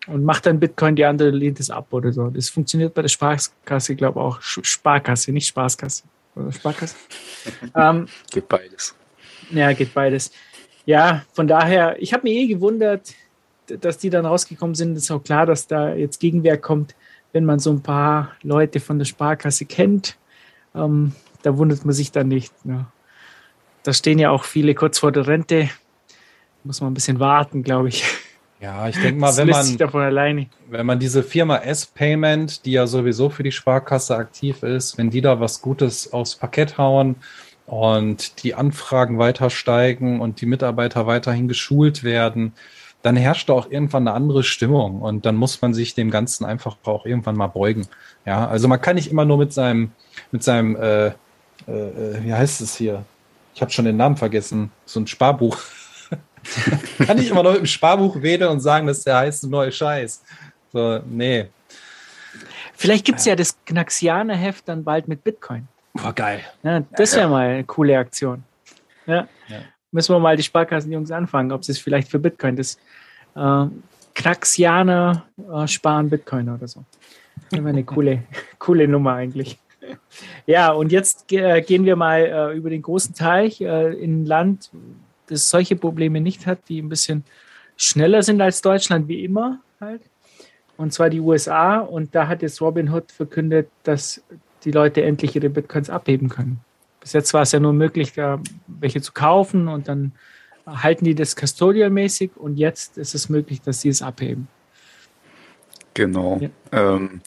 Und 0.07 0.23
macht 0.23 0.47
dann 0.47 0.59
Bitcoin, 0.59 0.95
die 0.95 1.05
andere 1.05 1.29
lehnt 1.29 1.59
es 1.59 1.69
ab 1.69 1.87
oder 1.91 2.11
so. 2.11 2.29
Das 2.29 2.49
funktioniert 2.49 2.93
bei 2.95 3.03
der 3.03 3.09
Sparkasse, 3.09 3.95
glaube 3.95 4.19
ich, 4.19 4.25
auch. 4.25 4.41
Sparkasse, 4.41 5.31
nicht 5.31 5.47
Spaßkasse. 5.47 6.03
Oder 6.37 6.51
Sparkasse. 6.51 6.95
ähm, 7.75 8.07
geht 8.31 8.47
beides. 8.47 8.95
Ja, 9.51 9.73
geht 9.73 9.93
beides. 9.93 10.31
Ja, 10.85 11.23
von 11.33 11.47
daher, 11.47 12.01
ich 12.01 12.13
habe 12.13 12.23
mir 12.23 12.33
eh 12.33 12.47
gewundert, 12.47 13.13
dass 13.67 13.97
die 13.97 14.09
dann 14.09 14.25
rausgekommen 14.25 14.75
sind. 14.75 14.95
Es 14.95 15.03
ist 15.03 15.11
auch 15.11 15.23
klar, 15.23 15.45
dass 15.45 15.67
da 15.67 15.93
jetzt 15.93 16.19
Gegenwehr 16.19 16.57
kommt, 16.57 16.95
wenn 17.33 17.45
man 17.45 17.59
so 17.59 17.71
ein 17.71 17.81
paar 17.81 18.33
Leute 18.43 18.79
von 18.79 18.97
der 18.97 19.05
Sparkasse 19.05 19.65
kennt. 19.65 20.17
Ähm, 20.73 21.13
da 21.41 21.57
wundert 21.57 21.85
man 21.85 21.93
sich 21.93 22.11
dann 22.11 22.27
nicht. 22.27 22.53
Ne? 22.65 22.85
Da 23.83 23.93
stehen 23.93 24.19
ja 24.19 24.31
auch 24.31 24.43
viele 24.43 24.75
kurz 24.75 24.99
vor 24.99 25.11
der 25.11 25.27
Rente. 25.27 25.69
Muss 26.63 26.81
man 26.81 26.91
ein 26.91 26.93
bisschen 26.93 27.19
warten, 27.19 27.63
glaube 27.63 27.89
ich. 27.89 28.03
Ja, 28.59 28.89
ich 28.89 28.99
denke 28.99 29.19
mal, 29.19 29.37
wenn 29.37 29.49
man, 29.49 29.77
wenn 30.69 30.85
man 30.85 30.99
diese 30.99 31.21
Firma 31.21 31.57
S-Payment, 31.57 32.65
die 32.65 32.71
ja 32.71 32.87
sowieso 32.87 33.29
für 33.29 33.43
die 33.43 33.51
Sparkasse 33.51 34.15
aktiv 34.15 34.63
ist, 34.63 34.97
wenn 34.97 35.11
die 35.11 35.21
da 35.21 35.39
was 35.39 35.61
Gutes 35.61 36.11
aufs 36.11 36.35
Parkett 36.35 36.77
hauen 36.79 37.17
und 37.67 38.43
die 38.43 38.55
Anfragen 38.55 39.19
weiter 39.19 39.51
steigen 39.51 40.21
und 40.21 40.41
die 40.41 40.47
Mitarbeiter 40.47 41.05
weiterhin 41.05 41.47
geschult 41.47 42.03
werden, 42.03 42.53
dann 43.03 43.15
herrscht 43.15 43.49
da 43.49 43.53
auch 43.53 43.69
irgendwann 43.69 44.07
eine 44.07 44.15
andere 44.15 44.43
Stimmung 44.43 45.01
und 45.01 45.27
dann 45.27 45.35
muss 45.35 45.61
man 45.61 45.75
sich 45.75 45.93
dem 45.93 46.09
Ganzen 46.09 46.43
einfach 46.43 46.77
auch 46.85 47.05
irgendwann 47.05 47.35
mal 47.35 47.47
beugen. 47.47 47.87
Ja, 48.25 48.47
also 48.47 48.67
man 48.67 48.81
kann 48.81 48.95
nicht 48.95 49.11
immer 49.11 49.23
nur 49.23 49.37
mit 49.37 49.53
seinem, 49.53 49.91
mit 50.31 50.43
seinem, 50.43 50.75
äh, 50.75 51.07
äh, 51.07 51.11
äh 51.67 52.23
wie 52.23 52.33
heißt 52.33 52.61
es 52.61 52.75
hier? 52.75 53.05
Ich 53.53 53.61
habe 53.61 53.71
schon 53.71 53.85
den 53.85 53.97
Namen 53.97 54.17
vergessen, 54.17 54.71
so 54.85 54.99
ein 54.99 55.07
Sparbuch 55.07 55.57
Kann 57.05 57.17
ich 57.17 57.29
immer 57.29 57.43
noch 57.43 57.51
mit 57.51 57.61
dem 57.61 57.65
Sparbuch 57.65 58.21
wedeln 58.21 58.51
und 58.51 58.59
sagen, 58.59 58.87
das 58.87 58.99
ist 58.99 59.07
der 59.07 59.17
heiße 59.17 59.49
neue 59.49 59.71
Scheiß. 59.71 60.23
So, 60.71 60.99
nee. 61.05 61.47
Vielleicht 62.75 63.05
gibt 63.05 63.19
es 63.19 63.25
ja. 63.25 63.31
ja 63.31 63.35
das 63.35 63.57
Knaxianer-Heft 63.65 64.67
dann 64.67 64.83
bald 64.83 65.07
mit 65.07 65.23
Bitcoin. 65.23 65.67
War 65.93 66.13
geil. 66.13 66.41
Ja, 66.63 66.81
das 66.91 67.15
wäre 67.15 67.27
mal 67.27 67.47
eine 67.47 67.63
coole 67.63 67.97
Aktion. 67.97 68.43
Ja. 69.07 69.27
ja. 69.47 69.59
Müssen 69.91 70.13
wir 70.13 70.19
mal 70.19 70.37
die 70.37 70.43
Sparkassenjungs 70.43 71.11
anfangen, 71.11 71.51
ob 71.51 71.63
sie 71.63 71.71
es 71.71 71.79
vielleicht 71.79 72.09
für 72.09 72.19
Bitcoin 72.19 72.55
das 72.55 72.77
äh, 73.35 73.65
Knaxianer 74.13 75.25
äh, 75.51 75.67
sparen 75.67 76.09
Bitcoin 76.09 76.49
oder 76.49 76.67
so. 76.67 76.83
Das 77.49 77.59
wäre 77.59 77.69
eine 77.69 77.83
coole, 77.83 78.23
coole 78.59 78.87
Nummer 78.87 79.13
eigentlich. 79.13 79.57
Ja, 80.45 80.71
und 80.71 80.91
jetzt 80.91 81.31
äh, 81.31 81.61
gehen 81.61 81.85
wir 81.85 81.95
mal 81.95 82.19
äh, 82.19 82.57
über 82.57 82.69
den 82.69 82.81
großen 82.81 83.15
Teich 83.15 83.61
äh, 83.61 83.93
in 83.93 84.21
ein 84.21 84.25
Land, 84.25 84.71
das 85.27 85.49
solche 85.49 85.75
Probleme 85.75 86.21
nicht 86.21 86.45
hat, 86.45 86.59
die 86.69 86.81
ein 86.81 86.89
bisschen 86.89 87.23
schneller 87.75 88.23
sind 88.23 88.41
als 88.41 88.61
Deutschland, 88.61 89.07
wie 89.07 89.23
immer 89.23 89.59
halt. 89.79 90.01
Und 90.77 90.93
zwar 90.93 91.09
die 91.09 91.19
USA. 91.19 91.79
Und 91.79 92.13
da 92.15 92.27
hat 92.27 92.41
jetzt 92.41 92.61
Robinhood 92.61 93.11
verkündet, 93.11 93.69
dass 93.83 94.21
die 94.63 94.71
Leute 94.71 95.03
endlich 95.03 95.35
ihre 95.35 95.49
Bitcoins 95.49 95.89
abheben 95.89 96.29
können. 96.29 96.59
Bis 96.99 97.13
jetzt 97.13 97.33
war 97.33 97.43
es 97.43 97.51
ja 97.51 97.59
nur 97.59 97.73
möglich, 97.73 98.13
da 98.13 98.39
welche 98.67 99.01
zu 99.01 99.13
kaufen 99.13 99.67
und 99.67 99.87
dann 99.87 100.13
halten 100.65 101.05
die 101.05 101.15
das 101.15 101.37
custodial-mäßig 101.37 102.31
und 102.35 102.57
jetzt 102.57 102.97
ist 102.97 103.15
es 103.15 103.29
möglich, 103.29 103.61
dass 103.61 103.81
sie 103.81 103.89
es 103.89 104.01
abheben. 104.01 104.47
Genau. 105.93 106.39
Ja. 106.41 106.49
Ähm, 106.71 107.21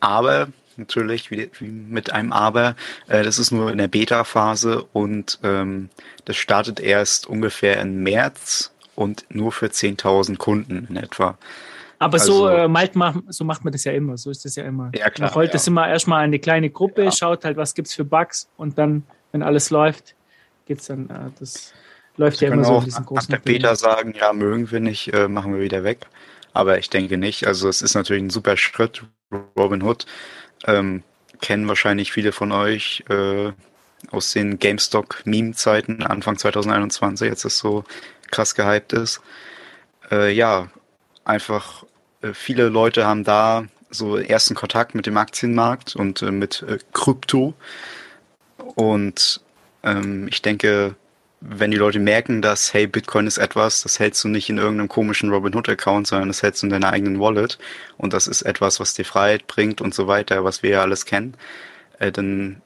aber 0.00 0.48
natürlich, 0.78 1.30
wie, 1.30 1.50
wie, 1.58 1.68
mit 1.68 2.12
einem 2.12 2.32
Aber, 2.32 2.76
äh, 3.08 3.22
das 3.22 3.38
ist 3.38 3.50
nur 3.50 3.70
in 3.70 3.78
der 3.78 3.88
Beta-Phase 3.88 4.84
und 4.92 5.38
ähm, 5.42 5.88
das 6.24 6.36
startet 6.36 6.80
erst 6.80 7.26
ungefähr 7.26 7.80
im 7.80 8.02
März 8.02 8.72
und 8.94 9.24
nur 9.28 9.52
für 9.52 9.66
10.000 9.66 10.36
Kunden 10.36 10.86
in 10.88 10.96
etwa. 10.96 11.38
Aber 11.98 12.14
also, 12.14 12.32
so, 12.32 12.48
äh, 12.48 12.66
macht, 12.68 12.92
so 13.28 13.44
macht 13.44 13.64
man 13.64 13.72
das 13.72 13.84
ja 13.84 13.92
immer, 13.92 14.16
so 14.16 14.30
ist 14.30 14.44
das 14.44 14.56
ja 14.56 14.64
immer. 14.64 14.90
Ja, 14.94 15.08
klar. 15.08 15.28
Man 15.28 15.34
rollt 15.34 15.48
ja. 15.50 15.52
das 15.52 15.66
immer 15.68 15.88
erstmal 15.88 16.24
eine 16.24 16.38
kleine 16.38 16.68
Gruppe, 16.68 17.04
ja. 17.04 17.12
schaut 17.12 17.44
halt, 17.44 17.56
was 17.56 17.74
gibt 17.74 17.88
es 17.88 17.94
für 17.94 18.04
Bugs 18.04 18.48
und 18.56 18.76
dann, 18.76 19.04
wenn 19.30 19.42
alles 19.42 19.70
läuft, 19.70 20.16
geht 20.66 20.80
es 20.80 20.86
dann, 20.86 21.08
äh, 21.10 21.30
das 21.38 21.72
läuft 22.16 22.38
Sie 22.38 22.46
ja 22.46 22.52
immer 22.52 22.64
so 22.64 22.78
in 22.78 22.84
diesen 22.84 23.06
großen 23.06 23.32
Nach 23.32 23.40
der 23.40 23.52
Beta 23.52 23.76
sagen, 23.76 24.14
ja, 24.18 24.32
mögen 24.32 24.70
wir 24.70 24.80
nicht, 24.80 25.12
äh, 25.14 25.28
machen 25.28 25.54
wir 25.54 25.60
wieder 25.60 25.84
weg. 25.84 26.06
Aber 26.52 26.78
ich 26.78 26.90
denke 26.90 27.16
nicht. 27.16 27.46
Also 27.46 27.68
es 27.68 27.82
ist 27.82 27.94
natürlich 27.94 28.22
ein 28.22 28.30
super 28.30 28.56
Schritt. 28.56 29.04
Robin 29.56 29.82
Hood 29.82 30.04
ähm, 30.66 31.02
kennen 31.40 31.68
wahrscheinlich 31.68 32.12
viele 32.12 32.32
von 32.32 32.52
euch 32.52 33.04
äh, 33.08 33.52
aus 34.10 34.32
den 34.32 34.58
GameStop-Meme-Zeiten 34.58 36.02
Anfang 36.02 36.38
2021, 36.38 37.30
als 37.30 37.44
es 37.44 37.58
so 37.58 37.84
krass 38.30 38.54
gehypt 38.54 38.92
ist. 38.92 39.20
Äh, 40.10 40.32
ja, 40.32 40.68
einfach 41.24 41.84
äh, 42.22 42.32
viele 42.32 42.68
Leute 42.68 43.06
haben 43.06 43.24
da 43.24 43.64
so 43.90 44.16
ersten 44.16 44.54
Kontakt 44.54 44.94
mit 44.94 45.06
dem 45.06 45.16
Aktienmarkt 45.16 45.94
und 45.94 46.22
äh, 46.22 46.30
mit 46.30 46.62
äh, 46.62 46.78
Krypto. 46.92 47.54
Und 48.74 49.40
ähm, 49.82 50.28
ich 50.28 50.42
denke, 50.42 50.94
wenn 51.44 51.72
die 51.72 51.76
Leute 51.76 51.98
merken, 51.98 52.40
dass, 52.40 52.72
hey, 52.72 52.86
Bitcoin 52.86 53.26
ist 53.26 53.38
etwas, 53.38 53.82
das 53.82 53.98
hältst 53.98 54.22
du 54.22 54.28
nicht 54.28 54.48
in 54.48 54.58
irgendeinem 54.58 54.88
komischen 54.88 55.30
Robinhood-Account, 55.30 56.06
sondern 56.06 56.28
das 56.28 56.42
hältst 56.42 56.62
du 56.62 56.66
in 56.66 56.70
deiner 56.70 56.92
eigenen 56.92 57.18
Wallet 57.18 57.58
und 57.96 58.12
das 58.12 58.28
ist 58.28 58.42
etwas, 58.42 58.78
was 58.78 58.94
dir 58.94 59.04
Freiheit 59.04 59.48
bringt 59.48 59.80
und 59.80 59.92
so 59.92 60.06
weiter, 60.06 60.44
was 60.44 60.62
wir 60.62 60.70
ja 60.70 60.80
alles 60.82 61.04
kennen, 61.04 61.34
äh, 61.98 62.12
dann 62.12 62.62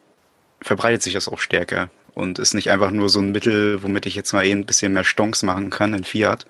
verbreitet 0.61 1.03
sich 1.03 1.15
das 1.15 1.29
auch 1.29 1.39
stärker 1.39 1.89
und 2.15 2.39
ist 2.39 2.55
nicht 2.55 2.71
einfach 2.71 2.91
nur 2.91 3.09
so 3.09 3.21
ein 3.21 3.33
Mittel, 3.33 3.83
womit 3.83 4.05
ich 4.05 4.15
jetzt 4.15 4.33
mal 4.33 4.45
eben 4.45 4.61
ein 4.61 4.67
bisschen 4.67 4.93
mehr 4.93 5.05
Stonks 5.05 5.43
machen 5.43 5.71
kann 5.71 5.95
in 5.95 6.05
Fiat. 6.05 6.47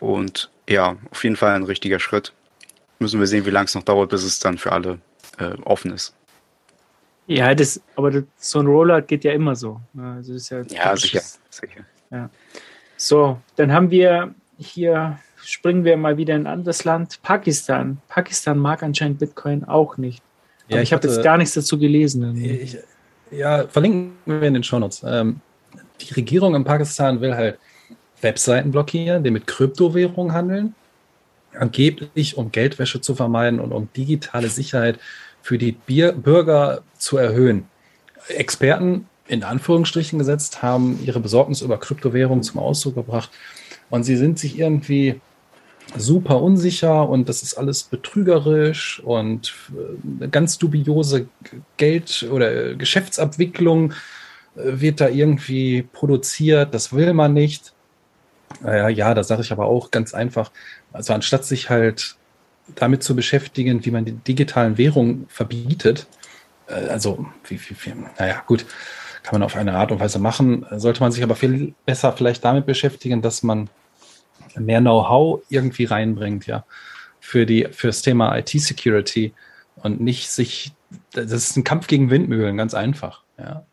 Und 0.00 0.50
ja, 0.68 0.96
auf 1.10 1.22
jeden 1.22 1.36
Fall 1.36 1.54
ein 1.54 1.64
richtiger 1.64 2.00
Schritt. 2.00 2.32
Müssen 2.98 3.20
wir 3.20 3.26
sehen, 3.26 3.46
wie 3.46 3.50
lange 3.50 3.66
es 3.66 3.74
noch 3.74 3.82
dauert, 3.82 4.10
bis 4.10 4.24
es 4.24 4.40
dann 4.40 4.58
für 4.58 4.72
alle 4.72 4.98
äh, 5.38 5.54
offen 5.64 5.92
ist. 5.92 6.14
Ja, 7.26 7.54
das, 7.54 7.80
aber 7.96 8.10
das, 8.10 8.24
so 8.38 8.60
ein 8.60 8.66
Rollout 8.66 9.06
geht 9.06 9.24
ja 9.24 9.32
immer 9.32 9.56
so. 9.56 9.80
Ne? 9.92 10.14
Also 10.16 10.32
das 10.32 10.42
ist 10.42 10.50
ja, 10.50 10.62
ja 10.62 10.96
sicher, 10.96 11.22
sicher. 11.50 11.80
Ja. 12.10 12.30
So, 12.96 13.38
dann 13.56 13.72
haben 13.72 13.90
wir 13.90 14.34
hier, 14.58 15.18
springen 15.36 15.84
wir 15.84 15.96
mal 15.96 16.16
wieder 16.16 16.34
in 16.34 16.42
ein 16.42 16.52
anderes 16.52 16.84
Land, 16.84 17.20
Pakistan. 17.22 17.98
Pakistan 18.08 18.58
mag 18.58 18.82
anscheinend 18.82 19.18
Bitcoin 19.18 19.64
auch 19.64 19.96
nicht. 19.96 20.22
Ja, 20.68 20.78
ich, 20.78 20.84
ich 20.84 20.92
habe 20.92 21.06
jetzt 21.06 21.22
gar 21.22 21.36
nichts 21.36 21.54
dazu 21.54 21.78
gelesen. 21.78 22.36
Ich, 22.36 22.78
ja, 23.30 23.66
verlinken 23.68 24.12
wir 24.24 24.42
in 24.42 24.54
den 24.54 24.62
Shownotes. 24.62 25.02
Ähm, 25.04 25.40
die 26.00 26.14
Regierung 26.14 26.54
in 26.54 26.64
Pakistan 26.64 27.20
will 27.20 27.34
halt 27.34 27.58
Webseiten 28.20 28.70
blockieren, 28.70 29.24
die 29.24 29.30
mit 29.30 29.46
Kryptowährungen 29.46 30.32
handeln, 30.32 30.74
angeblich 31.58 32.36
um 32.36 32.50
Geldwäsche 32.50 33.00
zu 33.00 33.14
vermeiden 33.14 33.60
und 33.60 33.72
um 33.72 33.88
digitale 33.96 34.48
Sicherheit 34.48 34.98
für 35.46 35.58
die 35.58 35.70
Bier 35.70 36.10
Bürger 36.10 36.82
zu 36.98 37.18
erhöhen. 37.18 37.68
Experten 38.26 39.06
in 39.28 39.44
Anführungsstrichen 39.44 40.18
gesetzt 40.18 40.60
haben 40.60 40.98
ihre 41.04 41.20
Besorgnis 41.20 41.62
über 41.62 41.78
Kryptowährungen 41.78 42.42
zum 42.42 42.58
Ausdruck 42.58 42.96
gebracht 42.96 43.30
und 43.88 44.02
sie 44.02 44.16
sind 44.16 44.40
sich 44.40 44.58
irgendwie 44.58 45.20
super 45.96 46.42
unsicher 46.42 47.08
und 47.08 47.28
das 47.28 47.44
ist 47.44 47.54
alles 47.54 47.84
betrügerisch 47.84 49.00
und 49.04 49.54
eine 50.18 50.26
äh, 50.26 50.28
ganz 50.28 50.58
dubiose 50.58 51.28
Geld- 51.76 52.26
oder 52.28 52.74
Geschäftsabwicklung 52.74 53.92
äh, 53.92 54.80
wird 54.80 55.00
da 55.00 55.08
irgendwie 55.08 55.82
produziert, 55.92 56.74
das 56.74 56.92
will 56.92 57.14
man 57.14 57.34
nicht. 57.34 57.72
Naja, 58.62 58.88
ja, 58.88 59.14
da 59.14 59.22
sage 59.22 59.42
ich 59.42 59.52
aber 59.52 59.66
auch 59.66 59.92
ganz 59.92 60.12
einfach, 60.12 60.50
also 60.92 61.12
anstatt 61.12 61.44
sich 61.44 61.70
halt 61.70 62.16
damit 62.74 63.02
zu 63.02 63.14
beschäftigen, 63.14 63.84
wie 63.84 63.90
man 63.90 64.04
die 64.04 64.12
digitalen 64.12 64.78
Währungen 64.78 65.26
verbietet. 65.28 66.06
Äh, 66.68 66.88
also, 66.88 67.26
wie, 67.48 67.60
wie, 67.60 67.76
wie, 67.78 67.94
naja, 68.18 68.42
gut, 68.46 68.66
kann 69.22 69.40
man 69.40 69.42
auf 69.42 69.56
eine 69.56 69.74
Art 69.74 69.90
und 69.90 70.00
Weise 70.00 70.18
machen. 70.18 70.66
Sollte 70.72 71.00
man 71.00 71.12
sich 71.12 71.22
aber 71.22 71.36
viel 71.36 71.74
besser 71.84 72.12
vielleicht 72.12 72.44
damit 72.44 72.66
beschäftigen, 72.66 73.22
dass 73.22 73.42
man 73.42 73.68
mehr 74.54 74.80
Know-how 74.80 75.42
irgendwie 75.48 75.84
reinbringt, 75.84 76.46
ja, 76.46 76.64
für 77.20 77.46
die, 77.46 77.68
für 77.72 77.88
das 77.88 78.02
Thema 78.02 78.36
IT-Security 78.38 79.34
und 79.76 80.00
nicht 80.00 80.30
sich, 80.30 80.72
das 81.12 81.32
ist 81.32 81.56
ein 81.56 81.64
Kampf 81.64 81.88
gegen 81.88 82.10
Windmühlen, 82.10 82.56
ganz 82.56 82.74
einfach, 82.74 83.22
ja. 83.38 83.66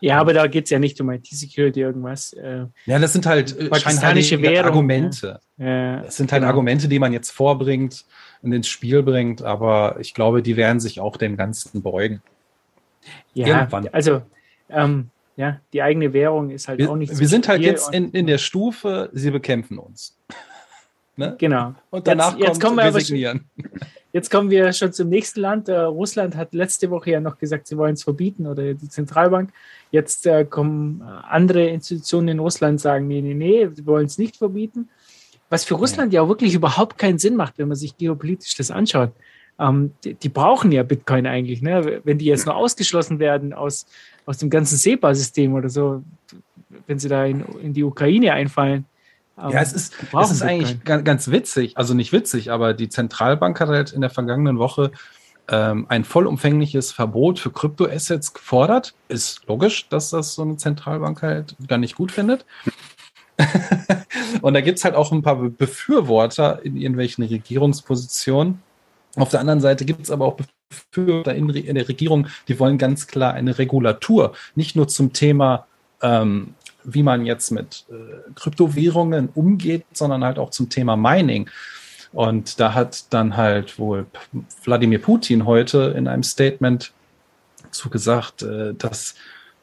Ja, 0.00 0.18
aber 0.18 0.32
da 0.32 0.46
geht 0.46 0.64
es 0.64 0.70
ja 0.70 0.78
nicht 0.78 1.00
um 1.00 1.10
IT-Security 1.10 1.80
irgendwas. 1.80 2.32
Äh, 2.32 2.66
ja, 2.86 2.98
das 2.98 3.12
sind 3.12 3.26
halt 3.26 3.58
äh, 3.58 3.68
pakistanische 3.68 4.40
Währung, 4.40 4.66
Argumente. 4.66 5.40
Ja. 5.58 6.00
Das 6.00 6.16
sind 6.16 6.32
halt 6.32 6.40
genau. 6.40 6.50
Argumente, 6.50 6.88
die 6.88 6.98
man 6.98 7.12
jetzt 7.12 7.30
vorbringt 7.30 8.04
und 8.42 8.52
ins 8.52 8.68
Spiel 8.68 9.02
bringt, 9.02 9.42
aber 9.42 9.96
ich 10.00 10.14
glaube, 10.14 10.42
die 10.42 10.56
werden 10.56 10.80
sich 10.80 11.00
auch 11.00 11.16
dem 11.16 11.36
Ganzen 11.36 11.82
beugen. 11.82 12.22
Ja, 13.34 13.46
Irgendwann. 13.46 13.88
also 13.88 14.22
ähm, 14.68 15.10
ja, 15.36 15.60
die 15.72 15.82
eigene 15.82 16.12
Währung 16.12 16.50
ist 16.50 16.68
halt 16.68 16.78
wir, 16.78 16.90
auch 16.90 16.96
nicht 16.96 17.14
so 17.14 17.20
Wir 17.20 17.28
sind 17.28 17.48
halt 17.48 17.62
jetzt 17.62 17.94
in, 17.94 18.10
in 18.10 18.26
der 18.26 18.38
Stufe, 18.38 19.10
sie 19.12 19.30
bekämpfen 19.30 19.78
uns. 19.78 20.16
Ne? 21.16 21.34
Genau. 21.38 21.74
Und 21.90 22.06
danach 22.06 22.38
jetzt, 22.38 22.46
jetzt 22.46 22.60
kommen 22.62 22.76
wir 22.76 22.84
resignieren. 22.84 23.50
Jetzt 24.12 24.30
kommen 24.30 24.50
wir 24.50 24.72
schon 24.72 24.92
zum 24.92 25.08
nächsten 25.08 25.40
Land. 25.40 25.68
Äh, 25.68 25.80
Russland 25.80 26.36
hat 26.36 26.52
letzte 26.52 26.90
Woche 26.90 27.12
ja 27.12 27.20
noch 27.20 27.38
gesagt, 27.38 27.68
sie 27.68 27.76
wollen 27.76 27.94
es 27.94 28.02
verbieten 28.02 28.46
oder 28.46 28.74
die 28.74 28.88
Zentralbank. 28.88 29.50
Jetzt 29.90 30.26
äh, 30.26 30.44
kommen 30.44 31.00
äh, 31.00 31.04
andere 31.28 31.68
Institutionen 31.68 32.28
in 32.28 32.38
Russland 32.40 32.80
sagen, 32.80 33.06
nee, 33.06 33.20
nee, 33.20 33.34
nee, 33.34 33.68
sie 33.72 33.86
wollen 33.86 34.06
es 34.06 34.18
nicht 34.18 34.36
verbieten. 34.36 34.88
Was 35.48 35.64
für 35.64 35.74
Russland 35.74 36.12
ja. 36.12 36.20
ja 36.20 36.24
auch 36.24 36.28
wirklich 36.28 36.54
überhaupt 36.54 36.98
keinen 36.98 37.18
Sinn 37.18 37.36
macht, 37.36 37.58
wenn 37.58 37.68
man 37.68 37.76
sich 37.76 37.96
geopolitisch 37.96 38.56
das 38.56 38.70
anschaut. 38.70 39.12
Ähm, 39.60 39.92
die, 40.04 40.14
die, 40.14 40.28
brauchen 40.28 40.72
ja 40.72 40.82
Bitcoin 40.82 41.26
eigentlich. 41.26 41.62
Ne? 41.62 42.00
Wenn 42.04 42.18
die 42.18 42.24
jetzt 42.24 42.46
nur 42.46 42.56
ausgeschlossen 42.56 43.18
werden 43.20 43.52
aus, 43.52 43.86
aus 44.26 44.38
dem 44.38 44.50
ganzen 44.50 44.76
SEPA-System 44.76 45.54
oder 45.54 45.68
so, 45.68 46.02
wenn 46.86 46.98
sie 46.98 47.08
da 47.08 47.24
in, 47.24 47.44
in 47.62 47.74
die 47.74 47.84
Ukraine 47.84 48.32
einfallen, 48.32 48.86
ja, 49.48 49.60
es 49.60 49.72
ist, 49.72 49.94
es 50.20 50.30
ist 50.30 50.42
eigentlich 50.42 50.84
ganz, 50.84 51.04
ganz 51.04 51.30
witzig, 51.30 51.76
also 51.76 51.94
nicht 51.94 52.12
witzig, 52.12 52.50
aber 52.50 52.74
die 52.74 52.88
Zentralbank 52.88 53.60
hat 53.60 53.68
halt 53.68 53.92
in 53.92 54.00
der 54.00 54.10
vergangenen 54.10 54.58
Woche 54.58 54.90
ähm, 55.48 55.86
ein 55.88 56.04
vollumfängliches 56.04 56.92
Verbot 56.92 57.38
für 57.38 57.50
Kryptoassets 57.50 58.32
gefordert. 58.32 58.94
Ist 59.08 59.46
logisch, 59.46 59.88
dass 59.88 60.10
das 60.10 60.34
so 60.34 60.42
eine 60.42 60.56
Zentralbank 60.56 61.22
halt 61.22 61.56
gar 61.66 61.78
nicht 61.78 61.96
gut 61.96 62.12
findet. 62.12 62.44
und 64.42 64.54
da 64.54 64.60
gibt 64.60 64.78
es 64.78 64.84
halt 64.84 64.94
auch 64.94 65.12
ein 65.12 65.22
paar 65.22 65.36
Befürworter 65.36 66.64
in 66.64 66.76
irgendwelchen 66.76 67.24
Regierungspositionen. 67.24 68.62
Auf 69.16 69.30
der 69.30 69.40
anderen 69.40 69.60
Seite 69.60 69.84
gibt 69.84 70.02
es 70.02 70.10
aber 70.10 70.26
auch 70.26 70.38
Befürworter 70.68 71.34
in, 71.34 71.48
in, 71.50 71.74
der 71.74 71.88
Regierung, 71.88 72.28
die 72.46 72.58
wollen 72.60 72.78
ganz 72.78 73.06
klar 73.06 73.34
eine 73.34 73.58
Regulatur, 73.58 74.34
nicht 74.54 74.76
nur 74.76 74.86
zum 74.86 75.12
Thema 75.12 75.66
ähm, 76.00 76.54
wie 76.84 77.02
man 77.02 77.26
jetzt 77.26 77.50
mit 77.50 77.84
äh, 77.90 78.30
Kryptowährungen 78.34 79.28
umgeht, 79.34 79.84
sondern 79.92 80.24
halt 80.24 80.38
auch 80.38 80.50
zum 80.50 80.68
Thema 80.68 80.96
Mining. 80.96 81.48
Und 82.12 82.58
da 82.58 82.74
hat 82.74 83.12
dann 83.12 83.36
halt 83.36 83.78
wohl 83.78 84.06
Wladimir 84.64 85.00
Putin 85.00 85.46
heute 85.46 85.94
in 85.96 86.08
einem 86.08 86.22
Statement 86.22 86.92
zugesagt, 87.70 88.42
äh, 88.42 88.74
dass, 88.74 89.14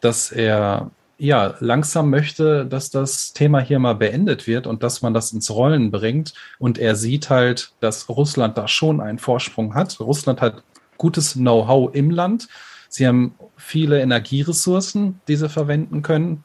dass 0.01 0.31
er 0.31 0.91
ja, 1.19 1.55
langsam 1.59 2.09
möchte, 2.09 2.65
dass 2.65 2.91
das 2.91 3.33
Thema 3.33 3.59
hier 3.59 3.79
mal 3.79 3.95
beendet 3.95 4.45
wird 4.45 4.67
und 4.67 4.83
dass 4.83 5.01
man 5.01 5.13
das 5.13 5.33
ins 5.33 5.49
Rollen 5.49 5.89
bringt. 5.89 6.33
Und 6.59 6.77
er 6.77 6.95
sieht 6.95 7.29
halt, 7.29 7.71
dass 7.79 8.07
Russland 8.07 8.57
da 8.57 8.67
schon 8.67 9.01
einen 9.01 9.17
Vorsprung 9.17 9.73
hat. 9.73 9.99
Russland 9.99 10.41
hat 10.41 10.63
gutes 10.97 11.33
Know-how 11.33 11.93
im 11.93 12.11
Land. 12.11 12.47
Sie 12.89 13.07
haben 13.07 13.35
viele 13.55 13.99
Energieressourcen, 13.99 15.19
die 15.27 15.35
sie 15.35 15.49
verwenden 15.49 16.01
können. 16.03 16.43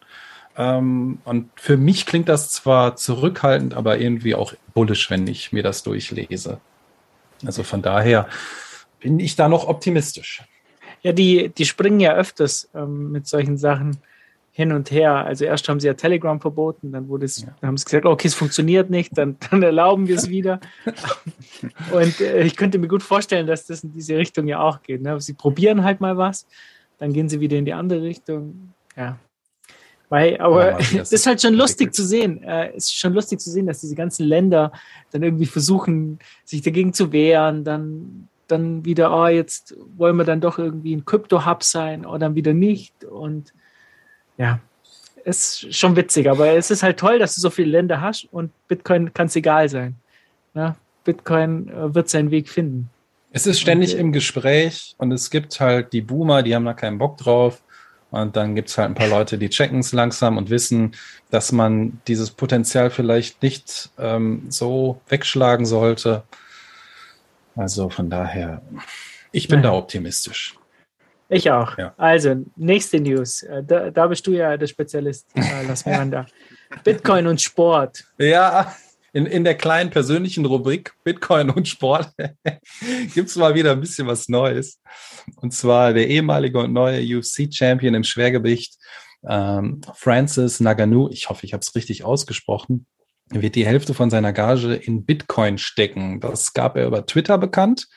Ähm, 0.57 1.19
und 1.25 1.51
für 1.57 1.77
mich 1.77 2.07
klingt 2.07 2.29
das 2.29 2.51
zwar 2.53 2.97
zurückhaltend, 2.97 3.75
aber 3.75 3.99
irgendwie 3.99 4.35
auch 4.35 4.55
bullisch, 4.75 5.11
wenn 5.11 5.27
ich 5.27 5.53
mir 5.53 5.63
das 5.63 5.83
durchlese. 5.83 6.61
Also 7.45 7.63
von 7.63 7.83
daher 7.83 8.29
bin 9.01 9.19
ich 9.19 9.37
da 9.37 9.49
noch 9.49 9.67
optimistisch. 9.67 10.43
Ja, 11.03 11.13
die, 11.13 11.49
die 11.49 11.65
springen 11.65 12.01
ja 12.01 12.15
öfters 12.15 12.69
ähm, 12.75 13.11
mit 13.11 13.27
solchen 13.27 13.57
Sachen 13.57 13.99
hin 14.53 14.71
und 14.73 14.91
her. 14.91 15.25
Also 15.25 15.45
erst 15.47 15.69
haben 15.69 15.81
sie 15.81 15.87
ja 15.87 15.95
Telegram 15.95 16.41
verboten, 16.41 16.93
dann 16.93 17.09
wurde 17.09 17.25
es, 17.25 17.43
ja. 17.43 17.49
haben 17.63 17.77
sie 17.77 17.87
gesagt, 17.87 18.05
okay, 18.05 18.29
es 18.29 18.35
funktioniert 18.35 18.91
nicht, 18.91 19.17
dann, 19.17 19.37
dann 19.51 19.63
erlauben 19.63 20.07
wir 20.07 20.17
es 20.17 20.29
wieder. 20.29 20.61
und 21.93 22.21
äh, 22.21 22.43
ich 22.43 22.57
könnte 22.57 22.79
mir 22.79 22.89
gut 22.89 23.03
vorstellen, 23.03 23.47
dass 23.47 23.67
das 23.67 23.83
in 23.83 23.93
diese 23.93 24.17
Richtung 24.17 24.47
ja 24.47 24.61
auch 24.61 24.83
geht. 24.83 25.03
Ne? 25.03 25.19
Sie 25.21 25.33
probieren 25.33 25.83
halt 25.83 26.01
mal 26.01 26.17
was, 26.19 26.47
dann 26.99 27.13
gehen 27.13 27.29
sie 27.29 27.41
wieder 27.41 27.57
in 27.57 27.65
die 27.65 27.73
andere 27.73 28.03
Richtung. 28.03 28.75
Ja. 28.95 29.19
Weil, 30.13 30.39
aber 30.43 30.79
es 30.79 30.93
ja, 30.93 31.01
ist 31.11 31.27
halt 31.27 31.41
schon 31.41 31.55
lustig 31.55 31.95
zu 31.95 32.05
sehen. 32.05 32.43
Äh, 32.43 32.73
es 32.77 32.85
ist 32.85 32.99
schon 32.99 33.15
lustig 33.15 33.41
zu 33.41 33.51
sehen, 33.51 33.67
dass 33.67 33.81
diese 33.81 33.95
ganzen 33.95 34.27
Länder 34.27 34.71
dann 35.11 35.23
irgendwie 35.23 35.47
versuchen, 35.47 36.19
sich 36.45 36.61
dagegen 36.61 36.93
zu 36.93 37.13
wehren, 37.13 37.65
dann 37.65 38.29
dann 38.47 38.85
wieder, 38.85 39.11
oh, 39.17 39.29
jetzt 39.29 39.75
wollen 39.97 40.17
wir 40.17 40.25
dann 40.25 40.43
doch 40.43 40.59
irgendwie 40.59 40.95
ein 40.95 41.07
Krypto-Hub 41.07 41.63
sein 41.63 42.05
oder 42.05 42.19
dann 42.19 42.35
wieder 42.35 42.53
nicht. 42.53 43.07
Und 43.07 43.55
ja, 44.37 44.61
ist 45.25 45.75
schon 45.75 45.97
witzig, 45.97 46.29
aber 46.29 46.49
es 46.49 46.71
ist 46.71 46.83
halt 46.83 46.99
toll, 46.99 47.19
dass 47.19 47.35
du 47.35 47.41
so 47.41 47.49
viele 47.49 47.71
Länder 47.71 48.03
hast 48.03 48.29
und 48.33 48.51
Bitcoin 48.69 49.15
kann 49.15 49.29
es 49.29 49.37
egal 49.37 49.71
sein. 49.71 49.95
Ja, 50.53 50.77
Bitcoin 51.05 51.71
äh, 51.71 51.95
wird 51.95 52.11
seinen 52.11 52.31
Weg 52.31 52.51
finden. 52.51 52.91
Es 53.31 53.47
ist 53.47 53.61
ständig 53.61 53.95
und, 53.95 54.01
im 54.01 54.13
Gespräch 54.13 54.95
und 54.99 55.11
es 55.11 55.31
gibt 55.31 55.59
halt 55.59 55.95
die 55.95 56.03
Boomer, 56.03 56.43
die 56.43 56.55
haben 56.55 56.67
da 56.67 56.75
keinen 56.75 56.99
Bock 56.99 57.17
drauf. 57.17 57.63
Und 58.13 58.37
dann 58.37 58.55
gibt 58.55 58.69
es 58.69 58.77
halt 58.77 58.91
ein 58.91 58.95
paar 58.95 59.09
Leute, 59.09 59.39
die 59.39 59.49
checken 59.49 59.79
es 59.79 59.93
langsam 59.93 60.37
und 60.37 60.51
wissen, 60.51 60.93
dass 61.31 61.51
man 61.51 62.01
dieses 62.07 62.31
Potenzial 62.31 62.91
vielleicht 62.91 63.43
nicht 63.43 63.89
ähm, 63.99 64.45
so 64.51 65.01
wegschlagen 65.09 65.65
sollte. 65.65 66.23
Also 67.57 67.89
von 67.89 68.11
daher, 68.11 68.61
ich 69.33 69.49
bin 69.49 69.61
Nein. 69.61 69.73
da 69.73 69.73
optimistisch. 69.73 70.59
Ich 71.31 71.51
auch. 71.51 71.79
Ja. 71.79 71.95
Also, 71.97 72.45
nächste 72.57 73.01
News. 73.01 73.43
Äh, 73.45 73.65
da, 73.65 73.91
da, 73.91 74.07
bist 74.07 74.27
du 74.27 74.33
ja 74.33 74.59
der 74.59 74.67
Spezialist, 74.67 75.27
äh, 75.35 75.67
Las 75.67 75.87
Miranda. 75.87 76.27
Bitcoin 76.85 77.27
und 77.27 77.41
Sport. 77.41 78.05
Ja, 78.19 78.75
in, 79.13 79.27
in 79.27 79.45
der 79.45 79.55
kleinen 79.55 79.91
persönlichen 79.91 80.45
Rubrik 80.47 80.95
Bitcoin 81.05 81.51
und 81.51 81.69
Sport 81.69 82.11
gibt 83.15 83.29
es 83.29 83.37
mal 83.37 83.55
wieder 83.55 83.73
ein 83.73 83.81
bisschen 83.81 84.07
was 84.07 84.29
Neues. 84.29 84.81
Und 85.37 85.53
zwar 85.53 85.93
der 85.93 86.09
ehemalige 86.09 86.59
und 86.59 86.73
neue 86.73 87.01
UFC-Champion 87.19 87.95
im 87.95 88.05
Schwergewicht, 88.05 88.77
ähm, 89.29 89.83
Francis 89.95 90.61
Naganu, 90.61 91.09
ich 91.11 91.29
hoffe, 91.29 91.47
ich 91.47 91.53
habe 91.53 91.61
es 91.61 91.75
richtig 91.75 92.05
ausgesprochen, 92.05 92.87
wird 93.31 93.55
die 93.55 93.67
Hälfte 93.67 93.95
von 93.95 94.11
seiner 94.11 94.33
Gage 94.33 94.75
in 94.75 95.05
Bitcoin 95.05 95.59
stecken. 95.59 96.21
Das 96.21 96.53
gab 96.55 96.77
er 96.77 96.87
über 96.87 97.07
Twitter 97.07 97.39
bekannt. 97.39 97.89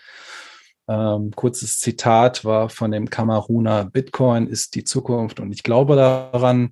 Ähm, 0.88 1.32
kurzes 1.32 1.80
Zitat 1.80 2.46
war 2.46 2.70
von 2.70 2.92
dem 2.92 3.10
Kameruner, 3.10 3.86
Bitcoin 3.86 4.48
ist 4.48 4.76
die 4.76 4.84
Zukunft 4.84 5.40
und 5.40 5.52
ich 5.52 5.64
glaube 5.64 5.96
daran. 5.96 6.70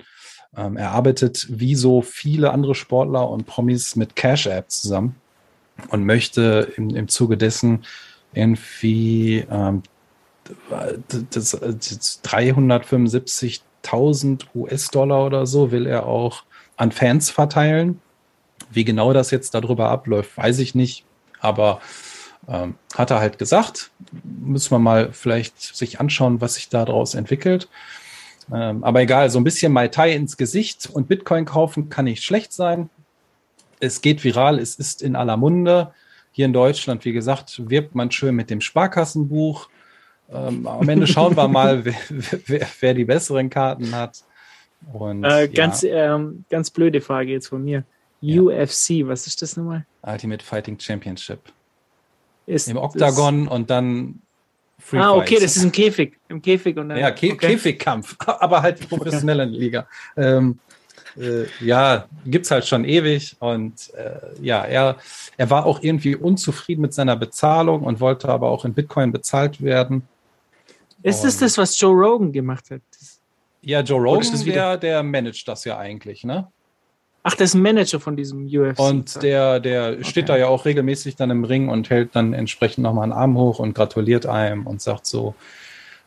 Ähm, 0.57 0.77
er 0.77 0.91
arbeitet 0.91 1.45
wie 1.49 1.75
so 1.75 2.01
viele 2.01 2.51
andere 2.51 2.75
Sportler 2.75 3.29
und 3.29 3.45
Promis 3.45 3.95
mit 3.95 4.15
Cash 4.15 4.47
App 4.47 4.71
zusammen 4.71 5.15
und 5.89 6.05
möchte 6.05 6.71
im, 6.77 6.95
im 6.95 7.07
Zuge 7.07 7.37
dessen 7.37 7.85
irgendwie 8.33 9.45
ähm, 9.49 9.83
das, 11.29 11.51
das 11.51 12.21
375.000 12.23 14.45
US-Dollar 14.55 15.25
oder 15.25 15.45
so 15.45 15.71
will 15.71 15.85
er 15.85 16.05
auch 16.05 16.43
an 16.75 16.91
Fans 16.91 17.29
verteilen. 17.29 18.01
Wie 18.71 18.83
genau 18.83 19.13
das 19.13 19.31
jetzt 19.31 19.53
darüber 19.53 19.87
abläuft, 19.89 20.35
weiß 20.37 20.59
ich 20.59 20.75
nicht. 20.75 21.05
Aber 21.39 21.79
ähm, 22.47 22.75
hat 22.95 23.11
er 23.11 23.19
halt 23.19 23.37
gesagt, 23.39 23.91
müssen 24.23 24.71
wir 24.71 24.79
mal 24.79 25.11
vielleicht 25.13 25.59
sich 25.59 25.99
anschauen, 25.99 26.39
was 26.41 26.55
sich 26.55 26.69
daraus 26.69 27.13
entwickelt. 27.15 27.69
Ähm, 28.51 28.84
aber 28.84 29.01
egal, 29.01 29.29
so 29.29 29.39
ein 29.39 29.43
bisschen 29.43 29.71
Mai 29.71 29.88
Tai 29.88 30.12
ins 30.12 30.38
Gesicht 30.38 30.89
und 30.91 31.08
Bitcoin 31.08 31.45
kaufen 31.45 31.89
kann 31.89 32.06
nicht 32.06 32.23
schlecht 32.23 32.53
sein. 32.53 32.89
Es 33.79 34.01
geht 34.01 34.23
viral, 34.23 34.60
es 34.60 34.75
ist 34.75 35.01
in 35.01 35.15
aller 35.15 35.38
Munde. 35.38 35.93
Hier 36.32 36.45
in 36.45 36.53
Deutschland, 36.53 37.06
wie 37.06 37.13
gesagt, 37.13 37.69
wirbt 37.69 37.95
man 37.95 38.12
schön 38.12 38.36
mit 38.36 38.49
dem 38.49 38.62
Sparkassenbuch. 38.62 39.69
Ähm, 40.32 40.65
am 40.67 40.88
Ende 40.89 41.06
schauen 41.06 41.38
wir 41.38 41.47
mal, 41.49 41.86
wer, 41.86 41.95
wer, 42.10 42.67
wer, 42.79 42.93
die 42.93 43.06
besseren 43.06 43.49
Karten 43.49 43.93
hat. 43.93 44.23
Und, 44.91 45.23
äh, 45.23 45.47
ganz, 45.47 45.82
ja. 45.84 46.15
ähm, 46.15 46.45
ganz 46.49 46.69
blöde 46.69 47.01
Frage 47.01 47.32
jetzt 47.32 47.47
von 47.47 47.63
mir. 47.63 47.84
Ja. 48.21 48.41
UFC, 48.41 49.06
was 49.06 49.27
ist 49.27 49.41
das 49.41 49.58
nochmal? 49.58 49.86
Ultimate 50.01 50.43
Fighting 50.43 50.79
Championship. 50.79 51.39
Ist 52.45 52.67
Im 52.67 52.77
Oktagon 52.77 53.47
und 53.47 53.69
dann 53.69 54.21
Free 54.79 54.99
Ah, 54.99 55.13
okay, 55.13 55.27
Fights. 55.36 55.41
das 55.43 55.57
ist 55.57 55.63
im 55.63 55.71
Käfig. 55.71 56.17
Im 56.29 56.41
Käfig 56.41 56.77
und 56.77 56.89
dann, 56.89 56.97
Ja, 56.97 57.12
Kä 57.12 57.31
okay. 57.33 57.47
Käfigkampf, 57.47 58.15
aber 58.25 58.62
halt 58.62 58.81
die 58.81 58.86
professionelle 58.88 59.45
Liga. 59.45 59.88
Ähm, 60.17 60.59
äh, 61.17 61.45
ja, 61.63 62.05
gibt 62.25 62.45
es 62.45 62.51
halt 62.51 62.65
schon 62.65 62.86
ewig. 62.86 63.36
Und 63.39 63.93
äh, 63.93 64.19
ja, 64.41 64.63
er, 64.65 64.97
er 65.38 65.49
war 65.49 65.65
auch 65.65 65.81
irgendwie 65.81 66.15
unzufrieden 66.15 66.81
mit 66.81 66.93
seiner 66.93 67.15
Bezahlung 67.15 67.83
und 67.83 67.99
wollte 67.99 68.29
aber 68.29 68.49
auch 68.49 68.65
in 68.65 68.73
Bitcoin 68.73 69.12
bezahlt 69.12 69.62
werden. 69.62 70.07
Ist 71.03 71.23
es 71.25 71.38
das, 71.38 71.57
was 71.57 71.79
Joe 71.79 71.93
Rogan 71.93 72.31
gemacht 72.31 72.71
hat? 72.71 72.81
Ja, 73.62 73.81
Joe 73.81 74.01
Rogan, 74.01 74.43
der, 74.45 74.77
der 74.77 75.03
managt 75.03 75.47
das 75.47 75.65
ja 75.65 75.77
eigentlich, 75.77 76.23
ne? 76.23 76.47
Ach, 77.23 77.36
der 77.36 77.45
ist 77.45 77.53
ein 77.53 77.62
Manager 77.62 78.01
von 78.01 78.17
diesem 78.17 78.45
UFC. 78.45 78.79
Und 78.79 79.23
der, 79.23 79.62
der 79.62 79.93
okay. 79.93 80.03
steht 80.03 80.29
da 80.29 80.36
ja 80.36 80.47
auch 80.47 80.65
regelmäßig 80.65 81.15
dann 81.15 81.31
im 81.31 81.45
Ring 81.45 81.69
und 81.69 81.89
hält 81.89 82.15
dann 82.15 82.33
entsprechend 82.33 82.83
nochmal 82.83 83.03
einen 83.03 83.13
Arm 83.13 83.38
hoch 83.38 83.59
und 83.59 83.73
gratuliert 83.73 84.25
einem 84.25 84.67
und 84.67 84.81
sagt 84.81 85.05
so, 85.05 85.33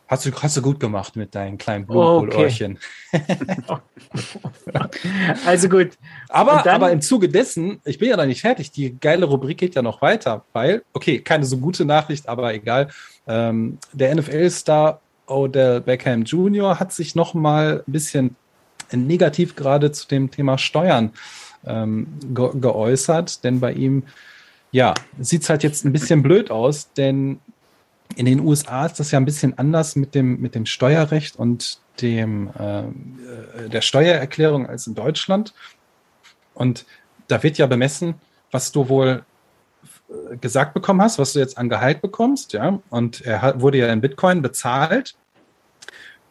hast 0.07 0.25
du, 0.27 0.31
hast 0.31 0.57
du 0.57 0.61
gut 0.61 0.79
gemacht 0.79 1.15
mit 1.15 1.33
deinen 1.33 1.57
kleinen 1.57 1.87
Blumenkohlöhrchen. 1.87 2.79
Okay. 3.11 3.81
also 5.45 5.69
gut. 5.69 5.97
Aber, 6.29 6.65
aber 6.69 6.91
im 6.91 7.01
Zuge 7.01 7.29
dessen, 7.29 7.81
ich 7.83 7.97
bin 7.97 8.09
ja 8.09 8.17
noch 8.17 8.25
nicht 8.25 8.41
fertig, 8.41 8.71
die 8.71 8.97
geile 8.99 9.25
Rubrik 9.25 9.57
geht 9.57 9.75
ja 9.75 9.81
noch 9.81 10.01
weiter, 10.01 10.45
weil, 10.53 10.83
okay, 10.93 11.19
keine 11.19 11.45
so 11.45 11.57
gute 11.57 11.83
Nachricht, 11.83 12.29
aber 12.29 12.53
egal. 12.53 12.89
Ähm, 13.27 13.79
der 13.91 14.15
NFL-Star 14.15 15.01
Odell 15.25 15.81
Beckham 15.81 16.23
Jr. 16.23 16.79
hat 16.79 16.93
sich 16.93 17.15
noch 17.15 17.33
mal 17.33 17.83
ein 17.85 17.91
bisschen 17.91 18.35
negativ 18.93 19.55
gerade 19.55 19.91
zu 19.91 20.07
dem 20.07 20.31
Thema 20.31 20.57
Steuern 20.57 21.11
ähm, 21.65 22.07
ge 22.33 22.49
geäußert, 22.55 23.43
denn 23.43 23.59
bei 23.59 23.73
ihm, 23.73 24.03
ja, 24.71 24.93
sieht 25.19 25.43
es 25.43 25.49
halt 25.49 25.63
jetzt 25.63 25.85
ein 25.85 25.93
bisschen 25.93 26.23
blöd 26.23 26.51
aus, 26.51 26.93
denn 26.93 27.39
in 28.15 28.25
den 28.25 28.39
USA 28.39 28.85
ist 28.85 28.99
das 28.99 29.11
ja 29.11 29.19
ein 29.19 29.25
bisschen 29.25 29.57
anders 29.57 29.95
mit 29.95 30.15
dem, 30.15 30.39
mit 30.39 30.55
dem 30.55 30.65
Steuerrecht 30.65 31.35
und 31.35 31.79
dem, 32.01 32.49
ähm, 32.59 33.19
äh, 33.57 33.69
der 33.69 33.81
Steuererklärung 33.81 34.67
als 34.67 34.87
in 34.87 34.95
Deutschland. 34.95 35.53
Und 36.53 36.85
da 37.27 37.43
wird 37.43 37.57
ja 37.57 37.67
bemessen, 37.67 38.15
was 38.51 38.71
du 38.71 38.87
wohl 38.87 39.23
äh, 40.09 40.37
gesagt 40.37 40.73
bekommen 40.73 41.01
hast, 41.01 41.19
was 41.19 41.33
du 41.33 41.39
jetzt 41.39 41.57
an 41.57 41.69
Gehalt 41.69 42.01
bekommst, 42.01 42.53
ja. 42.53 42.79
Und 42.89 43.21
er 43.21 43.41
hat, 43.41 43.61
wurde 43.61 43.79
ja 43.79 43.91
in 43.91 44.01
Bitcoin 44.01 44.41
bezahlt 44.41 45.15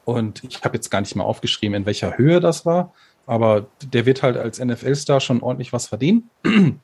und 0.07 0.45
ich 0.45 0.63
habe 0.63 0.77
jetzt 0.77 0.89
gar 0.89 1.01
nicht 1.01 1.17
mal 1.17 1.25
aufgeschrieben, 1.25 1.75
in 1.75 1.85
welcher 1.85 2.17
Höhe 2.17 2.39
das 2.39 2.65
war, 2.65 2.95
aber 3.27 3.67
der 3.83 4.07
wird 4.07 4.23
halt 4.23 4.37
als 4.37 4.65
NFL-Star 4.65 5.21
schon 5.21 5.43
ordentlich 5.43 5.73
was 5.73 5.89
verdienen. 5.89 6.31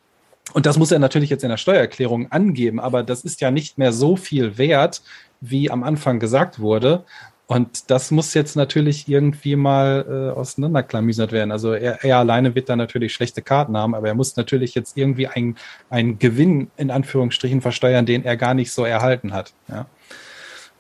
Und 0.54 0.66
das 0.66 0.76
muss 0.76 0.90
er 0.90 0.98
natürlich 0.98 1.30
jetzt 1.30 1.44
in 1.44 1.50
der 1.50 1.56
Steuererklärung 1.56 2.32
angeben, 2.32 2.80
aber 2.80 3.04
das 3.04 3.22
ist 3.22 3.40
ja 3.40 3.52
nicht 3.52 3.78
mehr 3.78 3.92
so 3.92 4.16
viel 4.16 4.58
wert, 4.58 5.02
wie 5.40 5.70
am 5.70 5.84
Anfang 5.84 6.18
gesagt 6.18 6.58
wurde. 6.58 7.04
Und 7.46 7.90
das 7.92 8.10
muss 8.10 8.34
jetzt 8.34 8.56
natürlich 8.56 9.08
irgendwie 9.08 9.54
mal 9.54 10.04
äh, 10.08 10.36
auseinanderklamüsert 10.36 11.30
werden. 11.30 11.52
Also 11.52 11.74
er, 11.74 12.02
er, 12.02 12.18
alleine 12.18 12.56
wird 12.56 12.68
da 12.68 12.74
natürlich 12.74 13.14
schlechte 13.14 13.40
Karten 13.40 13.76
haben, 13.76 13.94
aber 13.94 14.08
er 14.08 14.14
muss 14.14 14.34
natürlich 14.36 14.74
jetzt 14.74 14.96
irgendwie 14.96 15.28
einen 15.28 16.18
Gewinn 16.18 16.72
in 16.76 16.90
Anführungsstrichen 16.90 17.60
versteuern, 17.60 18.04
den 18.04 18.24
er 18.24 18.36
gar 18.36 18.54
nicht 18.54 18.72
so 18.72 18.84
erhalten 18.84 19.32
hat. 19.32 19.52
Ja. 19.68 19.86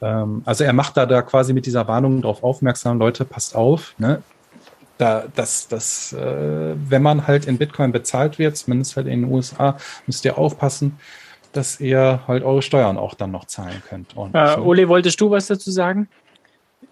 Ähm, 0.02 0.42
also 0.44 0.64
er 0.64 0.72
macht 0.72 0.96
da, 0.96 1.06
da 1.06 1.22
quasi 1.22 1.52
mit 1.52 1.64
dieser 1.64 1.86
Warnung 1.88 2.22
darauf 2.22 2.42
aufmerksam, 2.42 2.98
Leute, 2.98 3.24
passt 3.24 3.54
auf, 3.54 3.94
ne? 3.98 4.22
Da, 4.98 5.24
das, 5.34 5.68
das, 5.68 6.12
äh, 6.12 6.74
wenn 6.76 7.02
man 7.02 7.26
halt 7.26 7.46
in 7.46 7.56
Bitcoin 7.56 7.92
bezahlt 7.92 8.38
wird, 8.38 8.56
zumindest 8.56 8.96
halt 8.96 9.06
in 9.06 9.22
den 9.22 9.32
USA, 9.32 9.76
müsst 10.06 10.24
ihr 10.24 10.36
aufpassen, 10.36 10.98
dass 11.52 11.80
ihr 11.80 12.20
halt 12.26 12.42
eure 12.44 12.62
Steuern 12.62 12.98
auch 12.98 13.14
dann 13.14 13.30
noch 13.30 13.46
zahlen 13.46 13.82
könnt. 13.88 14.16
Und, 14.16 14.34
äh, 14.34 14.56
Ole, 14.58 14.88
wolltest 14.88 15.20
du 15.20 15.30
was 15.30 15.46
dazu 15.46 15.70
sagen? 15.70 16.08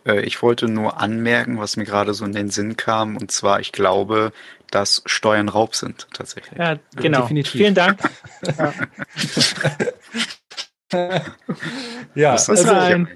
Äh, 0.07 0.23
ich 0.23 0.43
wollte 0.43 0.67
nur 0.67 1.01
anmerken, 1.01 1.59
was 1.59 1.77
mir 1.77 1.85
gerade 1.85 2.15
so 2.15 2.25
in 2.25 2.33
den 2.33 2.51
Sinn 2.51 2.77
kam, 2.77 3.17
und 3.17 3.31
zwar, 3.31 3.61
ich 3.61 3.73
glaube, 3.73 4.33
dass 4.71 5.03
Steuern 5.07 5.49
Raub 5.49 5.75
sind, 5.75 6.09
tatsächlich. 6.13 6.59
Ja, 6.59 6.79
genau. 6.97 7.23
Definitiv. 7.23 7.53
Vielen 7.53 7.75
Dank. 7.75 7.99
ja, 8.59 8.73
ja 12.15 12.33
das 12.33 12.49
also, 12.49 12.71
ein 12.73 13.09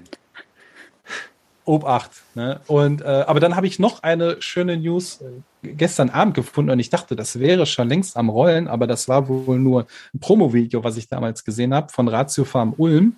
Obacht. 1.65 2.11
Ne? 2.35 2.61
Und, 2.67 3.01
äh, 3.01 3.05
aber 3.05 3.39
dann 3.39 3.55
habe 3.55 3.67
ich 3.67 3.79
noch 3.79 4.03
eine 4.03 4.41
schöne 4.41 4.77
News 4.77 5.21
äh, 5.21 5.69
gestern 5.73 6.09
Abend 6.11 6.35
gefunden 6.35 6.69
und 6.69 6.79
ich 6.79 6.91
dachte, 6.91 7.15
das 7.15 7.39
wäre 7.39 7.65
schon 7.65 7.89
längst 7.89 8.17
am 8.17 8.29
Rollen, 8.29 8.67
aber 8.67 8.85
das 8.87 9.07
war 9.07 9.27
wohl 9.27 9.59
nur 9.59 9.87
ein 10.13 10.19
Promo-Video, 10.19 10.83
was 10.83 10.95
ich 10.97 11.09
damals 11.09 11.43
gesehen 11.43 11.73
habe 11.73 11.91
von 11.91 12.07
Ratio 12.07 12.45
Farm 12.45 12.75
Ulm, 12.77 13.15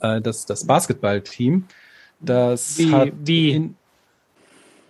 äh, 0.00 0.20
das, 0.20 0.46
das 0.46 0.66
Basketballteam. 0.66 1.64
Das 2.18 2.78
wie, 2.78 2.92
hat 2.92 3.12
wie? 3.24 3.50
In, 3.52 3.76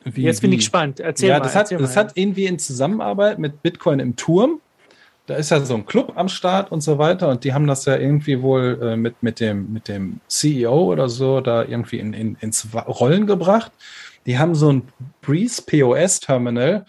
wie, 0.05 0.23
Jetzt 0.23 0.41
bin 0.41 0.53
wie? 0.53 0.55
ich 0.55 0.61
gespannt. 0.61 1.01
Erzähl 1.01 1.31
ja, 1.31 1.39
mal. 1.39 1.45
Das, 1.45 1.55
hat, 1.55 1.71
das 1.71 1.97
hat 1.97 2.13
irgendwie 2.15 2.47
in 2.47 2.59
Zusammenarbeit 2.59 3.39
mit 3.39 3.63
Bitcoin 3.63 3.99
im 3.99 4.17
Turm 4.17 4.61
da 5.27 5.35
ist 5.35 5.51
ja 5.51 5.61
so 5.61 5.75
ein 5.75 5.87
Club 5.87 6.13
am 6.17 6.29
Start 6.29 6.71
und 6.73 6.81
so 6.81 6.99
weiter 6.99 7.29
und 7.29 7.45
die 7.45 7.53
haben 7.53 7.67
das 7.67 7.85
ja 7.85 7.97
irgendwie 7.97 8.43
wohl 8.43 8.79
äh, 8.83 8.97
mit, 8.97 9.23
mit, 9.23 9.41
dem, 9.41 9.73
mit 9.73 9.89
dem 9.89 10.21
CEO 10.29 10.93
oder 10.93 11.09
so 11.09 11.41
da 11.41 11.65
irgendwie 11.65 11.99
in, 11.99 12.13
in, 12.13 12.37
ins 12.41 12.69
Rollen 12.75 13.27
gebracht. 13.27 13.73
Die 14.27 14.39
haben 14.39 14.55
so 14.55 14.73
ein 14.73 14.89
Breeze 15.23 15.63
POS 15.63 16.21
Terminal 16.21 16.85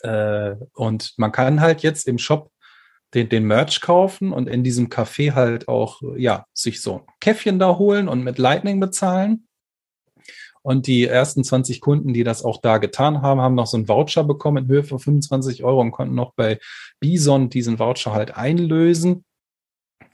äh, 0.00 0.54
und 0.74 1.14
man 1.16 1.32
kann 1.32 1.60
halt 1.60 1.82
jetzt 1.82 2.08
im 2.08 2.18
Shop 2.18 2.50
den, 3.14 3.28
den 3.28 3.44
Merch 3.44 3.80
kaufen 3.80 4.32
und 4.32 4.48
in 4.48 4.64
diesem 4.64 4.88
Café 4.88 5.34
halt 5.34 5.68
auch, 5.68 6.02
ja, 6.16 6.46
sich 6.52 6.82
so 6.82 6.94
ein 6.96 7.02
Käffchen 7.20 7.58
da 7.58 7.76
holen 7.78 8.08
und 8.08 8.24
mit 8.24 8.38
Lightning 8.38 8.80
bezahlen. 8.80 9.46
Und 10.64 10.86
die 10.86 11.06
ersten 11.06 11.44
20 11.44 11.82
Kunden, 11.82 12.14
die 12.14 12.24
das 12.24 12.42
auch 12.42 12.58
da 12.58 12.78
getan 12.78 13.20
haben, 13.20 13.42
haben 13.42 13.54
noch 13.54 13.66
so 13.66 13.76
einen 13.76 13.86
Voucher 13.86 14.24
bekommen 14.24 14.64
in 14.64 14.70
Höhe 14.70 14.82
von 14.82 14.98
25 14.98 15.62
Euro 15.62 15.82
und 15.82 15.90
konnten 15.90 16.14
noch 16.14 16.32
bei 16.32 16.58
Bison 17.00 17.50
diesen 17.50 17.78
Voucher 17.78 18.14
halt 18.14 18.34
einlösen. 18.34 19.26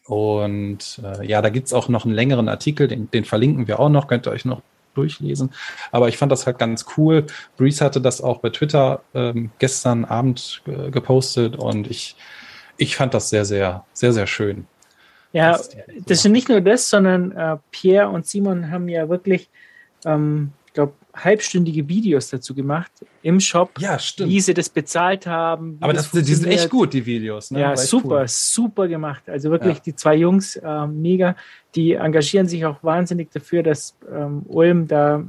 Und 0.07 1.01
äh, 1.05 1.25
ja, 1.25 1.41
da 1.41 1.51
gibt's 1.51 1.73
auch 1.73 1.89
noch 1.89 2.05
einen 2.05 2.15
längeren 2.15 2.49
Artikel, 2.49 2.89
den, 2.89 3.09
den 3.13 3.25
verlinken 3.25 3.69
wir 3.69 3.79
auch 3.79 3.91
noch, 3.91 4.09
könnt 4.09 4.27
ihr 4.27 4.33
euch 4.33 4.45
noch 4.45 4.61
durchlesen. 4.95 5.53
Aber 5.93 6.09
ich 6.09 6.17
fand 6.17 6.33
das 6.33 6.47
halt 6.47 6.59
ganz 6.59 6.85
cool. 6.97 7.27
Breeze 7.57 7.85
hatte 7.85 8.01
das 8.01 8.21
auch 8.21 8.41
bei 8.41 8.51
Twitter 8.51 9.05
ähm, 9.15 9.53
gestern 9.61 10.05
Abend 10.05 10.63
äh, 10.67 10.91
gepostet 10.91 11.55
und 11.55 11.89
ich, 11.89 12.17
ich 12.77 12.97
fand 12.97 13.15
das 13.15 13.31
sehr, 13.31 13.45
sehr, 13.45 13.85
sehr, 13.93 14.13
sehr 14.13 14.27
schön. 14.27 14.67
Ja, 15.33 15.53
das, 15.53 15.77
das 16.07 16.25
ist 16.25 16.29
nicht 16.33 16.49
nur 16.49 16.61
das, 16.61 16.91
sondern 16.91 17.31
äh, 17.31 17.57
Pierre 17.71 18.09
und 18.09 18.27
Simon 18.27 18.73
haben 18.73 18.89
ja 18.89 19.09
wirklich 19.09 19.49
ähm, 20.05 20.53
ich 20.67 20.75
glaube, 20.75 20.93
halbstündige 21.15 21.89
Videos 21.89 22.31
dazu 22.31 22.55
gemacht 22.55 22.93
im 23.23 23.41
Shop, 23.41 23.73
ja, 23.81 23.99
wie 24.19 24.41
sie 24.41 24.55
das 24.55 24.69
bezahlt 24.69 25.27
haben. 25.27 25.79
Aber 25.81 25.93
das, 25.93 26.11
das 26.11 26.23
die 26.25 26.35
sind 26.35 26.47
echt 26.49 26.71
gut, 26.71 26.93
die 26.93 27.05
Videos. 27.05 27.51
Ne? 27.51 27.61
Ja, 27.61 27.77
super, 27.77 28.21
cool. 28.21 28.29
super 28.29 28.87
gemacht. 28.89 29.29
Also 29.29 29.51
wirklich 29.51 29.79
ja. 29.79 29.83
die 29.87 29.97
zwei 29.97 30.15
Jungs, 30.15 30.57
äh, 30.57 30.87
mega. 30.87 31.35
Die 31.75 31.95
engagieren 31.95 32.47
sich 32.47 32.65
auch 32.65 32.83
wahnsinnig 32.85 33.31
dafür, 33.33 33.65
dass 33.65 33.97
ähm, 34.13 34.43
Ulm 34.47 34.87
da 34.87 35.25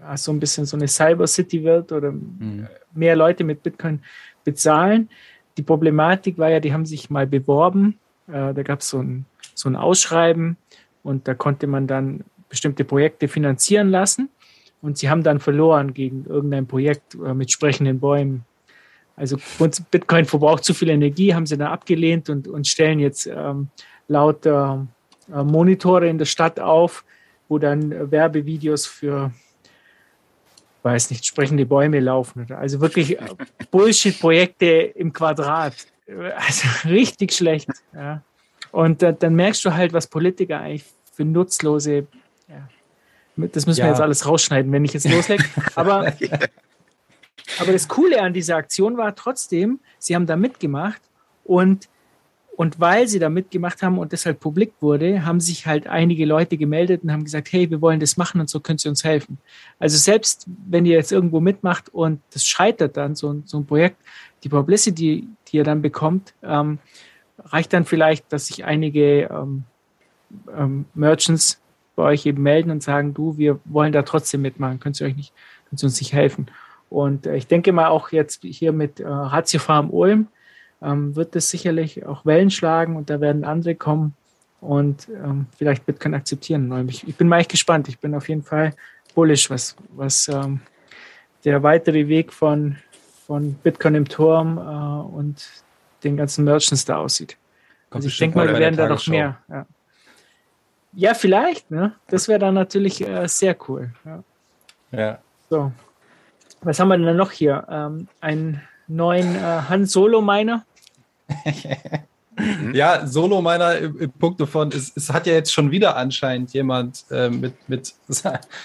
ja, 0.00 0.16
so 0.16 0.32
ein 0.32 0.40
bisschen 0.40 0.64
so 0.64 0.76
eine 0.76 0.86
Cyber 0.86 1.26
City 1.26 1.64
wird 1.64 1.90
oder 1.90 2.12
mhm. 2.12 2.68
mehr 2.94 3.16
Leute 3.16 3.44
mit 3.44 3.62
Bitcoin 3.62 4.00
bezahlen. 4.44 5.08
Die 5.56 5.62
Problematik 5.62 6.38
war 6.38 6.50
ja, 6.50 6.60
die 6.60 6.72
haben 6.72 6.86
sich 6.86 7.10
mal 7.10 7.26
beworben. 7.26 7.98
Äh, 8.28 8.54
da 8.54 8.62
gab 8.62 8.80
es 8.80 8.90
so 8.90 9.00
ein, 9.00 9.26
so 9.54 9.68
ein 9.68 9.74
Ausschreiben 9.74 10.56
und 11.02 11.26
da 11.26 11.34
konnte 11.34 11.66
man 11.66 11.88
dann 11.88 12.22
bestimmte 12.48 12.84
Projekte 12.84 13.28
finanzieren 13.28 13.90
lassen 13.90 14.30
und 14.80 14.98
sie 14.98 15.10
haben 15.10 15.22
dann 15.22 15.40
verloren 15.40 15.94
gegen 15.94 16.24
irgendein 16.26 16.66
Projekt 16.66 17.14
äh, 17.14 17.34
mit 17.34 17.50
sprechenden 17.50 17.98
Bäumen. 18.00 18.44
Also 19.16 19.36
Bitcoin 19.90 20.24
verbraucht 20.24 20.64
zu 20.64 20.74
viel 20.74 20.90
Energie, 20.90 21.34
haben 21.34 21.46
sie 21.46 21.56
dann 21.56 21.72
abgelehnt 21.72 22.30
und, 22.30 22.46
und 22.46 22.68
stellen 22.68 23.00
jetzt 23.00 23.26
ähm, 23.26 23.68
lauter 24.06 24.86
äh, 25.32 25.42
Monitore 25.42 26.08
in 26.08 26.18
der 26.18 26.24
Stadt 26.24 26.60
auf, 26.60 27.04
wo 27.48 27.58
dann 27.58 28.10
Werbevideos 28.12 28.86
für, 28.86 29.32
weiß 30.84 31.10
nicht, 31.10 31.26
sprechende 31.26 31.66
Bäume 31.66 31.98
laufen. 31.98 32.46
Also 32.52 32.80
wirklich 32.80 33.20
äh, 33.20 33.26
Bullshit-Projekte 33.72 34.66
im 34.66 35.12
Quadrat. 35.12 35.74
Also 36.36 36.68
richtig 36.88 37.32
schlecht. 37.32 37.68
Ja. 37.92 38.22
Und 38.70 39.02
äh, 39.02 39.14
dann 39.18 39.34
merkst 39.34 39.64
du 39.64 39.74
halt, 39.74 39.92
was 39.92 40.06
Politiker 40.06 40.60
eigentlich 40.60 40.84
für 41.12 41.24
nutzlose 41.24 42.06
das 43.38 43.66
müssen 43.66 43.80
ja. 43.80 43.86
wir 43.86 43.90
jetzt 43.90 44.00
alles 44.00 44.26
rausschneiden, 44.26 44.70
wenn 44.72 44.84
ich 44.84 44.92
jetzt 44.92 45.08
loslege. 45.08 45.44
Aber, 45.74 46.12
aber 47.60 47.72
das 47.72 47.88
Coole 47.88 48.20
an 48.20 48.32
dieser 48.32 48.56
Aktion 48.56 48.96
war 48.96 49.14
trotzdem, 49.14 49.80
sie 49.98 50.14
haben 50.14 50.26
da 50.26 50.36
mitgemacht 50.36 51.00
und, 51.44 51.88
und 52.56 52.78
weil 52.78 53.08
sie 53.08 53.18
da 53.18 53.30
mitgemacht 53.30 53.82
haben 53.82 53.98
und 53.98 54.12
das 54.12 54.26
halt 54.26 54.40
publik 54.40 54.72
wurde, 54.80 55.24
haben 55.24 55.40
sich 55.40 55.66
halt 55.66 55.86
einige 55.86 56.26
Leute 56.26 56.56
gemeldet 56.56 57.04
und 57.04 57.12
haben 57.12 57.24
gesagt, 57.24 57.52
hey, 57.52 57.70
wir 57.70 57.80
wollen 57.80 58.00
das 58.00 58.16
machen 58.16 58.40
und 58.40 58.50
so 58.50 58.60
könnt 58.60 58.84
ihr 58.84 58.90
uns 58.90 59.04
helfen. 59.04 59.38
Also 59.78 59.96
selbst 59.96 60.46
wenn 60.66 60.84
ihr 60.84 60.96
jetzt 60.96 61.12
irgendwo 61.12 61.40
mitmacht 61.40 61.88
und 61.94 62.20
das 62.32 62.44
scheitert 62.44 62.96
dann, 62.96 63.14
so, 63.14 63.42
so 63.44 63.58
ein 63.58 63.66
Projekt, 63.66 63.96
die 64.44 64.48
Publicity, 64.48 65.26
die 65.48 65.56
ihr 65.56 65.64
dann 65.64 65.80
bekommt, 65.80 66.34
ähm, 66.42 66.78
reicht 67.38 67.72
dann 67.72 67.84
vielleicht, 67.84 68.32
dass 68.32 68.48
sich 68.48 68.64
einige 68.64 69.22
ähm, 69.22 69.64
ähm, 70.54 70.84
Merchants 70.94 71.60
bei 71.98 72.04
euch 72.04 72.26
eben 72.26 72.44
melden 72.44 72.70
und 72.70 72.80
sagen, 72.80 73.12
du, 73.12 73.36
wir 73.38 73.58
wollen 73.64 73.92
da 73.92 74.02
trotzdem 74.02 74.40
mitmachen, 74.40 74.78
könnt 74.78 75.00
ihr 75.00 75.06
euch 75.08 75.16
nicht, 75.16 75.34
könnt 75.68 75.82
ihr 75.82 75.86
uns 75.86 76.00
nicht 76.00 76.12
helfen. 76.12 76.46
Und 76.88 77.26
äh, 77.26 77.34
ich 77.34 77.48
denke 77.48 77.72
mal 77.72 77.88
auch 77.88 78.12
jetzt 78.12 78.44
hier 78.44 78.72
mit 78.72 79.00
äh, 79.00 79.06
Ratio 79.06 79.58
Farm 79.58 79.90
Ulm 79.90 80.28
ähm, 80.80 81.16
wird 81.16 81.34
es 81.34 81.50
sicherlich 81.50 82.06
auch 82.06 82.24
Wellen 82.24 82.52
schlagen 82.52 82.94
und 82.94 83.10
da 83.10 83.20
werden 83.20 83.44
andere 83.44 83.74
kommen 83.74 84.14
und 84.60 85.08
ähm, 85.08 85.46
vielleicht 85.56 85.86
Bitcoin 85.86 86.14
akzeptieren. 86.14 86.88
Ich, 86.88 87.06
ich, 87.06 87.16
bin 87.16 87.26
mal 87.26 87.40
echt 87.40 87.50
gespannt. 87.50 87.88
Ich 87.88 87.98
bin 87.98 88.14
auf 88.14 88.28
jeden 88.28 88.44
Fall 88.44 88.74
bullish, 89.16 89.50
was, 89.50 89.74
was 89.90 90.28
ähm, 90.28 90.60
der 91.44 91.64
weitere 91.64 92.06
Weg 92.06 92.32
von, 92.32 92.76
von 93.26 93.54
Bitcoin 93.54 93.96
im 93.96 94.08
Turm 94.08 94.56
äh, 94.56 95.16
und 95.16 95.44
den 96.04 96.16
ganzen 96.16 96.44
Merchants 96.44 96.84
da 96.84 96.98
aussieht. 96.98 97.36
also 97.90 98.06
ich 98.06 98.18
denke 98.18 98.38
mal, 98.38 98.46
wir 98.46 98.56
werden 98.60 98.76
da 98.76 98.88
noch 98.88 99.04
mehr. 99.08 99.38
Ja. 99.48 99.66
Ja, 100.92 101.14
vielleicht. 101.14 101.70
Ne? 101.70 101.92
Das 102.08 102.28
wäre 102.28 102.38
dann 102.38 102.54
natürlich 102.54 103.06
äh, 103.06 103.26
sehr 103.26 103.56
cool. 103.68 103.92
Ja. 104.04 104.22
ja. 104.92 105.18
So. 105.50 105.72
Was 106.62 106.80
haben 106.80 106.88
wir 106.88 106.98
denn 106.98 107.16
noch 107.16 107.30
hier? 107.30 107.66
Ähm, 107.70 108.08
einen 108.20 108.62
neuen 108.88 109.36
äh, 109.36 109.62
Han 109.68 109.86
Solo 109.86 110.20
Miner. 110.20 110.64
ja, 112.72 113.06
Solo 113.06 113.42
Miner 113.42 113.76
im, 113.76 113.98
im 114.00 114.10
Punkt 114.12 114.40
davon, 114.40 114.70
es, 114.72 114.92
es, 114.96 115.12
hat 115.12 115.26
ja 115.26 115.34
jetzt 115.34 115.52
schon 115.52 115.70
wieder 115.70 115.96
anscheinend 115.96 116.52
jemand 116.52 117.04
äh, 117.10 117.28
mit, 117.28 117.54
mit, 117.68 117.94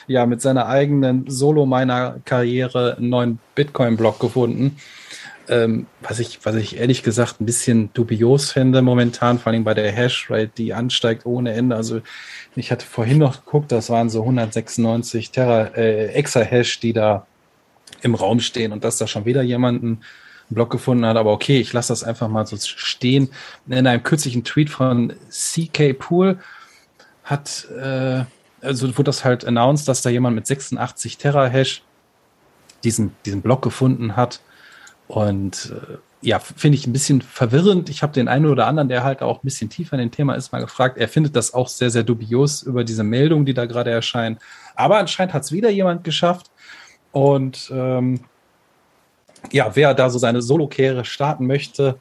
ja, 0.07 0.25
mit 0.25 0.41
seiner 0.41 0.67
eigenen 0.67 1.29
Solo 1.29 1.65
Miner 1.65 2.19
Karriere 2.25 2.95
einen 2.97 3.09
neuen 3.09 3.39
Bitcoin 3.55 3.97
Block 3.97 4.19
gefunden. 4.19 4.77
Ähm, 5.49 5.87
was, 5.99 6.19
ich, 6.19 6.39
was 6.43 6.55
ich 6.55 6.77
ehrlich 6.77 7.03
gesagt 7.03 7.41
ein 7.41 7.45
bisschen 7.45 7.91
dubios 7.93 8.51
finde 8.51 8.81
momentan, 8.81 9.39
vor 9.39 9.51
allem 9.51 9.65
bei 9.65 9.73
der 9.73 9.91
Hashrate, 9.91 10.51
die 10.57 10.73
ansteigt 10.73 11.25
ohne 11.25 11.53
Ende. 11.53 11.75
Also 11.75 12.01
ich 12.55 12.71
hatte 12.71 12.85
vorhin 12.85 13.17
noch 13.17 13.43
geguckt, 13.43 13.71
das 13.71 13.89
waren 13.89 14.09
so 14.09 14.21
196 14.21 15.31
Terra, 15.31 15.65
äh, 15.75 16.07
Exahash, 16.13 16.79
die 16.79 16.93
da 16.93 17.27
im 18.01 18.15
Raum 18.15 18.39
stehen 18.39 18.71
und 18.71 18.83
dass 18.83 18.97
da 18.97 19.07
schon 19.07 19.25
wieder 19.25 19.41
jemanden 19.41 19.85
einen 19.87 20.01
Block 20.49 20.69
gefunden 20.69 21.05
hat. 21.05 21.17
Aber 21.17 21.33
okay, 21.33 21.59
ich 21.59 21.73
lasse 21.73 21.91
das 21.91 22.03
einfach 22.03 22.29
mal 22.29 22.47
so 22.47 22.57
stehen. 22.57 23.29
In 23.67 23.85
einem 23.85 24.03
kürzlichen 24.03 24.45
Tweet 24.45 24.69
von 24.69 25.13
CK 25.29 25.93
Pool 25.93 26.39
hat, 27.25 27.67
äh, 27.77 28.23
also 28.61 28.87
wurde 28.97 29.03
das 29.03 29.25
halt 29.25 29.45
announced, 29.45 29.89
dass 29.89 30.01
da 30.01 30.09
jemand 30.09 30.35
mit 30.35 30.47
86 30.47 31.17
Terahash 31.17 31.83
diesen, 32.85 33.13
diesen 33.25 33.41
Block 33.41 33.61
gefunden 33.61 34.15
hat 34.15 34.39
und 35.07 35.73
äh, 35.75 35.97
ja, 36.23 36.39
finde 36.39 36.77
ich 36.77 36.87
ein 36.87 36.93
bisschen 36.93 37.21
verwirrend. 37.21 37.89
Ich 37.89 38.01
habe 38.01 38.13
den 38.13 38.29
einen 38.29 38.45
oder 38.45 38.65
anderen, 38.65 38.87
der 38.87 39.03
halt 39.03 39.21
auch 39.21 39.39
ein 39.39 39.43
bisschen 39.45 39.69
tiefer 39.69 39.93
in 39.93 39.99
dem 39.99 40.11
Thema 40.11 40.35
ist, 40.35 40.53
mal 40.53 40.61
gefragt. 40.61 40.97
Er 40.97 41.09
findet 41.09 41.35
das 41.35 41.53
auch 41.53 41.67
sehr, 41.67 41.89
sehr 41.89 42.03
dubios 42.03 42.63
über 42.63 42.85
diese 42.85 43.03
Meldungen, 43.03 43.45
die 43.45 43.53
da 43.53 43.65
gerade 43.65 43.91
erscheinen. 43.91 44.37
Aber 44.75 44.97
anscheinend 44.99 45.33
hat 45.33 45.43
es 45.43 45.51
wieder 45.51 45.69
jemand 45.69 46.05
geschafft. 46.05 46.49
Und 47.11 47.69
ähm, 47.73 48.21
ja, 49.51 49.75
wer 49.75 49.93
da 49.93 50.09
so 50.09 50.17
seine 50.17 50.41
Solo-Kehre 50.41 51.03
starten 51.03 51.45
möchte, 51.45 51.99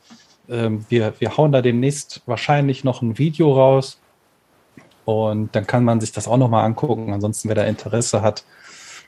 ähm, 0.49 0.87
wir, 0.89 1.15
wir 1.19 1.37
hauen 1.37 1.51
da 1.51 1.61
demnächst 1.61 2.23
wahrscheinlich 2.27 2.85
noch 2.85 3.03
ein 3.03 3.19
Video 3.19 3.53
raus. 3.53 3.99
Und 5.05 5.55
dann 5.57 5.67
kann 5.67 5.83
man 5.83 6.01
sich 6.01 6.13
das 6.13 6.29
auch 6.29 6.37
nochmal 6.37 6.65
angucken. 6.65 7.13
Ansonsten, 7.13 7.49
wer 7.49 7.57
da 7.57 7.65
Interesse 7.65 8.23
hat, 8.23 8.45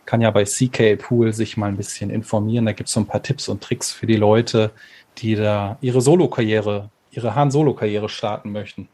kann 0.06 0.20
ja 0.20 0.30
bei 0.30 0.44
CK 0.44 0.96
Pool 0.96 1.32
sich 1.32 1.56
mal 1.56 1.68
ein 1.68 1.76
bisschen 1.76 2.10
informieren. 2.10 2.66
Da 2.66 2.72
gibt 2.72 2.88
es 2.88 2.94
so 2.94 3.00
ein 3.00 3.06
paar 3.06 3.22
Tipps 3.22 3.48
und 3.48 3.62
Tricks 3.62 3.92
für 3.92 4.06
die 4.06 4.16
Leute, 4.16 4.70
die 5.18 5.34
da 5.34 5.78
ihre 5.80 6.00
Solo-Karriere, 6.00 6.90
ihre 7.10 7.34
Han-Solo-Karriere 7.34 8.08
starten 8.08 8.52
möchten. 8.52 8.88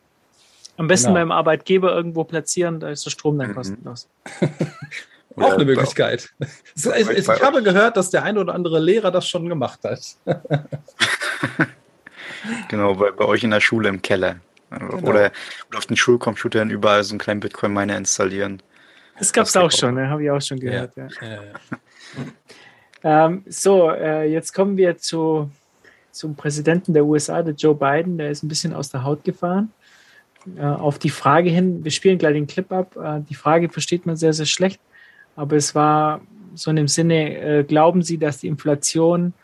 Am 0.77 0.89
besten 0.89 1.09
genau. 1.09 1.21
beim 1.21 1.33
Arbeitgeber 1.33 1.95
irgendwo 1.95 2.25
platzieren, 2.25 2.81
da 2.81 2.89
ist 2.89 3.05
der 3.05 3.11
Strom 3.11 3.39
dann 3.39 3.51
mhm. 3.51 3.55
kostenlos. 3.55 4.09
Auch 5.37 5.53
eine 5.53 5.65
Möglichkeit. 5.65 6.31
Ich, 6.75 6.87
ich, 6.87 7.29
habe 7.29 7.63
gehört, 7.63 7.97
dass 7.97 8.11
der 8.11 8.25
ein 8.25 8.37
oder 8.37 8.55
andere 8.55 8.81
Lehrer 8.81 9.11
das 9.11 9.29
schon 9.29 9.49
gemacht 9.49 9.81
hat. 9.85 10.01
genau, 12.69 12.95
bei, 12.95 13.11
bei, 13.13 13.25
euch 13.25 13.45
in 13.45 13.51
der 13.51 13.61
Schule 13.61 13.89
im 13.89 14.03
Keller. 14.03 14.37
Genau. 14.71 14.95
Oder, 14.97 15.31
oder, 15.69 15.79
auf 15.79 15.87
den 15.87 15.97
Schulcomputern 15.97 16.71
überall 16.71 17.05
so 17.05 17.13
einen 17.13 17.19
kleinen 17.19 17.41
Bitcoin-Miner 17.41 17.97
installieren. 17.97 18.63
Das 19.21 19.33
gab 19.35 19.47
es 19.47 19.57
auch 19.57 19.71
schon, 19.71 19.95
ne? 19.95 20.09
habe 20.09 20.25
ich 20.25 20.31
auch 20.31 20.41
schon 20.41 20.59
gehört. 20.59 20.97
Ja. 20.97 21.09
Ja. 23.05 23.27
ähm, 23.27 23.45
so, 23.47 23.91
äh, 23.91 24.33
jetzt 24.33 24.55
kommen 24.55 24.79
wir 24.79 24.97
zu, 24.97 25.51
zum 26.11 26.35
Präsidenten 26.35 26.95
der 26.95 27.05
USA, 27.05 27.43
der 27.43 27.53
Joe 27.53 27.75
Biden. 27.75 28.17
Der 28.17 28.31
ist 28.31 28.43
ein 28.43 28.49
bisschen 28.49 28.73
aus 28.73 28.89
der 28.89 29.05
Haut 29.05 29.23
gefahren. 29.23 29.73
Äh, 30.57 30.63
auf 30.63 30.99
die 30.99 31.11
Frage 31.11 31.51
hin, 31.51 31.85
wir 31.85 31.91
spielen 31.91 32.17
gleich 32.17 32.33
den 32.33 32.47
Clip 32.47 32.73
ab. 32.73 32.97
Äh, 32.97 33.21
die 33.29 33.35
Frage 33.35 33.69
versteht 33.69 34.07
man 34.07 34.17
sehr, 34.17 34.33
sehr 34.33 34.47
schlecht. 34.47 34.81
Aber 35.37 35.57
es 35.57 35.75
war 35.75 36.23
so 36.55 36.71
in 36.71 36.77
dem 36.77 36.89
Sinne, 36.89 37.37
äh, 37.39 37.65
glauben 37.65 38.01
Sie, 38.01 38.17
dass 38.17 38.39
die 38.39 38.49
Inflation 38.49 39.35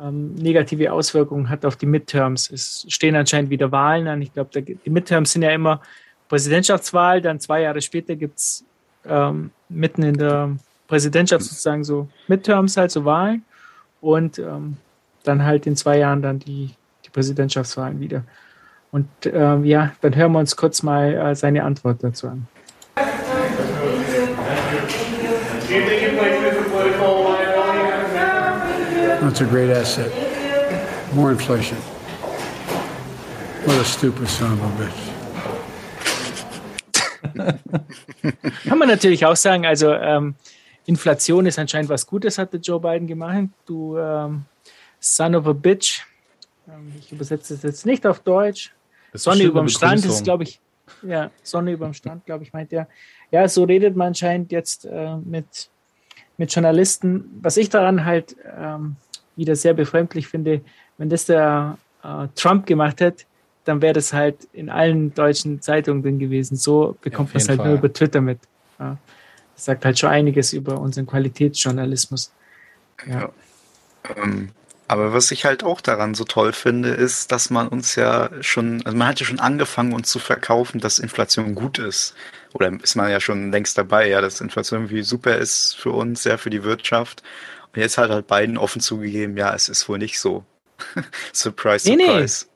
ähm, 0.00 0.34
negative 0.36 0.90
Auswirkungen 0.90 1.50
hat 1.50 1.66
auf 1.66 1.76
die 1.76 1.84
Midterms? 1.84 2.50
Es 2.50 2.86
stehen 2.88 3.14
anscheinend 3.14 3.50
wieder 3.50 3.70
Wahlen 3.70 4.08
an. 4.08 4.22
Ich 4.22 4.32
glaube, 4.32 4.62
die 4.62 4.90
Midterms 4.90 5.32
sind 5.32 5.42
ja 5.42 5.50
immer 5.50 5.82
Präsidentschaftswahl, 6.28 7.20
dann 7.20 7.40
zwei 7.40 7.60
Jahre 7.60 7.82
später 7.82 8.16
gibt 8.16 8.38
es 8.38 8.64
ähm, 9.06 9.50
mitten 9.68 10.02
in 10.02 10.16
der 10.16 10.56
Präsidentschaft 10.88 11.44
sozusagen 11.44 11.84
so 11.84 12.08
Midterms, 12.28 12.76
halt 12.76 12.90
so 12.90 13.04
Wahlen 13.04 13.44
und 14.00 14.38
ähm, 14.38 14.76
dann 15.24 15.44
halt 15.44 15.66
in 15.66 15.76
zwei 15.76 15.98
Jahren 15.98 16.22
dann 16.22 16.38
die, 16.38 16.70
die 17.04 17.10
Präsidentschaftswahlen 17.10 18.00
wieder. 18.00 18.24
Und 18.90 19.08
ähm, 19.24 19.64
ja, 19.64 19.92
dann 20.02 20.14
hören 20.14 20.32
wir 20.32 20.38
uns 20.38 20.54
kurz 20.54 20.82
mal 20.82 21.14
äh, 21.14 21.34
seine 21.34 21.64
Antwort 21.64 22.04
dazu 22.04 22.28
an. 22.28 22.46
That's 29.22 29.40
a 29.40 29.46
great 29.46 29.70
asset. 29.70 30.12
More 31.14 31.30
inflation. 31.30 31.78
What 33.64 33.76
a 33.76 33.84
stupid 33.84 34.28
son 34.28 34.52
of 34.52 34.60
a 34.60 34.82
bitch. 34.82 35.11
Kann 38.64 38.78
man 38.78 38.88
natürlich 38.88 39.24
auch 39.24 39.36
sagen, 39.36 39.66
also 39.66 39.92
ähm, 39.92 40.34
Inflation 40.86 41.46
ist 41.46 41.58
anscheinend 41.58 41.88
was 41.88 42.06
Gutes, 42.06 42.38
hatte 42.38 42.56
Joe 42.56 42.80
Biden 42.80 43.06
gemacht. 43.06 43.48
Du 43.66 43.96
ähm, 43.98 44.44
Son 45.00 45.34
of 45.34 45.46
a 45.46 45.52
Bitch. 45.52 46.02
Ähm, 46.68 46.92
ich 46.98 47.12
übersetze 47.12 47.54
es 47.54 47.62
jetzt 47.62 47.86
nicht 47.86 48.06
auf 48.06 48.20
Deutsch. 48.20 48.72
Sonne 49.14 49.44
über 49.44 49.60
dem 49.60 49.68
Strand 49.68 50.04
ist, 50.04 50.24
glaube 50.24 50.44
ich, 50.44 50.60
ja, 51.02 51.30
Sonne 51.42 51.72
über 51.72 51.86
dem 51.86 51.94
Strand, 51.94 52.24
glaube 52.24 52.44
ich, 52.44 52.52
meint 52.52 52.72
er. 52.72 52.88
Ja, 53.30 53.46
so 53.48 53.64
redet 53.64 53.96
man 53.96 54.08
anscheinend 54.08 54.52
jetzt 54.52 54.84
äh, 54.84 55.16
mit, 55.16 55.68
mit 56.36 56.52
Journalisten. 56.54 57.38
Was 57.40 57.56
ich 57.56 57.68
daran 57.68 58.04
halt 58.04 58.36
ähm, 58.58 58.96
wieder 59.36 59.56
sehr 59.56 59.74
befremdlich 59.74 60.28
finde, 60.28 60.62
wenn 60.98 61.08
das 61.08 61.26
der 61.26 61.78
äh, 62.02 62.28
Trump 62.34 62.66
gemacht 62.66 63.00
hätte, 63.00 63.24
dann 63.64 63.80
wäre 63.82 63.92
das 63.92 64.12
halt 64.12 64.36
in 64.52 64.70
allen 64.70 65.14
deutschen 65.14 65.60
Zeitungen 65.60 66.02
drin 66.02 66.18
gewesen. 66.18 66.56
So 66.56 66.96
bekommt 67.00 67.30
ja, 67.30 67.34
man 67.34 67.42
es 67.42 67.48
halt 67.48 67.58
Fall. 67.58 67.68
nur 67.68 67.78
über 67.78 67.92
Twitter 67.92 68.20
mit. 68.20 68.38
Ja. 68.78 68.98
Das 69.54 69.64
sagt 69.64 69.84
halt 69.84 69.98
schon 69.98 70.10
einiges 70.10 70.52
über 70.52 70.80
unseren 70.80 71.06
Qualitätsjournalismus. 71.06 72.32
Ja. 73.06 73.20
ja. 73.20 73.32
Ähm, 74.16 74.50
aber 74.88 75.14
was 75.14 75.30
ich 75.30 75.44
halt 75.44 75.64
auch 75.64 75.80
daran 75.80 76.14
so 76.14 76.24
toll 76.24 76.52
finde, 76.52 76.90
ist, 76.90 77.32
dass 77.32 77.48
man 77.48 77.68
uns 77.68 77.94
ja 77.94 78.28
schon, 78.40 78.84
also 78.84 78.96
man 78.96 79.08
hat 79.08 79.20
ja 79.20 79.26
schon 79.26 79.40
angefangen, 79.40 79.94
uns 79.94 80.10
zu 80.10 80.18
verkaufen, 80.18 80.80
dass 80.80 80.98
Inflation 80.98 81.54
gut 81.54 81.78
ist. 81.78 82.14
Oder 82.52 82.70
ist 82.82 82.94
man 82.94 83.10
ja 83.10 83.18
schon 83.18 83.50
längst 83.50 83.78
dabei, 83.78 84.08
ja, 84.08 84.20
dass 84.20 84.42
Inflation 84.42 84.80
irgendwie 84.80 85.02
super 85.02 85.38
ist 85.38 85.76
für 85.76 85.92
uns, 85.92 86.24
ja, 86.24 86.36
für 86.36 86.50
die 86.50 86.62
Wirtschaft. 86.64 87.22
Und 87.74 87.80
jetzt 87.80 87.96
hat 87.96 88.10
halt 88.10 88.26
beiden 88.26 88.58
offen 88.58 88.82
zugegeben, 88.82 89.36
ja, 89.38 89.54
es 89.54 89.70
ist 89.70 89.88
wohl 89.88 89.96
nicht 89.96 90.20
so. 90.20 90.44
surprise, 91.32 91.88
nee, 91.88 92.04
surprise. 92.04 92.44
Nee. 92.44 92.51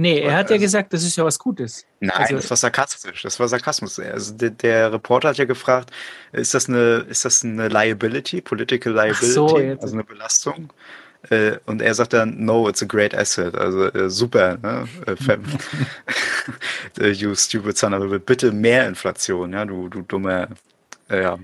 Nee, 0.00 0.20
er 0.20 0.34
hat 0.34 0.48
ja 0.48 0.56
gesagt, 0.56 0.94
das 0.94 1.02
ist 1.02 1.16
ja 1.16 1.26
was 1.26 1.38
Gutes. 1.38 1.84
Nein, 2.00 2.16
also, 2.16 2.36
das 2.36 2.48
war 2.48 2.56
sarkastisch. 2.56 3.20
Das 3.20 3.38
war 3.38 3.48
Sarkasmus. 3.48 4.00
Also 4.00 4.32
der, 4.32 4.48
der, 4.48 4.92
Reporter 4.94 5.28
hat 5.28 5.36
ja 5.36 5.44
gefragt, 5.44 5.90
ist 6.32 6.54
das 6.54 6.70
eine, 6.70 7.04
ist 7.10 7.26
das 7.26 7.44
eine 7.44 7.68
Liability, 7.68 8.40
political 8.40 8.94
liability, 8.94 9.26
so, 9.26 9.56
also 9.56 9.92
eine 9.92 10.02
Belastung? 10.02 10.72
Äh, 11.28 11.58
und 11.66 11.82
er 11.82 11.92
sagt 11.92 12.14
dann, 12.14 12.42
no, 12.42 12.66
it's 12.66 12.82
a 12.82 12.86
great 12.86 13.14
asset. 13.14 13.54
Also 13.54 13.92
äh, 13.92 14.08
super, 14.08 14.56
ne? 14.62 14.88
Äh, 16.98 17.10
you 17.12 17.34
stupid 17.34 17.76
son 17.76 17.92
of 17.92 18.10
a 18.10 18.16
Bitte 18.16 18.52
mehr 18.52 18.88
Inflation, 18.88 19.52
ja, 19.52 19.66
du, 19.66 19.90
du 19.90 20.00
dummer, 20.00 20.48
ja, 21.10 21.38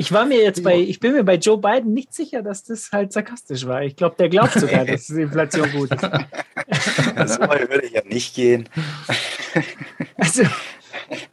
ich 0.00 0.12
war 0.12 0.24
mir 0.24 0.42
jetzt 0.42 0.64
bei, 0.64 0.78
ich 0.78 0.98
bin 0.98 1.12
mir 1.12 1.24
bei 1.24 1.34
Joe 1.34 1.58
Biden 1.58 1.92
nicht 1.92 2.14
sicher, 2.14 2.40
dass 2.40 2.64
das 2.64 2.90
halt 2.90 3.12
sarkastisch 3.12 3.66
war. 3.66 3.82
Ich 3.82 3.96
glaube, 3.96 4.16
der 4.18 4.30
glaubt 4.30 4.54
sogar, 4.54 4.86
dass 4.86 5.08
die 5.08 5.20
Inflation 5.20 5.70
gut 5.72 5.90
ist. 5.92 6.02
Das 7.14 7.38
würde 7.38 7.86
ja 7.92 8.02
nicht 8.06 8.34
gehen. 8.34 8.68
Also, 10.16 10.42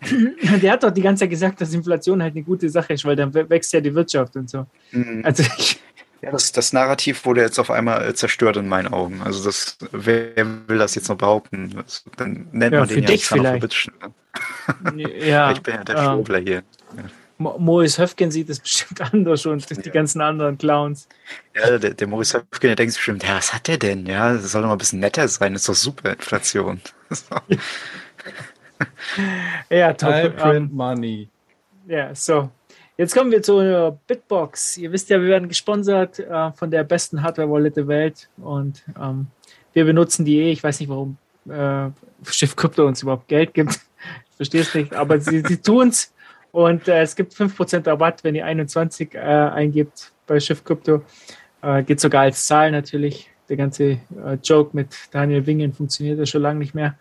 der 0.61 0.71
hat 0.71 0.83
doch 0.83 0.91
die 0.91 1.01
ganze 1.01 1.21
Zeit 1.21 1.29
gesagt, 1.29 1.61
dass 1.61 1.73
Inflation 1.73 2.21
halt 2.21 2.35
eine 2.35 2.43
gute 2.43 2.69
Sache 2.69 2.93
ist, 2.93 3.05
weil 3.05 3.15
dann 3.15 3.33
wächst 3.33 3.71
ja 3.73 3.79
die 3.79 3.93
Wirtschaft 3.93 4.35
und 4.35 4.49
so. 4.49 4.65
Mhm. 4.91 5.21
Also 5.23 5.43
ich, 5.57 5.79
ja, 6.21 6.31
das, 6.31 6.51
das 6.51 6.73
Narrativ 6.73 7.25
wurde 7.25 7.41
jetzt 7.41 7.59
auf 7.59 7.69
einmal 7.69 8.13
zerstört 8.15 8.57
in 8.57 8.67
meinen 8.67 8.87
Augen. 8.91 9.21
Also 9.21 9.43
das, 9.43 9.77
wer 9.91 10.35
will 10.67 10.77
das 10.77 10.95
jetzt 10.95 11.09
noch 11.09 11.17
behaupten? 11.17 11.73
Das, 11.75 12.03
dann 12.17 12.47
nennt 12.51 12.73
ja, 12.73 12.79
man 12.79 12.89
den 12.89 13.03
ja 13.03 13.07
dich 13.07 13.25
vielleicht. 13.25 13.91
Ja, 15.19 15.51
ich 15.51 15.61
bin 15.61 15.75
ja 15.75 15.83
der 15.83 15.95
ähm, 15.95 16.03
Schwurbler 16.03 16.39
hier. 16.39 16.63
Maurice 17.37 18.01
Höfgen 18.01 18.31
sieht 18.31 18.49
es 18.49 18.59
bestimmt 18.61 19.01
anders 19.13 19.45
und 19.45 19.85
die 19.85 19.89
ganzen 19.91 20.21
anderen 20.21 20.57
Clowns. 20.57 21.07
Ja, 21.55 21.77
der, 21.77 21.93
der 21.93 22.07
Maurice 22.07 22.39
Höfgen, 22.39 22.69
der 22.69 22.75
denkt 22.75 22.93
sich 22.93 22.99
bestimmt, 22.99 23.23
ja, 23.23 23.37
was 23.37 23.53
hat 23.53 23.67
der 23.67 23.77
denn? 23.77 24.05
Ja, 24.05 24.33
das 24.33 24.51
soll 24.51 24.61
doch 24.61 24.69
mal 24.69 24.75
ein 24.75 24.79
bisschen 24.79 24.99
netter 24.99 25.27
sein, 25.27 25.53
das 25.53 25.63
ist 25.63 25.69
doch 25.69 25.75
super 25.75 26.13
Inflation. 26.13 26.81
ja, 29.69 29.93
top. 29.93 30.13
I 30.13 30.29
print 30.29 30.71
um, 30.71 30.77
money. 30.77 31.29
Ja, 31.87 32.13
so. 32.13 32.49
Jetzt 32.97 33.15
kommen 33.15 33.31
wir 33.31 33.43
zur 33.43 33.99
Bitbox. 34.07 34.77
Ihr 34.77 34.91
wisst 34.91 35.09
ja, 35.09 35.21
wir 35.21 35.27
werden 35.27 35.47
gesponsert 35.47 36.17
äh, 36.17 36.51
von 36.53 36.71
der 36.71 36.83
besten 36.83 37.21
Hardware-Wallet 37.21 37.77
der 37.77 37.87
Welt 37.87 38.27
und 38.37 38.83
ähm, 38.99 39.27
wir 39.73 39.85
benutzen 39.85 40.25
die 40.25 40.39
eh. 40.39 40.51
Ich 40.51 40.63
weiß 40.63 40.79
nicht, 40.79 40.89
warum 40.89 41.17
äh, 41.47 41.91
Schiff 42.27 42.55
Krypto 42.55 42.87
uns 42.87 43.03
überhaupt 43.03 43.27
Geld 43.27 43.53
gibt. 43.53 43.79
Ich 44.29 44.37
verstehe 44.37 44.61
es 44.61 44.75
nicht, 44.75 44.93
aber 44.93 45.19
sie, 45.19 45.41
sie 45.41 45.57
tun 45.57 45.87
es. 45.87 46.13
Und 46.51 46.87
äh, 46.87 47.01
es 47.01 47.15
gibt 47.15 47.33
5% 47.33 47.85
Rabatt, 47.87 48.23
wenn 48.23 48.35
ihr 48.35 48.45
21 48.45 49.13
äh, 49.13 49.17
eingibt 49.17 50.11
bei 50.25 50.39
Schiff 50.39 50.63
Crypto. 50.63 51.03
Äh, 51.61 51.83
geht 51.83 51.99
sogar 51.99 52.23
als 52.23 52.45
Zahl 52.45 52.71
natürlich. 52.71 53.29
Der 53.49 53.57
ganze 53.57 53.83
äh, 53.83 53.99
Joke 54.43 54.75
mit 54.75 54.95
Daniel 55.11 55.45
Wingen 55.45 55.73
funktioniert 55.73 56.19
ja 56.19 56.25
schon 56.25 56.41
lange 56.41 56.59
nicht 56.59 56.75
mehr. 56.75 56.95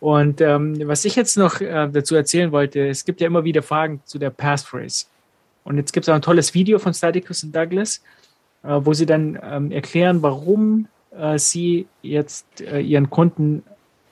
Und 0.00 0.40
ähm, 0.40 0.76
was 0.86 1.04
ich 1.04 1.16
jetzt 1.16 1.36
noch 1.36 1.60
äh, 1.60 1.88
dazu 1.90 2.14
erzählen 2.14 2.52
wollte, 2.52 2.86
es 2.88 3.04
gibt 3.04 3.20
ja 3.20 3.26
immer 3.26 3.44
wieder 3.44 3.62
Fragen 3.62 4.00
zu 4.04 4.18
der 4.18 4.30
Passphrase. 4.30 5.06
Und 5.64 5.76
jetzt 5.76 5.92
gibt 5.92 6.04
es 6.04 6.08
auch 6.08 6.14
ein 6.14 6.22
tolles 6.22 6.54
Video 6.54 6.78
von 6.78 6.94
Staticus 6.94 7.42
und 7.42 7.54
Douglas, 7.54 8.02
äh, 8.62 8.78
wo 8.80 8.94
sie 8.94 9.06
dann 9.06 9.38
ähm, 9.42 9.72
erklären, 9.72 10.22
warum 10.22 10.88
sie 11.36 11.88
jetzt 12.02 12.60
ihren 12.60 13.10
Kunden 13.10 13.64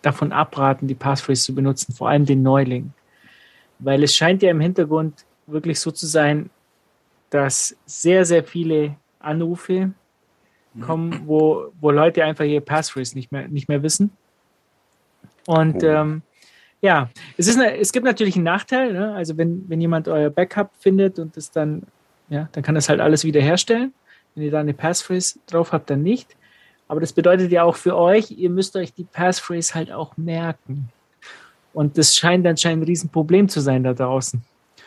davon 0.03 0.33
abraten, 0.33 0.89
die 0.89 0.95
Passphrase 0.95 1.43
zu 1.43 1.55
benutzen, 1.55 1.93
vor 1.93 2.09
allem 2.09 2.25
den 2.25 2.43
Neuling. 2.43 2.95
Weil 3.79 4.03
es 4.03 4.15
scheint 4.15 4.43
ja 4.43 4.51
im 4.51 4.61
Hintergrund 4.61 5.25
wirklich 5.47 5.79
so 5.81 5.91
zu 5.91 6.07
sein, 6.07 6.51
dass 7.31 7.77
sehr, 7.87 8.25
sehr 8.25 8.45
viele 8.45 8.97
Anrufe 9.19 9.93
kommen, 10.81 11.23
wo, 11.27 11.73
wo 11.81 11.91
Leute 11.91 12.25
einfach 12.25 12.45
ihr 12.45 12.61
Passphrase 12.61 13.15
nicht 13.17 13.33
mehr, 13.33 13.49
nicht 13.49 13.69
mehr 13.69 13.83
wissen. 13.83 14.11
Und 15.47 15.83
oh. 15.83 15.87
ähm, 15.87 16.23
ja, 16.81 17.09
es, 17.37 17.47
ist 17.47 17.59
eine, 17.59 17.77
es 17.79 17.93
gibt 17.93 18.05
natürlich 18.05 18.37
einen 18.37 18.45
Nachteil. 18.45 18.93
Ne? 18.93 19.15
Also 19.15 19.37
wenn, 19.37 19.65
wenn 19.69 19.81
jemand 19.81 20.09
euer 20.09 20.31
Backup 20.31 20.71
findet 20.79 21.19
und 21.19 21.37
das 21.37 21.51
dann, 21.51 21.83
ja, 22.29 22.49
dann 22.53 22.63
kann 22.63 22.75
das 22.75 22.89
halt 22.89 23.01
alles 23.01 23.25
wiederherstellen. 23.25 23.93
Wenn 24.35 24.45
ihr 24.45 24.51
da 24.51 24.61
eine 24.61 24.75
Passphrase 24.75 25.39
drauf 25.47 25.73
habt, 25.73 25.89
dann 25.89 26.03
nicht. 26.03 26.37
Aber 26.89 27.01
das 27.01 27.13
bedeutet 27.13 27.51
ja 27.51 27.65
auch 27.65 27.77
für 27.77 27.97
euch, 27.97 28.31
ihr 28.31 28.51
müsst 28.51 28.77
euch 28.77 28.93
die 28.93 29.05
Passphrase 29.05 29.75
halt 29.75 29.91
auch 29.91 30.17
merken. 30.17 30.89
Und 31.77 31.99
das 31.99 32.17
scheint 32.17 32.47
anscheinend 32.47 32.85
ein 32.85 32.87
Riesenproblem 32.87 33.51
zu 33.51 33.61
sein 33.61 33.85
da 33.85 33.93
draußen. 33.93 34.43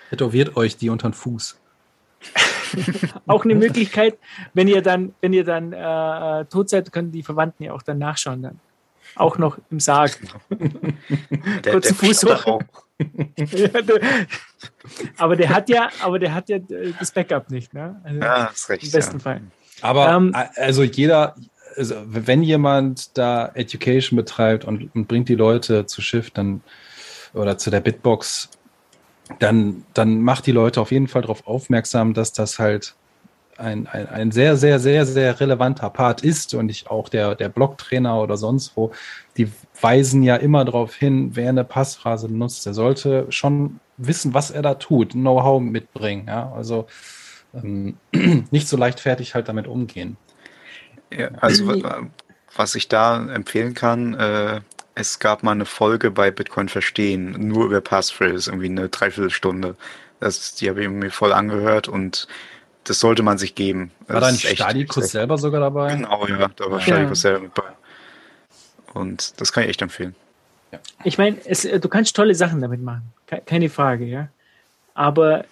Tätowiert 0.10 0.58
euch 0.58 0.76
die 0.76 0.90
unter 0.90 1.08
den 1.08 1.14
Fuß. 1.14 1.56
auch 3.28 3.46
eine 3.46 3.54
Möglichkeit, 3.54 4.18
wenn 4.56 4.68
ihr 4.68 4.82
dann, 4.82 5.14
wenn 5.22 5.32
ihr 5.32 5.44
dann 5.44 5.72
äh, 5.72 6.46
tot 6.46 6.68
seid, 6.72 6.92
können 6.92 7.12
die 7.12 7.22
Verwandten 7.22 7.62
ja 7.62 7.74
auch 7.74 7.84
dann 7.84 8.00
nachschauen 8.00 8.42
dann. 8.42 8.60
Auch 9.14 9.38
noch 9.38 9.60
im 9.70 9.80
Sarg. 9.80 10.20
Der, 11.64 11.74
Kurzen 11.74 11.96
Fuß 11.96 12.26
hoch. 12.26 12.64
ja, 13.38 13.68
der, 13.82 14.00
aber 15.18 15.36
der 15.36 15.50
hat 15.50 15.70
ja, 15.70 15.90
aber 16.02 16.18
der 16.18 16.34
hat 16.34 16.50
ja 16.50 16.58
das 16.58 17.12
Backup 17.12 17.52
nicht, 17.52 17.72
ne? 17.72 18.02
Also 18.04 18.20
ja, 18.20 18.46
ist 18.46 18.68
recht. 18.70 18.84
Im 18.84 18.92
besten 18.92 19.18
ja. 19.18 19.24
Fall. 19.24 19.42
Aber 19.82 20.10
ähm, 20.10 20.36
also 20.56 20.82
jeder, 20.82 21.36
also 21.80 21.96
wenn 22.06 22.44
jemand 22.44 23.18
da 23.18 23.50
Education 23.56 24.18
betreibt 24.18 24.66
und, 24.66 24.94
und 24.94 25.08
bringt 25.08 25.30
die 25.30 25.36
Leute 25.36 25.86
zu 25.86 26.02
Schiff, 26.02 26.30
dann 26.30 26.62
oder 27.34 27.58
zu 27.58 27.70
der 27.70 27.80
Bitbox, 27.80 28.50
dann, 29.40 29.86
dann 29.94 30.22
macht 30.22 30.46
die 30.48 30.52
Leute 30.52 30.82
auf 30.82 30.92
jeden 30.92 31.08
Fall 31.08 31.22
darauf 31.22 31.48
aufmerksam, 31.48 32.14
dass 32.14 32.34
das 32.34 32.60
halt 32.60 32.96
ein, 33.58 33.88
ein, 33.88 34.08
ein 34.08 34.32
sehr, 34.32 34.58
sehr, 34.58 34.80
sehr, 34.80 35.06
sehr 35.06 35.40
relevanter 35.40 35.90
Part 35.90 36.24
ist 36.24 36.54
und 36.54 36.68
nicht 36.68 36.90
auch 36.90 37.10
der, 37.10 37.36
der 37.36 37.50
Blocktrainer 37.50 38.22
oder 38.22 38.38
sonst 38.38 38.76
wo, 38.76 38.92
die 39.38 39.52
weisen 39.80 40.24
ja 40.24 40.38
immer 40.38 40.66
darauf 40.66 40.96
hin, 40.96 41.32
wer 41.36 41.50
eine 41.50 41.64
Passphrase 41.64 42.30
nutzt, 42.34 42.66
der 42.66 42.74
sollte 42.74 43.28
schon 43.30 43.80
wissen, 43.98 44.34
was 44.34 44.50
er 44.52 44.62
da 44.62 44.76
tut, 44.76 45.12
Know-how 45.12 45.62
mitbringen. 45.62 46.26
Ja? 46.28 46.52
Also 46.54 46.88
ähm, 47.54 47.98
nicht 48.52 48.68
so 48.68 48.78
leichtfertig 48.78 49.36
halt 49.36 49.50
damit 49.50 49.68
umgehen. 49.68 50.18
Ja, 51.12 51.30
also 51.40 51.74
was 52.56 52.76
ich 52.76 52.88
da 52.88 53.26
empfehlen 53.34 53.74
kann, 53.74 54.14
äh, 54.16 54.62
es 54.96 55.20
gab 55.20 55.44
mal 55.44 55.52
eine 55.52 55.66
Folge 55.66 56.12
bei 56.12 56.30
Bitcoin 56.30 56.68
Verstehen, 56.68 57.48
nur 57.48 57.66
über 57.66 57.82
Passphrases, 57.82 58.48
irgendwie 58.48 58.68
eine 58.68 58.90
Dreiviertelstunde. 58.90 59.76
Das, 60.20 60.56
die 60.56 60.70
habe 60.70 60.84
ich 60.84 60.90
mir 60.90 61.12
voll 61.12 61.32
angehört 61.32 61.88
und 61.88 62.28
das 62.84 63.00
sollte 63.00 63.24
man 63.24 63.38
sich 63.38 63.56
geben. 63.56 63.92
War 64.08 64.20
da 64.20 64.32
nicht 64.32 64.48
Stadikus 64.48 65.12
selber 65.12 65.38
sogar 65.38 65.62
dabei? 65.62 65.96
Genau, 65.96 66.28
ja, 66.28 66.50
da 66.56 66.66
war 66.70 66.80
ja. 66.80 66.86
Stadikus 66.86 67.22
selber 67.22 67.40
mit 67.42 67.54
bei. 67.54 67.64
Und 68.94 69.40
das 69.40 69.54
kann 69.54 69.64
ich 69.64 69.70
echt 69.70 69.82
empfehlen. 69.82 70.16
Ja. 70.72 70.80
Ich 71.04 71.18
meine, 71.18 71.38
du 71.38 71.90
kannst 71.90 72.16
tolle 72.16 72.36
Sachen 72.36 72.62
damit 72.62 72.82
machen, 72.82 73.14
keine 73.46 73.70
Frage, 73.70 74.06
ja. 74.06 74.30
Aber 74.94 75.46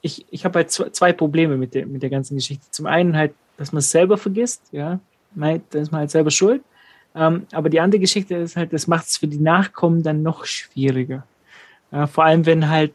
ich, 0.00 0.26
ich 0.30 0.44
habe 0.44 0.60
halt 0.60 0.70
zwei 0.70 1.12
Probleme 1.12 1.56
mit 1.56 1.74
der, 1.74 1.86
mit 1.86 2.02
der 2.02 2.10
ganzen 2.10 2.36
Geschichte. 2.36 2.64
Zum 2.70 2.86
einen 2.86 3.16
halt, 3.16 3.32
dass 3.58 3.72
man 3.72 3.80
es 3.80 3.90
selber 3.90 4.16
vergisst, 4.16 4.62
ja, 4.72 4.98
da 5.34 5.78
ist 5.78 5.92
man 5.92 6.00
halt 6.00 6.10
selber 6.10 6.30
schuld. 6.30 6.62
Ähm, 7.14 7.46
aber 7.52 7.68
die 7.68 7.80
andere 7.80 8.00
Geschichte 8.00 8.36
ist 8.36 8.56
halt, 8.56 8.72
das 8.72 8.86
macht 8.86 9.06
es 9.06 9.16
für 9.16 9.26
die 9.26 9.38
Nachkommen 9.38 10.02
dann 10.02 10.22
noch 10.22 10.44
schwieriger. 10.44 11.26
Ja, 11.90 12.06
vor 12.06 12.24
allem, 12.24 12.46
wenn 12.46 12.68
halt 12.68 12.92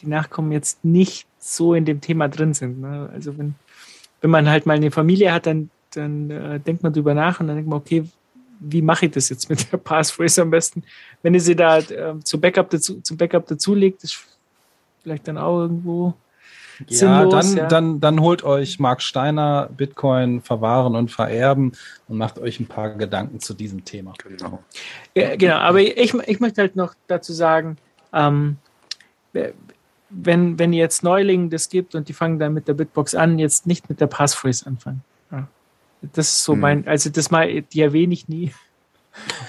die 0.00 0.08
Nachkommen 0.08 0.52
jetzt 0.52 0.84
nicht 0.84 1.26
so 1.38 1.74
in 1.74 1.84
dem 1.84 2.00
Thema 2.00 2.28
drin 2.28 2.54
sind. 2.54 2.80
Ne? 2.80 3.08
Also 3.12 3.36
wenn, 3.38 3.54
wenn 4.20 4.30
man 4.30 4.48
halt 4.48 4.66
mal 4.66 4.76
eine 4.76 4.90
Familie 4.90 5.32
hat, 5.32 5.46
dann, 5.46 5.70
dann 5.94 6.30
äh, 6.30 6.60
denkt 6.60 6.82
man 6.82 6.92
drüber 6.92 7.14
nach 7.14 7.40
und 7.40 7.46
dann 7.46 7.56
denkt 7.56 7.70
man, 7.70 7.78
okay, 7.78 8.04
wie 8.60 8.82
mache 8.82 9.06
ich 9.06 9.12
das 9.12 9.28
jetzt 9.28 9.48
mit 9.48 9.70
der 9.70 9.76
Passphrase 9.76 10.42
am 10.42 10.50
besten? 10.50 10.82
Wenn 11.22 11.34
ihr 11.34 11.40
sie 11.40 11.54
da 11.54 11.78
äh, 11.78 12.18
zum 12.24 12.40
Backup 12.40 12.70
dazu, 12.70 13.00
zum 13.00 13.16
Backup 13.16 13.46
dazulegt, 13.46 14.02
ist 14.02 14.18
vielleicht 15.02 15.28
dann 15.28 15.38
auch 15.38 15.60
irgendwo 15.60 16.14
ja, 16.86 16.96
sinnlos, 16.96 17.32
dann, 17.32 17.56
ja. 17.56 17.66
dann, 17.66 18.00
dann 18.00 18.20
holt 18.20 18.42
euch 18.44 18.78
Mark 18.78 19.02
Steiner 19.02 19.68
Bitcoin 19.76 20.42
verwahren 20.42 20.94
und 20.94 21.10
vererben 21.10 21.72
und 22.08 22.18
macht 22.18 22.38
euch 22.38 22.60
ein 22.60 22.66
paar 22.66 22.90
Gedanken 22.90 23.40
zu 23.40 23.54
diesem 23.54 23.84
Thema. 23.84 24.14
Genau. 24.22 24.62
Ja, 25.14 25.36
genau, 25.36 25.56
aber 25.56 25.80
ich, 25.80 26.14
ich 26.14 26.40
möchte 26.40 26.60
halt 26.60 26.76
noch 26.76 26.94
dazu 27.06 27.32
sagen, 27.32 27.76
ähm, 28.12 28.56
wenn, 30.10 30.58
wenn 30.58 30.72
jetzt 30.72 31.02
Neulingen 31.02 31.50
das 31.50 31.68
gibt 31.68 31.94
und 31.94 32.08
die 32.08 32.12
fangen 32.12 32.38
dann 32.38 32.54
mit 32.54 32.68
der 32.68 32.74
Bitbox 32.74 33.14
an, 33.14 33.38
jetzt 33.38 33.66
nicht 33.66 33.88
mit 33.88 34.00
der 34.00 34.06
Passphrase 34.06 34.66
anfangen. 34.66 35.02
Ja. 35.30 35.48
Das 36.00 36.28
ist 36.28 36.44
so 36.44 36.54
hm. 36.54 36.60
mein, 36.60 36.88
also 36.88 37.10
das 37.10 37.30
mal, 37.30 37.62
die 37.62 37.80
erwähne 37.80 38.14
ich 38.14 38.28
nie. 38.28 38.52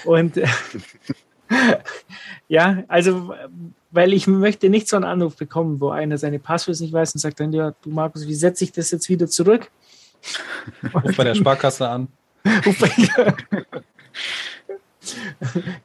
Und 0.04 0.40
ja, 2.48 2.82
also 2.88 3.34
weil 3.90 4.12
ich 4.12 4.26
möchte 4.26 4.68
nicht 4.68 4.88
so 4.88 4.96
einen 4.96 5.04
Anruf 5.04 5.36
bekommen, 5.36 5.80
wo 5.80 5.90
einer 5.90 6.18
seine 6.18 6.38
Passwörter 6.38 6.82
nicht 6.82 6.92
weiß 6.92 7.14
und 7.14 7.20
sagt 7.20 7.40
dann, 7.40 7.52
ja, 7.52 7.74
du 7.82 7.90
Markus, 7.90 8.26
wie 8.26 8.34
setze 8.34 8.64
ich 8.64 8.72
das 8.72 8.90
jetzt 8.90 9.08
wieder 9.08 9.26
zurück? 9.26 9.70
Ruf 10.94 11.16
bei 11.16 11.24
der 11.24 11.34
Sparkasse 11.34 11.88
an. 11.88 12.08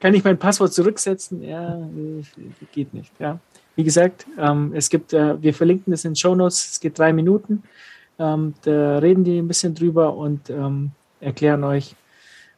Kann 0.00 0.14
ich 0.14 0.22
mein 0.22 0.38
Passwort 0.38 0.72
zurücksetzen? 0.72 1.42
Ja, 1.42 1.78
geht 2.72 2.94
nicht. 2.94 3.10
Ja. 3.18 3.40
Wie 3.74 3.82
gesagt, 3.84 4.26
ähm, 4.38 4.72
es 4.74 4.88
gibt, 4.88 5.12
äh, 5.12 5.42
wir 5.42 5.52
verlinken 5.52 5.90
das 5.90 6.04
in 6.04 6.12
den 6.12 6.16
Show 6.16 6.34
Notes, 6.34 6.72
es 6.72 6.80
geht 6.80 6.98
drei 6.98 7.12
Minuten. 7.12 7.62
Ähm, 8.18 8.54
da 8.62 8.98
reden 8.98 9.24
die 9.24 9.38
ein 9.38 9.48
bisschen 9.48 9.74
drüber 9.74 10.14
und 10.14 10.48
ähm, 10.48 10.92
erklären 11.20 11.64
euch, 11.64 11.94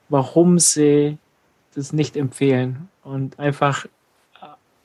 warum 0.08 0.58
sie 0.58 1.18
das 1.74 1.92
nicht 1.92 2.16
empfehlen 2.16 2.88
und 3.02 3.38
einfach 3.38 3.86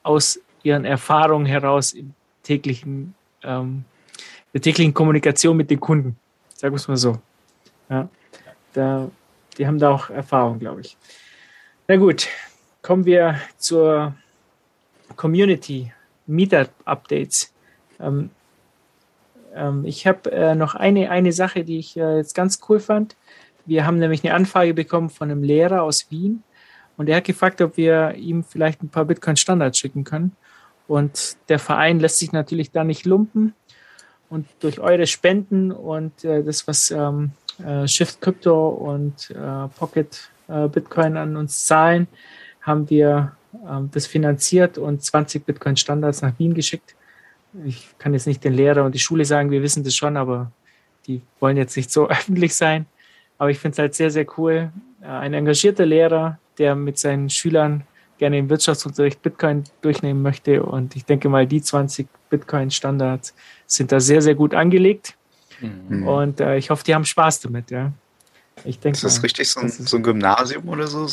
aus 0.04 0.38
ihren 0.64 0.84
Erfahrungen 0.84 1.46
heraus 1.46 1.92
im 1.92 2.14
täglichen, 2.42 3.14
ähm, 3.42 3.84
der 4.52 4.60
täglichen 4.60 4.94
Kommunikation 4.94 5.56
mit 5.56 5.70
den 5.70 5.80
Kunden. 5.80 6.16
Sagen 6.54 6.74
wir 6.74 6.78
es 6.78 6.88
mal 6.88 6.96
so. 6.96 7.18
Ja, 7.88 8.08
da, 8.72 9.10
die 9.56 9.66
haben 9.66 9.78
da 9.78 9.90
auch 9.90 10.10
Erfahrung, 10.10 10.58
glaube 10.58 10.80
ich. 10.80 10.96
Na 11.86 11.96
gut, 11.96 12.28
kommen 12.82 13.04
wir 13.04 13.40
zur 13.58 14.14
Community. 15.16 15.92
Meetup-Updates. 16.26 17.52
Ähm, 18.00 18.30
ähm, 19.54 19.84
ich 19.84 20.06
habe 20.06 20.32
äh, 20.32 20.54
noch 20.54 20.74
eine, 20.74 21.10
eine 21.10 21.32
Sache, 21.32 21.64
die 21.64 21.78
ich 21.78 21.96
äh, 21.96 22.16
jetzt 22.16 22.34
ganz 22.34 22.60
cool 22.68 22.80
fand. 22.80 23.16
Wir 23.66 23.86
haben 23.86 23.98
nämlich 23.98 24.24
eine 24.24 24.34
Anfrage 24.34 24.74
bekommen 24.74 25.10
von 25.10 25.30
einem 25.30 25.42
Lehrer 25.42 25.82
aus 25.82 26.10
Wien 26.10 26.42
und 26.96 27.08
er 27.08 27.16
hat 27.16 27.24
gefragt, 27.24 27.60
ob 27.60 27.76
wir 27.76 28.14
ihm 28.14 28.44
vielleicht 28.44 28.82
ein 28.82 28.88
paar 28.88 29.04
Bitcoin-Standards 29.04 29.78
schicken 29.78 30.04
können. 30.04 30.36
Und 30.86 31.36
der 31.48 31.58
Verein 31.58 32.00
lässt 32.00 32.18
sich 32.18 32.32
natürlich 32.32 32.70
da 32.70 32.84
nicht 32.84 33.06
lumpen. 33.06 33.54
Und 34.28 34.46
durch 34.60 34.80
eure 34.80 35.06
Spenden 35.06 35.70
und 35.72 36.24
äh, 36.24 36.42
das, 36.42 36.66
was 36.66 36.90
ähm, 36.90 37.32
äh, 37.64 37.86
Shift 37.86 38.20
Crypto 38.20 38.68
und 38.68 39.30
äh, 39.30 39.68
Pocket 39.78 40.30
äh, 40.48 40.68
Bitcoin 40.68 41.16
an 41.16 41.36
uns 41.36 41.66
zahlen, 41.66 42.08
haben 42.60 42.88
wir 42.90 43.36
ähm, 43.68 43.90
das 43.92 44.06
finanziert 44.06 44.78
und 44.78 45.02
20 45.02 45.44
Bitcoin-Standards 45.46 46.22
nach 46.22 46.38
Wien 46.38 46.54
geschickt. 46.54 46.96
Ich 47.64 47.88
kann 47.98 48.12
jetzt 48.14 48.26
nicht 48.26 48.42
den 48.42 48.54
Lehrer 48.54 48.84
und 48.84 48.94
die 48.94 48.98
Schule 48.98 49.24
sagen, 49.24 49.50
wir 49.50 49.62
wissen 49.62 49.84
das 49.84 49.94
schon, 49.94 50.16
aber 50.16 50.50
die 51.06 51.22
wollen 51.38 51.56
jetzt 51.56 51.76
nicht 51.76 51.90
so 51.90 52.08
öffentlich 52.08 52.54
sein. 52.54 52.86
Aber 53.38 53.50
ich 53.50 53.58
finde 53.58 53.74
es 53.74 53.78
halt 53.78 53.94
sehr, 53.94 54.10
sehr 54.10 54.26
cool. 54.38 54.72
Äh, 55.02 55.06
ein 55.06 55.34
engagierter 55.34 55.86
Lehrer, 55.86 56.38
der 56.58 56.74
mit 56.74 56.98
seinen 56.98 57.30
Schülern 57.30 57.84
gerne 58.18 58.38
im 58.38 58.48
Wirtschaftsunterricht 58.48 59.22
Bitcoin 59.22 59.64
durchnehmen 59.82 60.22
möchte. 60.22 60.62
Und 60.62 60.96
ich 60.96 61.04
denke 61.04 61.28
mal, 61.28 61.46
die 61.46 61.62
20 61.62 62.06
Bitcoin-Standards 62.30 63.34
sind 63.66 63.92
da 63.92 64.00
sehr, 64.00 64.22
sehr 64.22 64.34
gut 64.34 64.54
angelegt. 64.54 65.16
Mhm. 65.60 66.06
Und 66.06 66.40
äh, 66.40 66.56
ich 66.56 66.70
hoffe, 66.70 66.84
die 66.84 66.94
haben 66.94 67.04
Spaß 67.04 67.40
damit. 67.40 67.70
Ja. 67.70 67.92
Ich 68.64 68.78
denke, 68.78 68.96
ist 68.96 69.04
das 69.04 69.22
richtig 69.22 69.48
so 69.48 69.60
ein, 69.60 69.68
so 69.68 69.96
ein 69.96 70.02
Gymnasium 70.02 70.68
oder 70.68 70.86
so? 70.86 71.08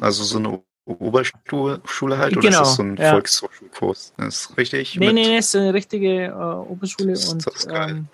Also 0.00 0.24
so 0.24 0.38
eine 0.38 0.62
Oberschule 0.84 2.18
halt? 2.18 2.36
Oder 2.36 2.48
genau, 2.48 2.62
ist 2.62 2.68
das 2.68 2.76
so 2.76 2.82
ein 2.82 2.96
ja. 2.96 3.10
Volkshochschulkurs? 3.10 4.12
Das 4.16 4.26
ist 4.26 4.56
richtig? 4.56 4.96
Nee, 4.98 5.12
nee, 5.12 5.26
nee, 5.26 5.38
ist 5.38 5.54
eine 5.56 5.74
richtige 5.74 6.26
äh, 6.26 6.32
Oberschule. 6.32 7.12
Das 7.12 7.28
und, 7.28 7.46
das 7.46 7.66
ähm, 7.70 8.08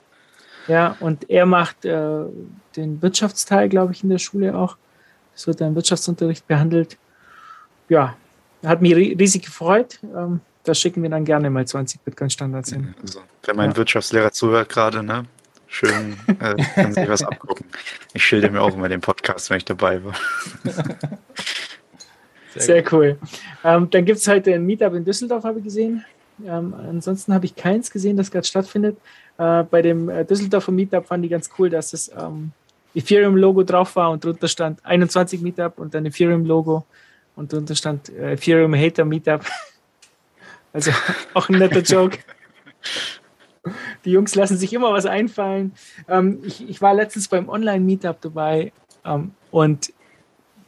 ja, 0.68 0.96
und 1.00 1.28
er 1.28 1.46
macht 1.46 1.84
äh, 1.84 2.24
den 2.76 3.02
Wirtschaftsteil, 3.02 3.68
glaube 3.68 3.92
ich, 3.92 4.02
in 4.02 4.10
der 4.10 4.18
Schule 4.18 4.56
auch. 4.56 4.76
Es 5.34 5.46
wird 5.46 5.60
im 5.60 5.74
Wirtschaftsunterricht 5.74 6.46
behandelt. 6.46 6.98
Ja, 7.88 8.16
hat 8.64 8.82
mich 8.82 8.94
riesig 8.94 9.44
gefreut. 9.44 9.98
Ähm, 10.02 10.40
da 10.64 10.74
schicken 10.74 11.02
wir 11.02 11.10
dann 11.10 11.24
gerne 11.24 11.50
mal 11.50 11.66
20 11.66 12.00
Bitcoin-Standards 12.02 12.72
hin. 12.72 12.94
Also, 13.02 13.20
wenn 13.44 13.56
mein 13.56 13.70
ja. 13.70 13.76
Wirtschaftslehrer 13.76 14.32
zuhört 14.32 14.68
gerade, 14.68 15.02
ne? 15.02 15.24
Schön, 15.66 16.16
äh, 16.38 16.54
kann 16.74 16.92
sich 16.92 17.08
was 17.08 17.22
abgucken. 17.24 17.64
Ich 18.12 18.22
schilde 18.22 18.50
mir 18.50 18.60
auch 18.60 18.74
immer 18.74 18.90
den 18.90 19.00
Podcast, 19.00 19.48
wenn 19.48 19.56
ich 19.56 19.64
dabei 19.64 20.04
war. 20.04 20.14
Sehr, 22.52 22.62
Sehr 22.62 22.92
cool. 22.92 23.18
Ähm, 23.64 23.88
dann 23.90 24.04
gibt 24.04 24.18
es 24.18 24.28
heute 24.28 24.52
ein 24.52 24.66
Meetup 24.66 24.92
in 24.94 25.04
Düsseldorf, 25.04 25.44
habe 25.44 25.58
ich 25.60 25.64
gesehen. 25.64 26.04
Ähm, 26.44 26.74
ansonsten 26.74 27.32
habe 27.32 27.46
ich 27.46 27.56
keins 27.56 27.90
gesehen, 27.90 28.18
das 28.18 28.30
gerade 28.30 28.46
stattfindet. 28.46 28.98
Äh, 29.38 29.62
bei 29.64 29.80
dem 29.80 30.10
äh, 30.10 30.26
Düsseldorfer 30.26 30.72
Meetup 30.72 31.06
fand 31.06 31.24
ich 31.24 31.30
ganz 31.30 31.48
cool, 31.58 31.70
dass 31.70 31.92
das 31.92 32.10
ähm, 32.18 32.52
Ethereum-Logo 32.94 33.62
drauf 33.62 33.96
war 33.96 34.10
und 34.10 34.22
drunter 34.22 34.48
stand 34.48 34.84
21 34.84 35.40
Meetup 35.40 35.78
und 35.78 35.94
dann 35.94 36.04
Ethereum-Logo 36.04 36.84
und 37.36 37.52
drunter 37.52 37.74
stand 37.74 38.08
äh, 38.10 38.32
Ethereum 38.32 38.74
Hater 38.74 39.04
Meetup. 39.04 39.44
also 40.72 40.90
auch 41.34 41.48
ein 41.48 41.58
netter 41.58 41.80
Joke. 41.80 42.18
Die 44.04 44.10
Jungs 44.10 44.34
lassen 44.34 44.56
sich 44.56 44.72
immer 44.72 44.92
was 44.92 45.06
einfallen. 45.06 45.72
Ähm, 46.08 46.40
ich, 46.44 46.68
ich, 46.68 46.82
war 46.82 46.94
letztens 46.94 47.28
beim 47.28 47.48
Online-Meetup 47.48 48.20
dabei 48.20 48.72
ähm, 49.04 49.32
und 49.50 49.92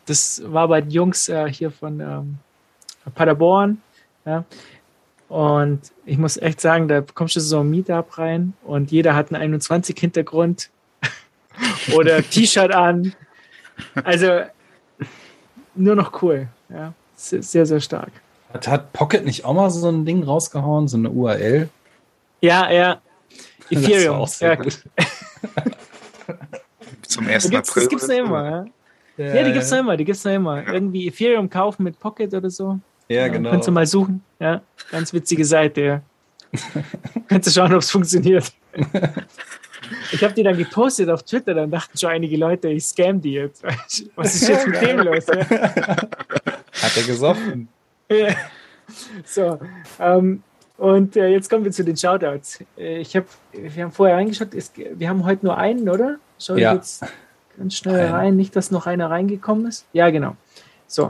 das 0.06 0.42
war 0.46 0.68
bei 0.68 0.80
den 0.80 0.90
Jungs 0.90 1.28
äh, 1.28 1.50
hier 1.50 1.70
von 1.70 2.00
ähm, 2.00 2.38
Paderborn. 3.14 3.80
Ja. 4.24 4.44
Und 5.28 5.80
ich 6.04 6.18
muss 6.18 6.36
echt 6.36 6.60
sagen, 6.60 6.86
da 6.86 7.00
kommst 7.00 7.36
du 7.36 7.40
so 7.40 7.60
ein 7.60 7.70
Meetup 7.70 8.18
rein 8.18 8.52
und 8.62 8.92
jeder 8.92 9.14
hat 9.14 9.32
einen 9.32 9.60
21-Hintergrund 9.60 10.70
oder 11.96 12.22
T-Shirt 12.22 12.72
an. 12.72 13.14
Also 14.04 14.42
nur 15.74 15.96
noch 15.96 16.22
cool. 16.22 16.48
Ja. 16.68 16.92
Sehr, 17.16 17.66
sehr 17.66 17.80
stark. 17.80 18.10
Hat, 18.52 18.68
hat 18.68 18.92
Pocket 18.92 19.24
nicht 19.24 19.44
auch 19.44 19.54
mal 19.54 19.70
so 19.70 19.88
ein 19.88 20.04
Ding 20.04 20.22
rausgehauen, 20.22 20.88
so 20.88 20.96
eine 20.96 21.10
URL? 21.10 21.68
Ja, 22.40 22.70
ja. 22.70 23.00
Ethereum. 23.70 23.92
Das 23.94 24.06
war 24.06 24.20
auch 24.20 24.28
sehr 24.28 24.48
ja. 24.50 24.54
gut. 24.56 24.84
Zum 27.08 27.26
1. 27.26 27.46
April. 27.46 27.62
Das 27.62 27.88
gibt 27.88 28.02
es 28.02 28.08
ja 28.08 28.14
immer, 28.16 28.44
ja. 28.44 28.64
Ja, 29.16 29.34
ja 29.36 29.44
die 29.44 29.52
gibt 29.52 29.64
es 29.64 29.70
noch 29.70 29.78
immer, 29.78 29.96
die 29.96 30.04
gibt 30.04 30.18
es 30.18 30.24
noch 30.24 30.32
immer. 30.32 30.66
Irgendwie 30.66 31.06
Ethereum 31.08 31.48
kaufen 31.48 31.84
mit 31.84 31.98
Pocket 31.98 32.32
oder 32.34 32.50
so. 32.50 32.78
Ja, 33.08 33.28
genau. 33.28 33.50
Kannst 33.50 33.68
du 33.68 33.72
mal 33.72 33.86
suchen. 33.86 34.22
Ja, 34.40 34.62
ganz 34.90 35.12
witzige 35.12 35.44
Seite. 35.44 35.80
Ja. 35.80 36.02
Kannst 37.28 37.48
du 37.48 37.52
schauen, 37.52 37.72
ob 37.72 37.80
es 37.80 37.90
funktioniert. 37.90 38.52
Ich 40.12 40.22
habe 40.22 40.35
die 40.35 40.43
dann 40.43 40.57
gepostet 40.57 41.09
auf 41.11 41.22
Twitter, 41.22 41.55
dann 41.55 41.70
dachten 41.70 41.97
schon 41.99 42.11
einige 42.11 42.37
Leute, 42.37 42.68
ich 42.68 42.85
scam 42.85 43.20
die 43.20 43.32
jetzt. 43.35 43.62
Was 44.16 44.35
ist 44.35 44.49
jetzt 44.49 44.66
mit 44.66 44.80
dem 44.80 44.99
los? 45.01 45.26
Ja? 45.26 45.41
Hat 45.49 46.97
er 46.97 47.03
gesoffen? 47.07 47.68
Ja. 48.11 48.35
So, 49.24 49.59
ähm, 49.99 50.43
und 50.76 51.16
äh, 51.16 51.28
jetzt 51.28 51.49
kommen 51.49 51.64
wir 51.64 51.72
zu 51.72 51.85
den 51.85 51.97
Shoutouts. 51.97 52.62
Äh, 52.76 52.99
ich 52.99 53.16
hab, 53.16 53.24
wir 53.53 53.85
haben 53.85 53.93
vorher 53.93 54.16
reingeschaut, 54.16 54.53
ist, 54.55 54.74
wir 54.76 55.09
haben 55.09 55.24
heute 55.24 55.47
nur 55.47 55.57
einen, 55.57 55.89
oder? 55.89 56.16
Schau 56.39 56.57
Ja. 56.57 56.72
ich 56.72 56.76
jetzt 56.78 57.05
ganz 57.57 57.76
schnell 57.76 58.07
rein, 58.09 58.37
nicht, 58.37 58.55
dass 58.57 58.70
noch 58.70 58.87
einer 58.87 59.11
reingekommen 59.11 59.66
ist. 59.66 59.87
Ja, 59.93 60.11
genau. 60.11 60.37
So, 60.87 61.09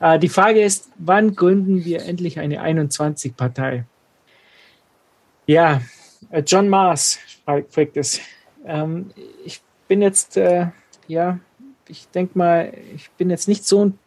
äh, 0.00 0.18
die 0.18 0.28
Frage 0.28 0.62
ist, 0.62 0.88
wann 0.96 1.34
gründen 1.36 1.84
wir 1.84 2.02
endlich 2.04 2.38
eine 2.40 2.62
21-Partei? 2.62 3.84
Ja, 5.46 5.82
John 6.46 6.68
Mars 6.68 7.18
fragt 7.44 7.96
es. 7.96 8.20
Ähm, 8.64 9.10
ich 9.44 9.60
bin 9.88 10.02
jetzt, 10.02 10.36
äh, 10.36 10.68
ja, 11.06 11.38
ich 11.88 12.08
denke 12.08 12.38
mal, 12.38 12.72
ich 12.94 13.10
bin 13.12 13.30
jetzt 13.30 13.48
nicht 13.48 13.66
so 13.66 13.84
ein 13.84 13.98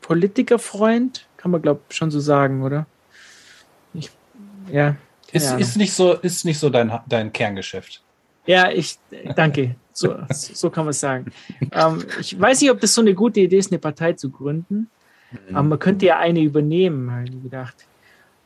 Politikerfreund, 0.00 1.26
kann 1.36 1.50
man 1.50 1.62
glaube 1.62 1.80
schon 1.90 2.10
so 2.10 2.20
sagen, 2.20 2.62
oder? 2.62 2.86
Ich, 3.94 4.10
ja. 4.70 4.96
Ist, 5.32 5.48
Ahnung. 5.48 5.60
ist 5.60 5.76
nicht 5.76 5.92
so, 5.92 6.14
ist 6.14 6.44
nicht 6.44 6.58
so 6.58 6.68
dein, 6.68 6.92
dein 7.08 7.32
Kerngeschäft. 7.32 8.02
Ja, 8.44 8.70
ich 8.70 8.98
danke. 9.36 9.76
So, 9.92 10.16
so 10.30 10.68
kann 10.70 10.84
man 10.84 10.90
es 10.90 11.00
sagen. 11.00 11.26
Ähm, 11.72 12.04
ich 12.20 12.38
weiß 12.38 12.60
nicht, 12.60 12.70
ob 12.70 12.80
das 12.80 12.94
so 12.94 13.00
eine 13.00 13.14
gute 13.14 13.40
Idee 13.40 13.58
ist, 13.58 13.70
eine 13.70 13.78
Partei 13.78 14.14
zu 14.14 14.30
gründen. 14.30 14.90
Aber 15.50 15.62
man 15.62 15.78
könnte 15.78 16.04
ja 16.04 16.18
eine 16.18 16.40
übernehmen, 16.40 17.10
habe 17.10 17.24
ich 17.24 17.42
gedacht. 17.42 17.86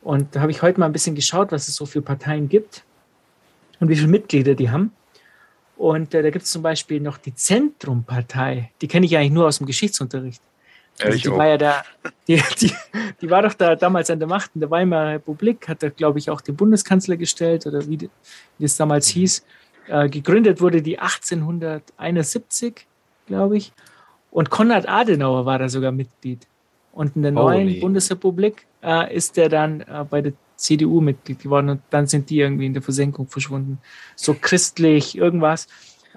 Und 0.01 0.35
da 0.35 0.41
habe 0.41 0.51
ich 0.51 0.61
heute 0.61 0.79
mal 0.79 0.85
ein 0.85 0.93
bisschen 0.93 1.15
geschaut, 1.15 1.51
was 1.51 1.67
es 1.67 1.75
so 1.75 1.85
für 1.85 2.01
Parteien 2.01 2.47
gibt 2.47 2.83
und 3.79 3.89
wie 3.89 3.95
viele 3.95 4.07
Mitglieder 4.07 4.55
die 4.55 4.69
haben. 4.69 4.91
Und 5.77 6.13
äh, 6.13 6.23
da 6.23 6.29
gibt 6.31 6.45
es 6.45 6.51
zum 6.51 6.63
Beispiel 6.63 6.99
noch 6.99 7.17
die 7.17 7.35
Zentrumpartei. 7.35 8.71
Die 8.81 8.87
kenne 8.87 9.05
ich 9.05 9.15
eigentlich 9.15 9.31
nur 9.31 9.47
aus 9.47 9.59
dem 9.59 9.67
Geschichtsunterricht. 9.67 10.41
Also 10.99 11.17
die 11.17 11.29
auch. 11.29 11.37
war 11.37 11.47
ja 11.47 11.57
da, 11.57 11.83
die, 12.27 12.41
die, 12.59 12.73
die 13.21 13.29
war 13.29 13.43
doch 13.43 13.53
da 13.53 13.75
damals 13.75 14.09
an 14.09 14.19
der 14.19 14.27
Macht 14.27 14.51
in 14.55 14.61
der 14.61 14.71
Weimarer 14.71 15.13
Republik, 15.13 15.67
hat 15.67 15.83
da, 15.83 15.89
glaube 15.89 16.17
ich, 16.17 16.29
auch 16.31 16.41
den 16.41 16.55
Bundeskanzler 16.55 17.17
gestellt 17.17 17.67
oder 17.67 17.87
wie, 17.87 18.09
wie 18.57 18.65
es 18.65 18.75
damals 18.75 19.07
hieß. 19.09 19.45
Äh, 19.87 20.09
gegründet 20.09 20.59
wurde 20.59 20.81
die 20.81 20.99
1871, 20.99 22.87
glaube 23.27 23.57
ich. 23.57 23.71
Und 24.31 24.49
Konrad 24.49 24.89
Adenauer 24.89 25.45
war 25.45 25.59
da 25.59 25.69
sogar 25.69 25.91
Mitglied. 25.91 26.47
Und 26.91 27.15
in 27.15 27.21
der 27.21 27.31
neuen 27.31 27.67
Holy. 27.67 27.79
Bundesrepublik 27.79 28.65
äh, 28.83 29.15
ist 29.15 29.37
er 29.37 29.49
dann 29.49 29.81
äh, 29.81 30.03
bei 30.09 30.21
der 30.21 30.33
CDU 30.57 30.99
Mitglied 31.01 31.39
geworden 31.39 31.69
und 31.69 31.81
dann 31.91 32.07
sind 32.07 32.29
die 32.29 32.39
irgendwie 32.39 32.65
in 32.65 32.73
der 32.73 32.81
Versenkung 32.81 33.27
verschwunden. 33.27 33.79
So 34.15 34.33
christlich, 34.33 35.17
irgendwas. 35.17 35.67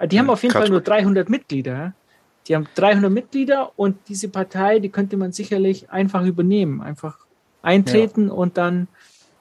Die 0.05 0.19
haben 0.19 0.29
auf 0.29 0.41
jeden 0.41 0.53
Fall 0.53 0.69
nur 0.69 0.81
Katholisch. 0.81 1.03
300 1.03 1.29
Mitglieder. 1.29 1.73
ja. 1.73 1.93
Die 2.47 2.55
haben 2.55 2.67
300 2.73 3.11
Mitglieder 3.11 3.71
und 3.77 3.97
diese 4.07 4.27
Partei, 4.27 4.79
die 4.79 4.89
könnte 4.89 5.15
man 5.15 5.31
sicherlich 5.31 5.91
einfach 5.91 6.25
übernehmen, 6.25 6.81
einfach 6.81 7.19
eintreten 7.61 8.31
und 8.31 8.57
dann, 8.57 8.87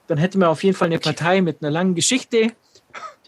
dann 0.06 0.18
hätte 0.18 0.38
man 0.38 0.48
auf 0.48 0.62
jeden 0.62 0.76
Fall 0.76 0.86
eine 0.86 0.98
Partei 0.98 1.40
mit 1.40 1.62
einer 1.62 1.70
langen 1.70 1.94
Geschichte. 1.94 2.52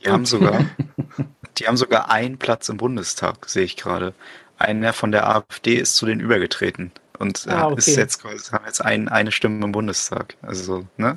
Die 0.04 0.10
haben 0.10 0.26
sogar, 0.26 0.66
die 1.58 1.66
haben 1.66 1.78
sogar 1.78 2.10
einen 2.10 2.36
Platz 2.36 2.68
im 2.68 2.76
Bundestag, 2.76 3.48
sehe 3.48 3.64
ich 3.64 3.76
gerade. 3.76 4.12
Einer 4.58 4.92
von 4.92 5.10
der 5.10 5.26
AfD 5.26 5.76
ist 5.76 5.96
zu 5.96 6.04
denen 6.04 6.20
übergetreten 6.20 6.92
und 7.18 7.46
äh, 7.46 7.50
Ah, 7.50 7.66
okay. 7.66 7.78
ist 7.78 7.96
jetzt 7.96 8.22
haben 8.24 8.64
jetzt 8.66 8.84
ein, 8.84 9.08
eine 9.08 9.32
Stimme 9.32 9.64
im 9.64 9.72
Bundestag. 9.72 10.36
Also 10.42 10.62
so, 10.64 10.86
ne? 10.96 11.14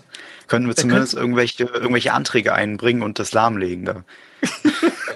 Könnten 0.47 0.67
wir 0.67 0.75
Da 0.75 0.81
zumindest 0.81 1.13
irgendwelche, 1.13 1.63
irgendwelche 1.65 2.13
Anträge 2.13 2.53
einbringen 2.53 3.01
und 3.01 3.19
das 3.19 3.33
lahmlegen 3.33 3.85
da. 3.85 4.03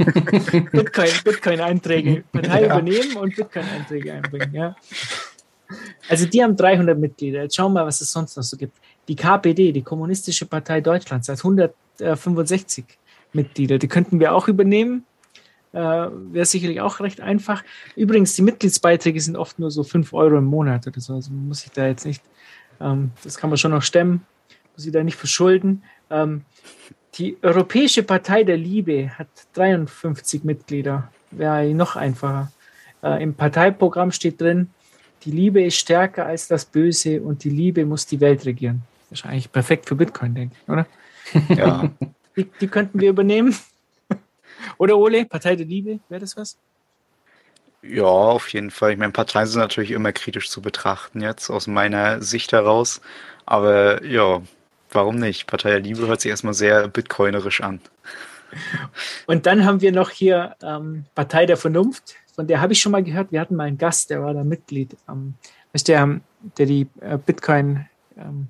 Bitcoin, 0.72 1.12
Bitcoin-Einträge, 1.24 2.24
Partei 2.32 2.62
Ja. 2.66 2.66
übernehmen 2.80 3.18
und 3.18 3.36
Bitcoin-Einträge 3.36 4.14
einbringen, 4.14 4.54
ja. 4.54 4.76
Also 6.08 6.26
die 6.26 6.44
haben 6.44 6.56
300 6.56 6.98
Mitglieder. 6.98 7.44
Jetzt 7.44 7.56
schauen 7.56 7.74
wir 7.74 7.82
mal, 7.82 7.86
was 7.88 8.02
es 8.02 8.12
sonst 8.12 8.36
noch 8.36 8.44
so 8.44 8.58
gibt. 8.58 8.78
Die 9.08 9.16
KPD, 9.16 9.72
die 9.72 9.84
Kommunistische 9.84 10.46
Partei 10.48 10.82
Deutschlands, 10.82 11.30
hat 11.30 11.38
165 11.40 12.86
Mitglieder. 13.34 13.78
Die 13.78 13.88
könnten 13.88 14.20
wir 14.20 14.34
auch 14.34 14.48
übernehmen. 14.48 15.06
Äh, 15.72 15.78
Wäre 15.78 16.46
sicherlich 16.46 16.82
auch 16.82 17.00
recht 17.00 17.22
einfach. 17.22 17.64
Übrigens, 17.96 18.36
die 18.36 18.42
Mitgliedsbeiträge 18.42 19.22
sind 19.22 19.36
oft 19.36 19.60
nur 19.60 19.72
so 19.72 19.84
5 19.84 20.14
Euro 20.14 20.38
im 20.38 20.46
Monat 20.46 20.88
oder 20.88 21.00
so. 21.00 21.14
Also 21.14 21.32
muss 21.32 21.66
ich 21.66 21.72
da 21.72 21.88
jetzt 21.88 22.06
nicht, 22.06 22.24
ähm, 22.82 23.12
das 23.24 23.38
kann 23.38 23.50
man 23.50 23.58
schon 23.58 23.72
noch 23.72 23.84
stemmen, 23.84 24.26
muss 24.76 24.86
ich 24.86 24.92
da 24.92 25.04
nicht 25.04 25.18
verschulden. 25.18 25.84
Ähm, 26.10 26.44
die 27.16 27.38
Europäische 27.42 28.04
Partei 28.04 28.44
der 28.44 28.58
Liebe 28.58 29.10
hat 29.18 29.28
53 29.54 30.44
Mitglieder. 30.44 31.12
Wäre 31.32 31.74
noch 31.74 31.96
einfacher. 31.96 32.52
Äh, 33.04 33.22
Im 33.22 33.34
Parteiprogramm 33.36 34.12
steht 34.12 34.42
drin, 34.42 34.70
die 35.24 35.32
Liebe 35.32 35.64
ist 35.64 35.76
stärker 35.76 36.26
als 36.26 36.48
das 36.48 36.66
Böse 36.66 37.22
und 37.22 37.44
die 37.44 37.50
Liebe 37.50 37.86
muss 37.86 38.06
die 38.06 38.22
Welt 38.22 38.46
regieren. 38.46 38.84
Wahrscheinlich 39.10 39.52
perfekt 39.52 39.88
für 39.88 39.96
Bitcoin, 39.96 40.34
denke 40.34 40.56
ich, 40.62 40.70
oder? 40.70 40.88
Ja, 41.50 41.92
Die, 42.40 42.50
die 42.62 42.68
könnten 42.68 43.00
wir 43.00 43.10
übernehmen. 43.10 43.56
Oder 44.78 44.98
Ole, 44.98 45.26
Partei 45.26 45.56
der 45.56 45.66
Liebe, 45.66 46.00
wäre 46.10 46.22
das 46.22 46.38
was? 46.38 46.58
ja, 47.82 48.04
auf 48.04 48.50
jeden 48.50 48.72
Fall. 48.72 48.92
Ich 48.92 48.98
meine, 48.98 49.12
Parteien 49.12 49.48
sind 49.48 49.62
natürlich 49.62 49.92
immer 49.92 50.12
kritisch 50.12 50.50
zu 50.50 50.62
betrachten 50.62 51.22
jetzt, 51.22 51.50
aus 51.50 51.68
meiner 51.68 52.22
Sicht 52.22 52.52
heraus. 52.52 53.02
Aber 53.46 54.04
ja, 54.06 54.42
warum 54.92 55.16
nicht? 55.16 55.48
Partei 55.48 55.72
der 55.72 55.80
Liebe 55.80 56.08
hört 56.08 56.22
sich 56.22 56.30
erstmal 56.30 56.54
sehr 56.54 56.88
bitcoinerisch 56.88 57.62
an. 57.62 57.80
Und 59.28 59.46
dann 59.46 59.66
haben 59.66 59.82
wir 59.82 59.92
noch 59.92 60.10
hier 60.10 60.56
ähm, 60.62 61.06
Partei 61.16 61.46
der 61.46 61.58
Vernunft. 61.58 62.16
Von 62.36 62.48
der 62.48 62.62
habe 62.62 62.74
ich 62.74 62.82
schon 62.82 62.92
mal 62.92 63.04
gehört. 63.04 63.32
Wir 63.32 63.40
hatten 63.40 63.56
mal 63.56 63.68
einen 63.68 63.78
Gast, 63.78 64.10
der 64.10 64.24
war 64.24 64.34
da 64.34 64.44
Mitglied. 64.44 64.98
Ähm, 65.08 65.36
weißt 65.74 65.88
du, 65.88 65.92
der, 65.92 66.22
der 66.58 66.66
die 66.66 66.88
äh, 67.02 67.18
Bitcoin, 67.18 67.86
ähm, 68.18 68.48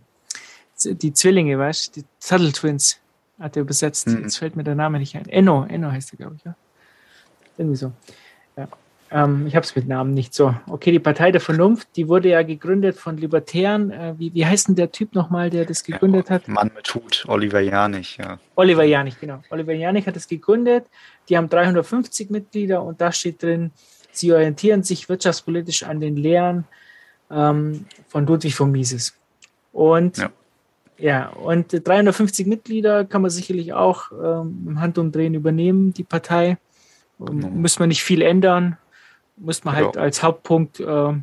die 0.85 1.13
Zwillinge, 1.13 1.59
weißt 1.59 1.97
du, 1.97 2.01
die 2.01 2.07
Tuttle 2.25 2.51
Twins 2.53 2.99
hat 3.39 3.55
er 3.55 3.61
übersetzt. 3.61 4.07
Mhm. 4.07 4.23
Jetzt 4.23 4.37
fällt 4.37 4.55
mir 4.55 4.63
der 4.63 4.75
Name 4.75 4.99
nicht 4.99 5.15
ein. 5.15 5.27
Enno, 5.27 5.65
Enno 5.67 5.91
heißt 5.91 6.13
er, 6.13 6.17
glaube 6.17 6.35
ich, 6.37 6.43
ja. 6.43 6.55
Irgendwie 7.57 7.77
so. 7.77 7.91
Ja. 8.55 8.67
Ähm, 9.11 9.47
ich 9.47 9.55
habe 9.55 9.65
es 9.65 9.75
mit 9.75 9.87
Namen 9.87 10.13
nicht 10.13 10.33
so. 10.33 10.53
Okay, 10.67 10.91
die 10.91 10.99
Partei 10.99 11.31
der 11.31 11.41
Vernunft, 11.41 11.89
die 11.95 12.07
wurde 12.07 12.29
ja 12.29 12.43
gegründet 12.43 12.97
von 12.97 13.17
Libertären. 13.17 13.91
Äh, 13.91 14.13
wie, 14.17 14.33
wie 14.33 14.45
heißt 14.45 14.67
denn 14.67 14.75
der 14.75 14.91
Typ 14.91 15.15
nochmal, 15.15 15.49
der 15.49 15.65
das 15.65 15.83
gegründet 15.83 16.29
hat? 16.29 16.47
Mann 16.47 16.71
mit 16.75 16.93
Hut, 16.93 17.25
Oliver 17.27 17.59
Janich, 17.59 18.17
ja. 18.17 18.39
Oliver 18.55 18.83
Janich, 18.83 19.19
genau. 19.19 19.41
Oliver 19.49 19.73
Janich 19.73 20.05
hat 20.05 20.15
es 20.15 20.27
gegründet. 20.27 20.85
Die 21.27 21.37
haben 21.37 21.49
350 21.49 22.29
Mitglieder 22.29 22.83
und 22.83 23.01
da 23.01 23.11
steht 23.11 23.41
drin, 23.41 23.71
sie 24.11 24.31
orientieren 24.31 24.83
sich 24.83 25.09
wirtschaftspolitisch 25.09 25.83
an 25.83 25.99
den 25.99 26.15
Lehren 26.15 26.65
ähm, 27.31 27.85
von 28.07 28.27
Ludwig 28.27 28.55
von 28.55 28.71
Mises. 28.71 29.15
Und 29.71 30.17
ja. 30.17 30.29
Ja. 30.99 31.29
und 31.29 31.67
350 31.87 32.45
Mitglieder 32.47 33.05
kann 33.05 33.21
man 33.21 33.31
sicherlich 33.31 33.73
auch 33.73 34.11
ähm, 34.11 34.65
im 34.67 34.81
Handumdrehen 34.81 35.33
übernehmen, 35.33 35.93
die 35.93 36.03
Partei. 36.03 36.57
Ähm, 37.19 37.25
Genau. 37.41 37.47
Muss 37.49 37.79
man 37.79 37.89
nicht 37.89 38.03
viel 38.03 38.21
ändern. 38.21 38.77
Muss 39.37 39.63
man 39.63 39.75
halt 39.75 39.95
Ja. 39.95 40.01
als 40.01 40.21
Hauptpunkt 40.23 40.79
äh, 40.79 41.13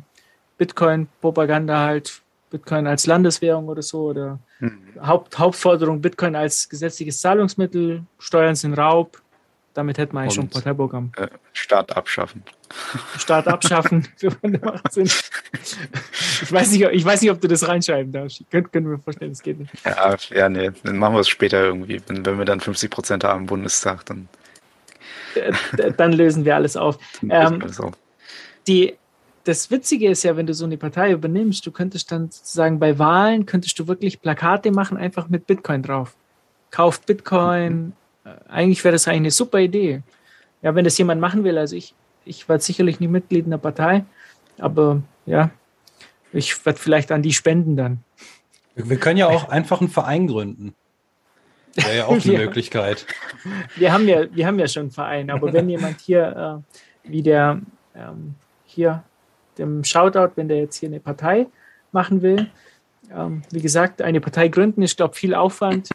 Bitcoin-Propaganda 0.57 1.79
halt, 1.79 2.21
Bitcoin 2.49 2.87
als 2.87 3.05
Landeswährung 3.07 3.67
oder 3.67 3.81
so 3.81 4.05
oder 4.09 4.39
Hm. 4.59 4.77
Haupt, 5.01 5.37
Hauptforderung 5.37 6.01
Bitcoin 6.01 6.35
als 6.35 6.67
gesetzliches 6.69 7.19
Zahlungsmittel, 7.21 8.03
Steuern 8.19 8.55
sind 8.55 8.73
Raub. 8.75 9.21
Damit 9.77 9.99
hätten 9.99 10.15
wir 10.15 10.21
eigentlich 10.21 10.33
schon 10.33 10.45
ein 10.45 10.47
Und- 10.47 10.53
Parteiprogramm. 10.53 11.11
Äh, 11.17 11.27
Staat 11.53 11.95
abschaffen. 11.95 12.41
Staat 13.19 13.47
abschaffen. 13.47 14.07
Ich 16.41 16.51
weiß, 16.51 16.71
nicht, 16.71 16.81
ich 16.81 17.05
weiß 17.05 17.21
nicht, 17.21 17.29
ob 17.31 17.39
du 17.41 17.47
das 17.47 17.67
reinschreiben 17.67 18.11
darfst. 18.11 18.41
Ich 18.41 18.49
könnte, 18.49 18.69
könnte 18.71 18.89
mir 18.89 18.97
vorstellen, 18.99 19.31
das 19.31 19.41
geht 19.43 19.59
nicht. 19.59 19.71
Ja, 19.85 20.15
ja, 20.31 20.49
nee, 20.49 20.71
dann 20.83 20.97
machen 20.97 21.13
wir 21.13 21.19
es 21.21 21.29
später 21.29 21.63
irgendwie. 21.63 22.01
Wenn, 22.07 22.25
wenn 22.25 22.37
wir 22.39 22.45
dann 22.45 22.59
50 22.59 22.89
Prozent 22.89 23.23
haben 23.23 23.41
im 23.41 23.45
Bundestag, 23.45 24.03
dann 24.07 24.27
Äh, 25.35 25.91
Dann 25.95 26.13
lösen 26.13 26.43
wir 26.45 26.55
alles 26.55 26.75
auf. 26.75 26.97
Ähm, 27.21 27.61
alles 27.61 27.79
auf. 27.79 27.93
Die, 28.67 28.95
das 29.43 29.69
Witzige 29.71 30.09
ist 30.09 30.23
ja, 30.23 30.35
wenn 30.37 30.47
du 30.47 30.53
so 30.55 30.65
eine 30.65 30.77
Partei 30.77 31.11
übernimmst, 31.11 31.65
du 31.65 31.71
könntest 31.71 32.11
dann 32.11 32.31
sozusagen 32.31 32.79
bei 32.79 32.97
Wahlen, 32.97 33.45
könntest 33.45 33.77
du 33.79 33.87
wirklich 33.87 34.21
Plakate 34.21 34.71
machen, 34.71 34.97
einfach 34.97 35.29
mit 35.29 35.45
Bitcoin 35.47 35.83
drauf. 35.83 36.15
Kauft 36.71 37.05
Bitcoin. 37.05 37.93
Eigentlich 38.47 38.83
wäre 38.83 38.93
das 38.93 39.07
eigentlich 39.07 39.17
eine 39.17 39.31
super 39.31 39.59
Idee. 39.59 40.01
Ja, 40.61 40.73
wenn 40.75 40.83
das 40.83 40.97
jemand 40.97 41.21
machen 41.21 41.43
will, 41.43 41.57
also 41.57 41.75
ich, 41.75 41.93
ich 42.25 42.47
werde 42.49 42.63
sicherlich 42.63 42.99
nicht 42.99 43.09
Mitglied 43.09 43.45
in 43.45 43.51
der 43.51 43.57
Partei, 43.57 44.05
aber 44.57 45.01
ja, 45.25 45.51
ich 46.33 46.65
werde 46.65 46.79
vielleicht 46.79 47.11
an 47.11 47.21
die 47.21 47.33
spenden 47.33 47.75
dann. 47.75 47.99
Wir 48.75 48.89
wir 48.89 48.97
können 48.97 49.17
ja 49.17 49.27
auch 49.27 49.49
einfach 49.49 49.79
einen 49.81 49.89
Verein 49.89 50.27
gründen. 50.27 50.73
Wäre 51.75 51.97
ja 51.97 52.05
auch 52.05 52.13
eine 52.13 52.23
Ja. 52.33 52.39
Möglichkeit. 52.39 53.05
Wir 53.75 53.93
haben 53.93 54.07
ja, 54.07 54.33
wir 54.33 54.47
haben 54.47 54.59
ja 54.59 54.67
schon 54.67 54.83
einen 54.83 54.91
Verein, 54.91 55.29
aber 55.29 55.53
wenn 55.53 55.69
jemand 55.69 56.01
hier, 56.01 56.63
äh, 57.05 57.09
wie 57.09 57.21
der 57.21 57.61
ähm, 57.95 58.35
hier, 58.65 59.03
dem 59.57 59.83
Shoutout, 59.83 60.31
wenn 60.35 60.47
der 60.47 60.57
jetzt 60.57 60.77
hier 60.77 60.89
eine 60.89 60.99
Partei 60.99 61.47
machen 61.91 62.21
will, 62.21 62.49
Ähm, 63.09 63.41
wie 63.51 63.61
gesagt, 63.61 64.01
eine 64.01 64.19
Partei 64.19 64.49
gründen 64.49 64.81
ist, 64.81 64.97
glaube 64.97 65.13
ich, 65.13 65.19
viel 65.21 65.33
Aufwand. 65.33 65.89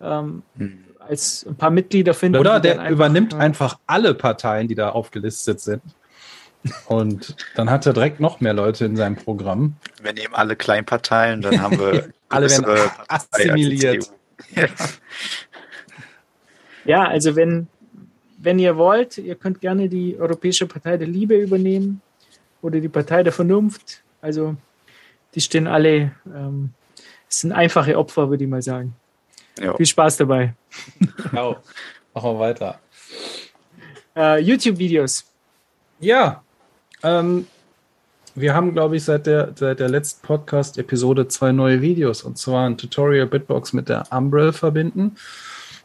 Ähm, 0.00 0.42
hm. 0.58 0.84
Als 1.08 1.46
ein 1.48 1.56
paar 1.56 1.70
Mitglieder 1.70 2.14
finden. 2.14 2.38
Oder 2.38 2.60
der 2.60 2.80
einfach, 2.80 2.90
übernimmt 2.90 3.32
äh, 3.32 3.36
einfach 3.36 3.78
alle 3.86 4.14
Parteien, 4.14 4.68
die 4.68 4.74
da 4.74 4.90
aufgelistet 4.90 5.60
sind. 5.60 5.82
Und 6.86 7.36
dann 7.54 7.70
hat 7.70 7.86
er 7.86 7.92
direkt 7.92 8.20
noch 8.20 8.40
mehr 8.40 8.52
Leute 8.52 8.84
in 8.84 8.96
seinem 8.96 9.16
Programm. 9.16 9.76
Wir 10.02 10.12
nehmen 10.12 10.34
alle 10.34 10.56
Kleinparteien, 10.56 11.40
dann 11.42 11.60
haben 11.60 11.78
wir 11.78 12.08
alle 12.28 12.50
werden 12.50 12.90
assimiliert. 13.08 14.10
Ja. 14.54 14.66
ja, 16.84 17.04
also 17.04 17.36
wenn, 17.36 17.68
wenn 18.38 18.58
ihr 18.58 18.76
wollt, 18.76 19.18
ihr 19.18 19.34
könnt 19.36 19.60
gerne 19.60 19.88
die 19.88 20.16
Europäische 20.18 20.66
Partei 20.66 20.96
der 20.96 21.06
Liebe 21.06 21.36
übernehmen 21.36 22.00
oder 22.62 22.80
die 22.80 22.88
Partei 22.88 23.22
der 23.22 23.32
Vernunft. 23.32 24.02
Also 24.20 24.56
die 25.34 25.40
stehen 25.40 25.66
alle, 25.66 26.12
ähm, 26.26 26.70
sind 27.28 27.52
einfache 27.52 27.98
Opfer, 27.98 28.30
würde 28.30 28.44
ich 28.44 28.50
mal 28.50 28.62
sagen. 28.62 28.94
Ja. 29.58 29.74
Viel 29.76 29.86
Spaß 29.86 30.18
dabei. 30.18 30.54
Genau. 31.30 31.56
Machen 32.14 32.30
wir 32.32 32.38
weiter. 32.38 32.80
Uh, 34.16 34.36
YouTube-Videos. 34.36 35.24
Ja. 36.00 36.42
Ähm, 37.02 37.46
wir 38.34 38.54
haben, 38.54 38.72
glaube 38.72 38.96
ich, 38.96 39.04
seit 39.04 39.26
der, 39.26 39.52
seit 39.54 39.80
der 39.80 39.88
letzten 39.88 40.26
Podcast-Episode 40.26 41.28
zwei 41.28 41.52
neue 41.52 41.80
Videos. 41.80 42.22
Und 42.22 42.38
zwar 42.38 42.66
ein 42.66 42.76
Tutorial 42.76 43.26
Bitbox 43.26 43.72
mit 43.72 43.88
der 43.88 44.04
Umbrel 44.10 44.52
verbinden. 44.52 45.16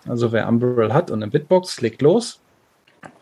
Also 0.08 0.32
wer 0.32 0.48
Umbrel 0.48 0.94
hat 0.94 1.12
und 1.12 1.24
eine 1.24 1.32
Bitbox, 1.32 1.82
legt 1.82 2.02
los. 2.02 2.42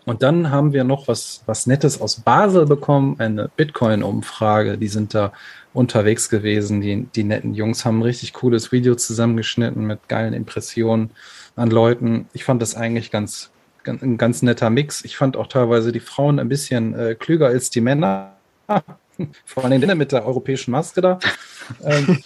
Und 0.06 0.24
dann 0.24 0.50
haben 0.50 0.74
wir 0.74 0.84
noch 0.84 1.08
was, 1.08 1.44
was 1.46 1.68
Nettes 1.68 2.02
aus 2.02 2.22
Basel 2.22 2.66
bekommen, 2.66 3.16
eine 3.20 3.50
Bitcoin-Umfrage. 3.56 4.78
Die 4.78 4.88
sind 4.88 5.14
da 5.14 5.32
unterwegs 5.74 6.30
gewesen. 6.30 6.82
Die, 6.82 7.04
die 7.16 7.24
netten 7.24 7.54
Jungs 7.54 7.86
haben 7.86 8.00
ein 8.00 8.04
richtig 8.04 8.34
cooles 8.34 8.72
Video 8.72 8.96
zusammengeschnitten 8.96 9.86
mit 9.86 10.08
geilen 10.10 10.34
Impressionen 10.34 11.12
an 11.60 11.70
Leuten. 11.70 12.28
Ich 12.34 12.44
fand 12.44 12.62
das 12.62 12.76
eigentlich 12.76 13.12
ganz, 13.12 13.52
ganz 13.84 14.02
ein 14.02 14.18
ganz 14.18 14.42
netter 14.42 14.70
Mix. 14.70 15.04
Ich 15.04 15.18
fand 15.18 15.38
auch 15.38 15.48
teilweise 15.48 15.92
die 15.92 16.00
Frauen 16.00 16.40
ein 16.40 16.50
bisschen 16.50 16.98
äh, 16.98 17.16
klüger 17.16 17.48
als 17.48 17.70
die 17.70 17.82
Männer. 17.82 18.36
Vor 19.46 19.66
allem 19.66 19.98
mit 19.98 20.12
der 20.12 20.26
europäischen 20.26 20.72
Maske 20.72 21.02
da. 21.02 21.20
ähm, 21.84 22.24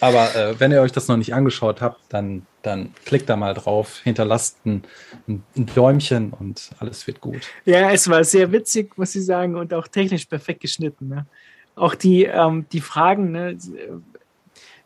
aber 0.00 0.34
äh, 0.34 0.60
wenn 0.60 0.72
ihr 0.72 0.82
euch 0.82 0.92
das 0.92 1.08
noch 1.08 1.16
nicht 1.16 1.34
angeschaut 1.34 1.80
habt, 1.80 2.00
dann, 2.10 2.46
dann 2.62 2.94
klickt 3.04 3.28
da 3.28 3.36
mal 3.36 3.54
drauf, 3.54 4.00
hinterlasst 4.02 4.58
ein, 4.66 4.82
ein, 5.26 5.42
Däumchen 5.54 6.32
und 6.32 6.70
alles 6.78 7.06
wird 7.06 7.20
gut. 7.20 7.48
Ja, 7.64 7.90
es 7.90 8.08
war 8.08 8.22
sehr 8.24 8.52
witzig, 8.52 8.98
muss 8.98 9.14
ich 9.14 9.24
sagen, 9.24 9.56
und 9.56 9.72
auch 9.72 9.88
technisch 9.88 10.26
perfekt 10.26 10.60
geschnitten. 10.60 11.08
Ne? 11.08 11.26
Auch 11.76 11.94
die, 11.94 12.24
ähm, 12.24 12.66
die 12.72 12.80
Fragen, 12.80 13.30
ne? 13.30 13.56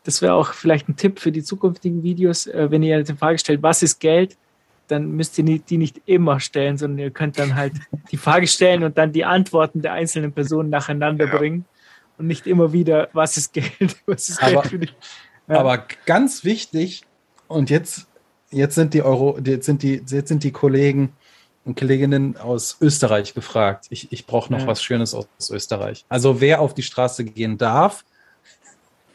Das 0.05 0.23
wäre 0.23 0.35
auch 0.35 0.53
vielleicht 0.53 0.89
ein 0.89 0.97
Tipp 0.97 1.21
für 1.21 1.33
die 1.33 1.43
zukünftigen 1.43 2.03
Videos, 2.03 2.47
äh, 2.47 2.71
wenn 2.71 2.83
ihr 2.83 3.03
die 3.03 3.15
Frage 3.15 3.39
stellt, 3.39 3.63
was 3.63 3.83
ist 3.83 4.01
Geld? 4.01 4.37
Dann 4.89 5.13
müsst 5.13 5.39
ihr 5.39 5.45
die 5.45 5.79
nicht 5.79 6.03
immer 6.07 6.41
stellen, 6.41 6.77
sondern 6.77 6.99
ihr 6.99 7.11
könnt 7.11 7.39
dann 7.39 7.55
halt 7.55 7.75
die 8.11 8.17
Frage 8.17 8.47
stellen 8.47 8.83
und 8.83 8.99
dann 8.99 9.13
die 9.13 9.25
Antworten 9.25 9.81
der 9.81 9.93
einzelnen 9.93 10.33
Personen 10.33 10.71
nacheinander 10.71 11.27
ja. 11.27 11.37
bringen 11.37 11.65
und 12.19 12.27
nicht 12.27 12.47
immer 12.47 12.73
wieder, 12.73 13.09
was 13.13 13.37
ist 13.37 13.53
Geld, 13.53 13.97
was 14.07 14.29
ist 14.29 14.41
Geld 14.41 14.57
aber, 14.57 14.69
für 14.69 14.79
dich. 14.79 14.95
Ja. 15.49 15.61
Aber 15.61 15.85
ganz 16.07 16.45
wichtig, 16.45 17.03
und 17.49 17.71
jetzt, 17.71 18.07
jetzt 18.51 18.75
sind 18.75 18.95
die 18.95 19.03
Euro, 19.03 19.39
jetzt 19.45 19.67
sind 19.67 19.83
die, 19.83 20.03
jetzt 20.07 20.29
sind 20.29 20.43
die 20.43 20.53
Kollegen 20.53 21.13
und 21.65 21.79
Kolleginnen 21.79 22.37
aus 22.37 22.79
Österreich 22.81 23.35
gefragt. 23.35 23.87
Ich, 23.91 24.11
ich 24.11 24.27
brauche 24.27 24.53
noch 24.53 24.61
ja. 24.61 24.67
was 24.67 24.83
Schönes 24.83 25.15
aus 25.15 25.29
Österreich. 25.51 26.05
Also 26.09 26.41
wer 26.41 26.61
auf 26.61 26.75
die 26.75 26.83
Straße 26.83 27.25
gehen 27.25 27.59
darf, 27.59 28.05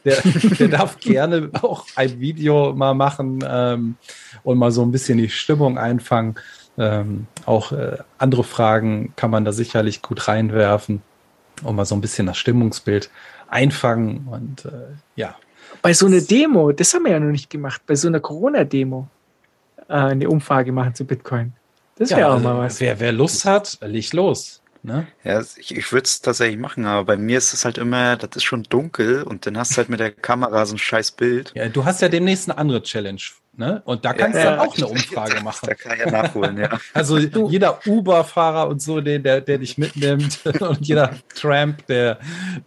der, 0.04 0.16
der 0.58 0.68
darf 0.68 0.98
gerne 1.00 1.50
auch 1.62 1.86
ein 1.96 2.20
Video 2.20 2.72
mal 2.74 2.94
machen 2.94 3.44
ähm, 3.46 3.96
und 4.42 4.58
mal 4.58 4.70
so 4.70 4.82
ein 4.82 4.92
bisschen 4.92 5.18
die 5.18 5.28
Stimmung 5.28 5.78
einfangen. 5.78 6.36
Ähm, 6.78 7.26
auch 7.44 7.72
äh, 7.72 7.98
andere 8.18 8.44
Fragen 8.44 9.12
kann 9.16 9.30
man 9.30 9.44
da 9.44 9.52
sicherlich 9.52 10.00
gut 10.00 10.28
reinwerfen 10.28 11.02
und 11.64 11.76
mal 11.76 11.84
so 11.84 11.94
ein 11.94 12.00
bisschen 12.00 12.26
das 12.26 12.38
Stimmungsbild 12.38 13.10
einfangen 13.48 14.28
und 14.30 14.64
äh, 14.66 14.94
ja. 15.16 15.34
Bei 15.82 15.92
so 15.92 16.06
einer 16.06 16.20
Demo, 16.20 16.72
das 16.72 16.94
haben 16.94 17.04
wir 17.04 17.12
ja 17.12 17.20
noch 17.20 17.32
nicht 17.32 17.50
gemacht, 17.50 17.82
bei 17.86 17.94
so 17.94 18.08
einer 18.08 18.20
Corona-Demo 18.20 19.08
äh, 19.88 19.92
eine 19.92 20.28
Umfrage 20.28 20.72
machen 20.72 20.94
zu 20.94 21.04
Bitcoin. 21.04 21.52
Das 21.96 22.10
wäre 22.10 22.20
ja, 22.20 22.28
auch 22.28 22.40
mal 22.40 22.50
also 22.50 22.62
was. 22.62 22.80
Wer, 22.80 23.00
wer 23.00 23.12
Lust 23.12 23.44
hat, 23.44 23.78
leg 23.80 24.12
los. 24.12 24.62
Ne? 24.82 25.06
Ja, 25.24 25.40
ich, 25.40 25.76
ich 25.76 25.92
würde 25.92 26.04
es 26.04 26.20
tatsächlich 26.20 26.58
machen, 26.58 26.86
aber 26.86 27.04
bei 27.04 27.16
mir 27.16 27.38
ist 27.38 27.52
es 27.52 27.64
halt 27.64 27.78
immer, 27.78 28.16
das 28.16 28.30
ist 28.36 28.44
schon 28.44 28.62
dunkel 28.64 29.22
und 29.22 29.46
dann 29.46 29.58
hast 29.58 29.72
du 29.72 29.76
halt 29.78 29.88
mit 29.88 30.00
der 30.00 30.12
Kamera 30.12 30.64
so 30.66 30.74
ein 30.74 30.78
scheiß 30.78 31.12
Bild. 31.12 31.52
Ja, 31.54 31.68
du 31.68 31.84
hast 31.84 32.00
ja 32.00 32.08
demnächst 32.08 32.48
eine 32.48 32.58
andere 32.58 32.82
Challenge, 32.82 33.20
ne? 33.56 33.82
Und 33.84 34.04
da 34.04 34.12
kannst 34.12 34.38
ja, 34.38 34.44
du 34.44 34.50
dann 34.50 34.68
auch 34.68 34.76
eine 34.76 34.86
Umfrage 34.88 35.40
machen. 35.42 35.66
Da 35.66 35.74
kann 35.74 35.92
ich 35.94 36.04
ja 36.04 36.10
nachholen, 36.10 36.58
ja. 36.58 36.78
Also 36.94 37.18
jeder 37.18 37.80
Uber-Fahrer 37.86 38.68
und 38.68 38.80
so, 38.80 39.00
den, 39.00 39.22
der, 39.22 39.40
der 39.40 39.58
dich 39.58 39.78
mitnimmt 39.78 40.40
und 40.60 40.86
jeder 40.86 41.10
Tramp, 41.34 41.86
der 41.86 42.18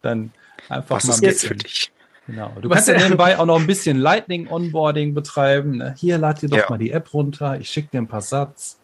dann 0.02 0.32
einfach 0.68 0.98
Was 0.98 1.08
mal 1.08 1.14
ist 1.14 1.22
jetzt 1.22 1.46
für 1.46 1.56
dich? 1.56 1.92
Genau. 2.28 2.52
Du 2.62 2.70
kannst 2.70 2.88
ja 2.88 2.98
nebenbei 2.98 3.38
auch 3.38 3.46
noch 3.46 3.60
ein 3.60 3.68
bisschen 3.68 3.98
Lightning 3.98 4.48
Onboarding 4.48 5.14
betreiben. 5.14 5.78
Ne? 5.78 5.96
Hier 5.98 6.18
lad 6.18 6.42
dir 6.42 6.50
doch 6.50 6.58
ja. 6.58 6.66
mal 6.70 6.78
die 6.78 6.92
App 6.92 7.14
runter. 7.14 7.60
Ich 7.60 7.70
schicke 7.70 7.90
dir 7.90 7.98
ein 7.98 8.08
paar 8.08 8.22
Satz. 8.22 8.81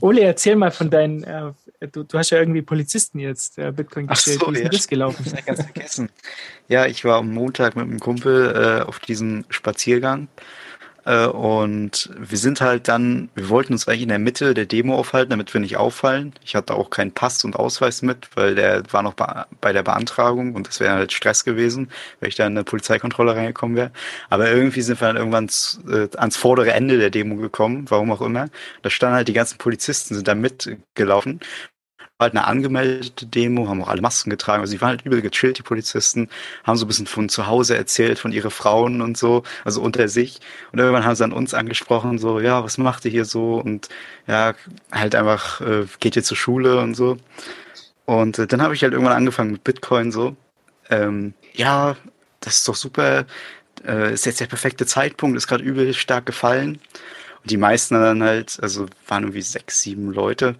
Uli, 0.00 0.22
erzähl 0.22 0.56
mal 0.56 0.70
von 0.70 0.90
deinen, 0.90 1.24
äh, 1.24 1.52
du, 1.92 2.02
du, 2.02 2.18
hast 2.18 2.30
ja 2.30 2.38
irgendwie 2.38 2.62
Polizisten 2.62 3.18
jetzt 3.18 3.58
äh, 3.58 3.72
Bitcoin 3.72 4.06
gestellt. 4.06 4.40
So, 4.40 4.52
Wie 4.52 4.56
ist 4.56 4.62
ja, 4.62 4.68
das 4.68 4.88
gelaufen? 4.88 5.24
Ich 5.26 5.44
ganz 5.44 5.62
vergessen. 5.62 6.10
Ja, 6.68 6.86
ich 6.86 7.04
war 7.04 7.18
am 7.18 7.32
Montag 7.32 7.76
mit 7.76 7.84
einem 7.84 8.00
Kumpel 8.00 8.54
äh, 8.54 8.82
auf 8.82 8.98
diesem 8.98 9.44
Spaziergang 9.50 10.28
und 11.04 12.10
wir 12.18 12.38
sind 12.38 12.60
halt 12.60 12.88
dann, 12.88 13.28
wir 13.34 13.50
wollten 13.50 13.74
uns 13.74 13.86
eigentlich 13.86 14.02
in 14.02 14.08
der 14.08 14.18
Mitte 14.18 14.54
der 14.54 14.66
Demo 14.66 14.96
aufhalten, 14.96 15.30
damit 15.30 15.52
wir 15.52 15.60
nicht 15.60 15.76
auffallen. 15.76 16.32
Ich 16.42 16.54
hatte 16.54 16.74
auch 16.74 16.88
keinen 16.88 17.12
Pass 17.12 17.44
und 17.44 17.56
Ausweis 17.56 18.02
mit, 18.02 18.28
weil 18.34 18.54
der 18.54 18.82
war 18.90 19.02
noch 19.02 19.14
bei 19.14 19.72
der 19.72 19.82
Beantragung 19.82 20.54
und 20.54 20.66
das 20.66 20.80
wäre 20.80 20.94
halt 20.94 21.12
Stress 21.12 21.44
gewesen, 21.44 21.90
wenn 22.20 22.28
ich 22.28 22.36
da 22.36 22.46
in 22.46 22.52
eine 22.54 22.64
Polizeikontrolle 22.64 23.36
reingekommen 23.36 23.76
wäre. 23.76 23.90
Aber 24.30 24.50
irgendwie 24.50 24.80
sind 24.80 25.00
wir 25.00 25.08
dann 25.08 25.16
irgendwann 25.16 25.50
äh, 25.88 26.08
ans 26.16 26.36
vordere 26.36 26.72
Ende 26.72 26.98
der 26.98 27.10
Demo 27.10 27.36
gekommen, 27.36 27.84
warum 27.90 28.10
auch 28.10 28.22
immer. 28.22 28.48
Da 28.82 28.90
standen 28.90 29.16
halt 29.16 29.28
die 29.28 29.34
ganzen 29.34 29.58
Polizisten, 29.58 30.14
sind 30.14 30.26
da 30.28 30.34
mitgelaufen 30.34 31.40
halt 32.20 32.32
eine 32.32 32.46
angemeldete 32.46 33.26
Demo, 33.26 33.68
haben 33.68 33.82
auch 33.82 33.88
alle 33.88 34.00
Masken 34.02 34.30
getragen. 34.30 34.60
Also 34.60 34.72
die 34.72 34.80
waren 34.80 34.90
halt 34.90 35.02
übel 35.04 35.20
gechillt, 35.20 35.58
die 35.58 35.62
Polizisten, 35.62 36.28
haben 36.62 36.76
so 36.76 36.84
ein 36.84 36.88
bisschen 36.88 37.06
von 37.06 37.28
zu 37.28 37.46
Hause 37.46 37.76
erzählt, 37.76 38.18
von 38.18 38.32
ihren 38.32 38.50
Frauen 38.50 39.02
und 39.02 39.16
so, 39.16 39.42
also 39.64 39.82
unter 39.82 40.08
sich. 40.08 40.40
Und 40.72 40.78
irgendwann 40.78 41.04
haben 41.04 41.16
sie 41.16 41.24
an 41.24 41.32
uns 41.32 41.54
angesprochen, 41.54 42.18
so, 42.18 42.40
ja, 42.40 42.62
was 42.62 42.78
macht 42.78 43.04
ihr 43.04 43.10
hier 43.10 43.24
so? 43.24 43.56
Und 43.56 43.88
ja, 44.26 44.54
halt 44.92 45.14
einfach, 45.14 45.60
äh, 45.60 45.86
geht 46.00 46.16
ihr 46.16 46.22
zur 46.22 46.36
Schule 46.36 46.80
und 46.80 46.94
so. 46.94 47.16
Und 48.06 48.38
äh, 48.38 48.46
dann 48.46 48.62
habe 48.62 48.74
ich 48.74 48.82
halt 48.82 48.92
irgendwann 48.92 49.16
angefangen 49.16 49.52
mit 49.52 49.64
Bitcoin 49.64 50.12
so. 50.12 50.36
Ähm, 50.90 51.34
ja, 51.54 51.96
das 52.40 52.56
ist 52.58 52.68
doch 52.68 52.76
super. 52.76 53.26
Äh, 53.86 54.12
ist 54.14 54.26
jetzt 54.26 54.40
der 54.40 54.46
perfekte 54.46 54.86
Zeitpunkt, 54.86 55.36
ist 55.36 55.46
gerade 55.48 55.64
übel 55.64 55.92
stark 55.94 56.26
gefallen. 56.26 56.78
Und 57.42 57.50
die 57.50 57.56
meisten 57.56 57.94
dann 57.94 58.22
halt, 58.22 58.58
also 58.62 58.86
waren 59.08 59.24
irgendwie 59.24 59.42
sechs, 59.42 59.82
sieben 59.82 60.12
Leute, 60.12 60.56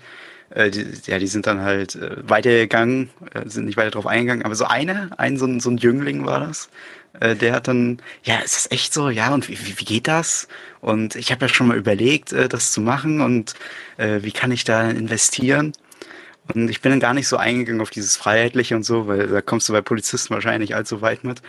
äh, 0.50 0.70
die, 0.70 0.86
ja, 1.06 1.18
die 1.18 1.26
sind 1.26 1.46
dann 1.46 1.60
halt 1.60 1.96
äh, 1.96 2.16
weitergegangen, 2.28 3.10
äh, 3.32 3.48
sind 3.48 3.66
nicht 3.66 3.76
weiter 3.76 3.90
drauf 3.90 4.06
eingegangen, 4.06 4.44
aber 4.44 4.54
so 4.54 4.64
eine, 4.64 5.10
ein 5.18 5.36
so 5.38 5.46
ein, 5.46 5.60
so 5.60 5.70
ein 5.70 5.78
Jüngling 5.78 6.24
war 6.26 6.40
das, 6.40 6.68
äh, 7.20 7.36
der 7.36 7.54
hat 7.54 7.68
dann, 7.68 7.98
ja, 8.24 8.38
ist 8.38 8.56
das 8.56 8.70
echt 8.70 8.92
so? 8.94 9.08
Ja, 9.10 9.32
und 9.32 9.48
wie, 9.48 9.58
wie 9.78 9.84
geht 9.84 10.08
das? 10.08 10.48
Und 10.80 11.16
ich 11.16 11.30
habe 11.30 11.46
ja 11.46 11.48
schon 11.48 11.68
mal 11.68 11.76
überlegt, 11.76 12.32
äh, 12.32 12.48
das 12.48 12.72
zu 12.72 12.80
machen 12.80 13.20
und 13.20 13.54
äh, 13.96 14.20
wie 14.22 14.32
kann 14.32 14.52
ich 14.52 14.64
da 14.64 14.90
investieren? 14.90 15.72
Und 16.52 16.68
ich 16.68 16.82
bin 16.82 16.90
dann 16.90 17.00
gar 17.00 17.14
nicht 17.14 17.28
so 17.28 17.36
eingegangen 17.36 17.80
auf 17.80 17.90
dieses 17.90 18.16
Freiheitliche 18.16 18.76
und 18.76 18.82
so, 18.82 19.06
weil 19.06 19.28
da 19.28 19.40
kommst 19.40 19.68
du 19.68 19.72
bei 19.72 19.80
Polizisten 19.80 20.34
wahrscheinlich 20.34 20.74
allzu 20.74 21.00
weit 21.00 21.24
mit. 21.24 21.40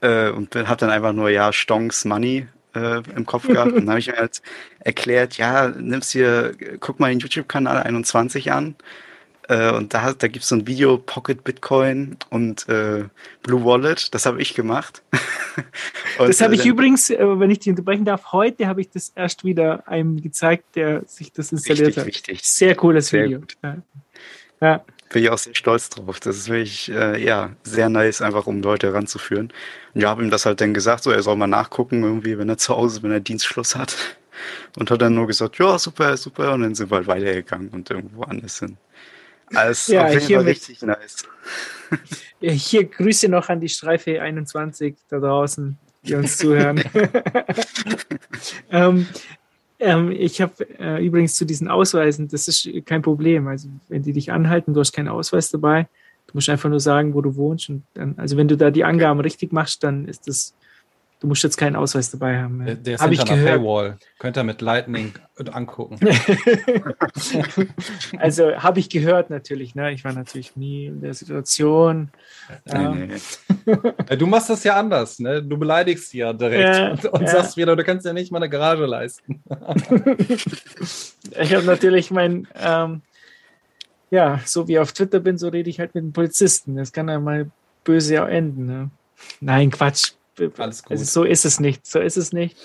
Äh, 0.00 0.30
und 0.30 0.54
habe 0.54 0.76
dann 0.76 0.90
einfach 0.90 1.12
nur, 1.12 1.30
ja, 1.30 1.52
Stonks 1.52 2.04
Money 2.04 2.46
äh, 2.74 3.02
im 3.14 3.26
Kopf 3.26 3.46
gehabt. 3.46 3.72
Und 3.72 3.80
dann 3.80 3.90
habe 3.90 3.98
ich 4.00 4.08
mir 4.08 4.16
halt 4.16 4.42
erklärt, 4.80 5.38
ja, 5.38 5.68
nimmst 5.68 6.12
hier, 6.12 6.54
guck 6.80 7.00
mal 7.00 7.10
den 7.10 7.18
YouTube-Kanal 7.18 7.82
21 7.82 8.52
an. 8.52 8.76
Äh, 9.48 9.72
und 9.72 9.94
da, 9.94 10.12
da 10.12 10.28
gibt 10.28 10.42
es 10.42 10.48
so 10.48 10.56
ein 10.56 10.66
Video, 10.66 10.98
Pocket 10.98 11.42
Bitcoin 11.42 12.16
und 12.30 12.68
äh, 12.68 13.04
Blue 13.42 13.64
Wallet. 13.64 14.14
Das 14.14 14.26
habe 14.26 14.42
ich 14.42 14.54
gemacht. 14.54 15.02
und, 16.18 16.28
das 16.28 16.40
habe 16.40 16.54
ich 16.54 16.66
äh, 16.66 16.68
übrigens, 16.68 17.08
äh, 17.08 17.18
wenn 17.18 17.50
ich 17.50 17.60
dich 17.60 17.70
unterbrechen 17.70 18.04
darf, 18.04 18.32
heute 18.32 18.66
habe 18.66 18.82
ich 18.82 18.90
das 18.90 19.12
erst 19.14 19.44
wieder 19.44 19.88
einem 19.88 20.20
gezeigt, 20.20 20.76
der 20.76 21.02
sich 21.06 21.32
das 21.32 21.50
installiert 21.50 21.88
richtig, 21.88 22.00
hat. 22.00 22.06
Richtig. 22.06 22.42
Sehr 22.42 22.74
cooles 22.74 23.08
Sehr 23.08 23.24
Video. 23.24 23.40
Gut. 23.40 23.56
Ja. 23.62 23.76
ja 24.60 24.84
bin 25.10 25.22
ich 25.22 25.30
auch 25.30 25.38
sehr 25.38 25.54
stolz 25.54 25.88
drauf. 25.90 26.20
Das 26.20 26.36
ist 26.36 26.48
wirklich, 26.48 26.90
äh, 26.90 27.22
ja, 27.22 27.50
sehr 27.62 27.88
nice, 27.88 28.22
einfach 28.22 28.46
um 28.46 28.62
Leute 28.62 28.92
ranzuführen. 28.92 29.52
Und 29.94 30.00
ich 30.00 30.06
habe 30.06 30.22
ihm 30.22 30.30
das 30.30 30.46
halt 30.46 30.60
dann 30.60 30.74
gesagt, 30.74 31.04
so 31.04 31.10
er 31.10 31.22
soll 31.22 31.36
mal 31.36 31.46
nachgucken, 31.46 32.02
irgendwie, 32.02 32.38
wenn 32.38 32.48
er 32.48 32.58
zu 32.58 32.76
Hause, 32.76 33.02
wenn 33.02 33.10
er 33.10 33.20
Dienstschluss 33.20 33.76
hat. 33.76 33.96
Und 34.76 34.90
hat 34.90 35.02
dann 35.02 35.14
nur 35.14 35.26
gesagt, 35.26 35.58
ja, 35.58 35.78
super, 35.78 36.16
super. 36.16 36.52
Und 36.52 36.62
dann 36.62 36.74
sind 36.74 36.90
wir 36.90 36.96
halt 36.96 37.06
weitergegangen 37.06 37.68
und 37.70 37.90
irgendwo 37.90 38.22
anders 38.22 38.58
hin. 38.58 38.76
Also 39.54 39.94
ja, 39.94 40.06
auf 40.06 40.12
jeden 40.12 40.26
Fall 40.26 40.44
richtig 40.44 40.82
nice. 40.82 41.26
Hier 42.40 42.84
Grüße 42.84 43.28
noch 43.28 43.48
an 43.48 43.60
die 43.60 43.68
Streife 43.68 44.20
21 44.20 44.94
da 45.08 45.18
draußen, 45.18 45.78
die 46.02 46.14
uns 46.14 46.36
zuhören. 46.36 46.84
ähm, 48.70 49.06
ähm, 49.80 50.10
ich 50.10 50.40
habe 50.40 50.52
äh, 50.78 51.04
übrigens 51.04 51.34
zu 51.34 51.44
diesen 51.44 51.68
Ausweisen, 51.68 52.28
das 52.28 52.48
ist 52.48 52.68
kein 52.84 53.02
Problem. 53.02 53.46
Also 53.46 53.68
wenn 53.88 54.02
die 54.02 54.12
dich 54.12 54.32
anhalten, 54.32 54.74
du 54.74 54.80
hast 54.80 54.92
keinen 54.92 55.08
Ausweis 55.08 55.50
dabei, 55.50 55.88
du 56.26 56.32
musst 56.34 56.48
einfach 56.48 56.68
nur 56.68 56.80
sagen, 56.80 57.14
wo 57.14 57.20
du 57.20 57.36
wohnst. 57.36 57.68
Und 57.68 57.84
dann, 57.94 58.14
also 58.16 58.36
wenn 58.36 58.48
du 58.48 58.56
da 58.56 58.70
die 58.70 58.84
Angaben 58.84 59.20
richtig 59.20 59.52
machst, 59.52 59.84
dann 59.84 60.06
ist 60.06 60.26
das 60.26 60.54
Du 61.20 61.26
musst 61.26 61.42
jetzt 61.42 61.56
keinen 61.56 61.74
Ausweis 61.74 62.12
dabei 62.12 62.40
haben. 62.40 62.64
Der, 62.64 62.76
der 62.76 62.94
ist 62.94 63.00
Hab 63.00 63.10
ich 63.10 63.24
gehört. 63.24 63.58
Paywall. 63.58 63.96
Könnt 64.20 64.36
ihr 64.36 64.44
mit 64.44 64.60
Lightning 64.60 65.14
angucken. 65.52 65.98
also 68.18 68.52
habe 68.56 68.78
ich 68.78 68.88
gehört 68.88 69.28
natürlich. 69.28 69.74
Ne? 69.74 69.92
Ich 69.92 70.04
war 70.04 70.12
natürlich 70.12 70.54
nie 70.54 70.86
in 70.86 71.00
der 71.00 71.14
Situation. 71.14 72.10
Nee, 72.66 73.18
nee. 73.66 74.16
du 74.16 74.26
machst 74.28 74.48
das 74.48 74.62
ja 74.62 74.76
anders. 74.76 75.18
Ne? 75.18 75.42
Du 75.42 75.58
beleidigst 75.58 76.10
sie 76.10 76.18
ja 76.18 76.32
direkt 76.32 76.76
ja, 76.76 76.90
und, 76.92 77.04
und 77.06 77.22
ja. 77.22 77.28
sagst 77.28 77.56
wieder, 77.56 77.74
du 77.74 77.82
kannst 77.82 78.06
ja 78.06 78.12
nicht 78.12 78.30
mal 78.30 78.38
eine 78.38 78.48
Garage 78.48 78.86
leisten. 78.86 79.42
ich 81.40 81.54
habe 81.54 81.66
natürlich 81.66 82.12
mein, 82.12 82.46
ähm, 82.54 83.02
ja, 84.10 84.40
so 84.44 84.68
wie 84.68 84.74
ich 84.74 84.78
auf 84.78 84.92
Twitter 84.92 85.18
bin, 85.18 85.36
so 85.36 85.48
rede 85.48 85.68
ich 85.68 85.80
halt 85.80 85.96
mit 85.96 86.04
dem 86.04 86.12
Polizisten. 86.12 86.76
Das 86.76 86.92
kann 86.92 87.08
ja 87.08 87.18
mal 87.18 87.50
böse 87.82 88.22
auch 88.22 88.28
enden. 88.28 88.66
Ne? 88.66 88.90
Nein, 89.40 89.72
Quatsch. 89.72 90.12
Alles 90.58 90.82
gut. 90.82 90.92
Also 90.92 91.04
so 91.04 91.24
ist 91.24 91.44
es 91.44 91.60
nicht. 91.60 91.86
So 91.86 92.00
ist 92.00 92.16
es 92.16 92.32
nicht. 92.32 92.56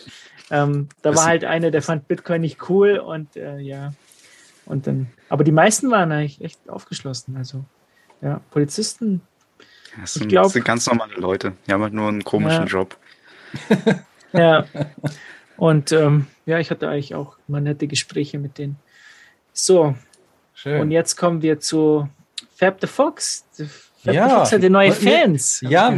Ähm, 0.52 0.90
da 1.02 1.12
das 1.12 1.20
war 1.20 1.28
halt 1.28 1.46
einer, 1.46 1.72
der 1.72 1.82
fand 1.82 2.08
Bitcoin 2.08 2.42
nicht 2.42 2.70
cool 2.70 2.98
und 2.98 3.36
äh, 3.36 3.58
ja. 3.60 3.94
Und 4.66 4.88
dann, 4.88 5.08
aber 5.30 5.44
die 5.44 5.52
meisten 5.52 5.92
waren 5.92 6.12
eigentlich 6.12 6.42
echt 6.42 6.70
aufgeschlossen. 6.70 7.36
Also, 7.38 7.66
ja, 8.22 8.42
Polizisten. 8.52 9.22
Das 10.00 10.14
sind, 10.14 10.24
ich 10.24 10.30
glaub, 10.30 10.46
das 10.46 10.54
sind 10.54 10.66
ganz 10.66 10.88
normale 10.88 11.16
Leute. 11.16 11.54
Die 11.68 11.74
haben 11.74 11.84
halt 11.84 11.94
nur 11.94 12.08
einen 12.08 12.24
komischen 12.24 12.64
ja. 12.64 12.68
Job. 12.68 12.98
ja. 14.34 14.66
Und 15.58 15.92
ähm, 15.92 16.28
ja, 16.46 16.60
ich 16.60 16.72
hatte 16.72 16.90
eigentlich 16.90 17.14
auch 17.14 17.38
mal 17.48 17.62
nette 17.62 17.88
Gespräche 17.88 18.40
mit 18.40 18.58
denen. 18.58 18.78
So. 19.52 19.96
Schön. 20.54 20.82
Und 20.82 20.92
jetzt 20.92 21.16
kommen 21.16 21.42
wir 21.42 21.60
zu 21.60 22.10
Fab 22.56 22.80
the 22.80 22.88
Fox. 22.88 23.46
Ja, 24.04 24.30
Fox 24.30 24.52
hatte 24.52 24.70
neue 24.70 24.92
Fans. 24.92 25.64
Ja, 25.68 25.94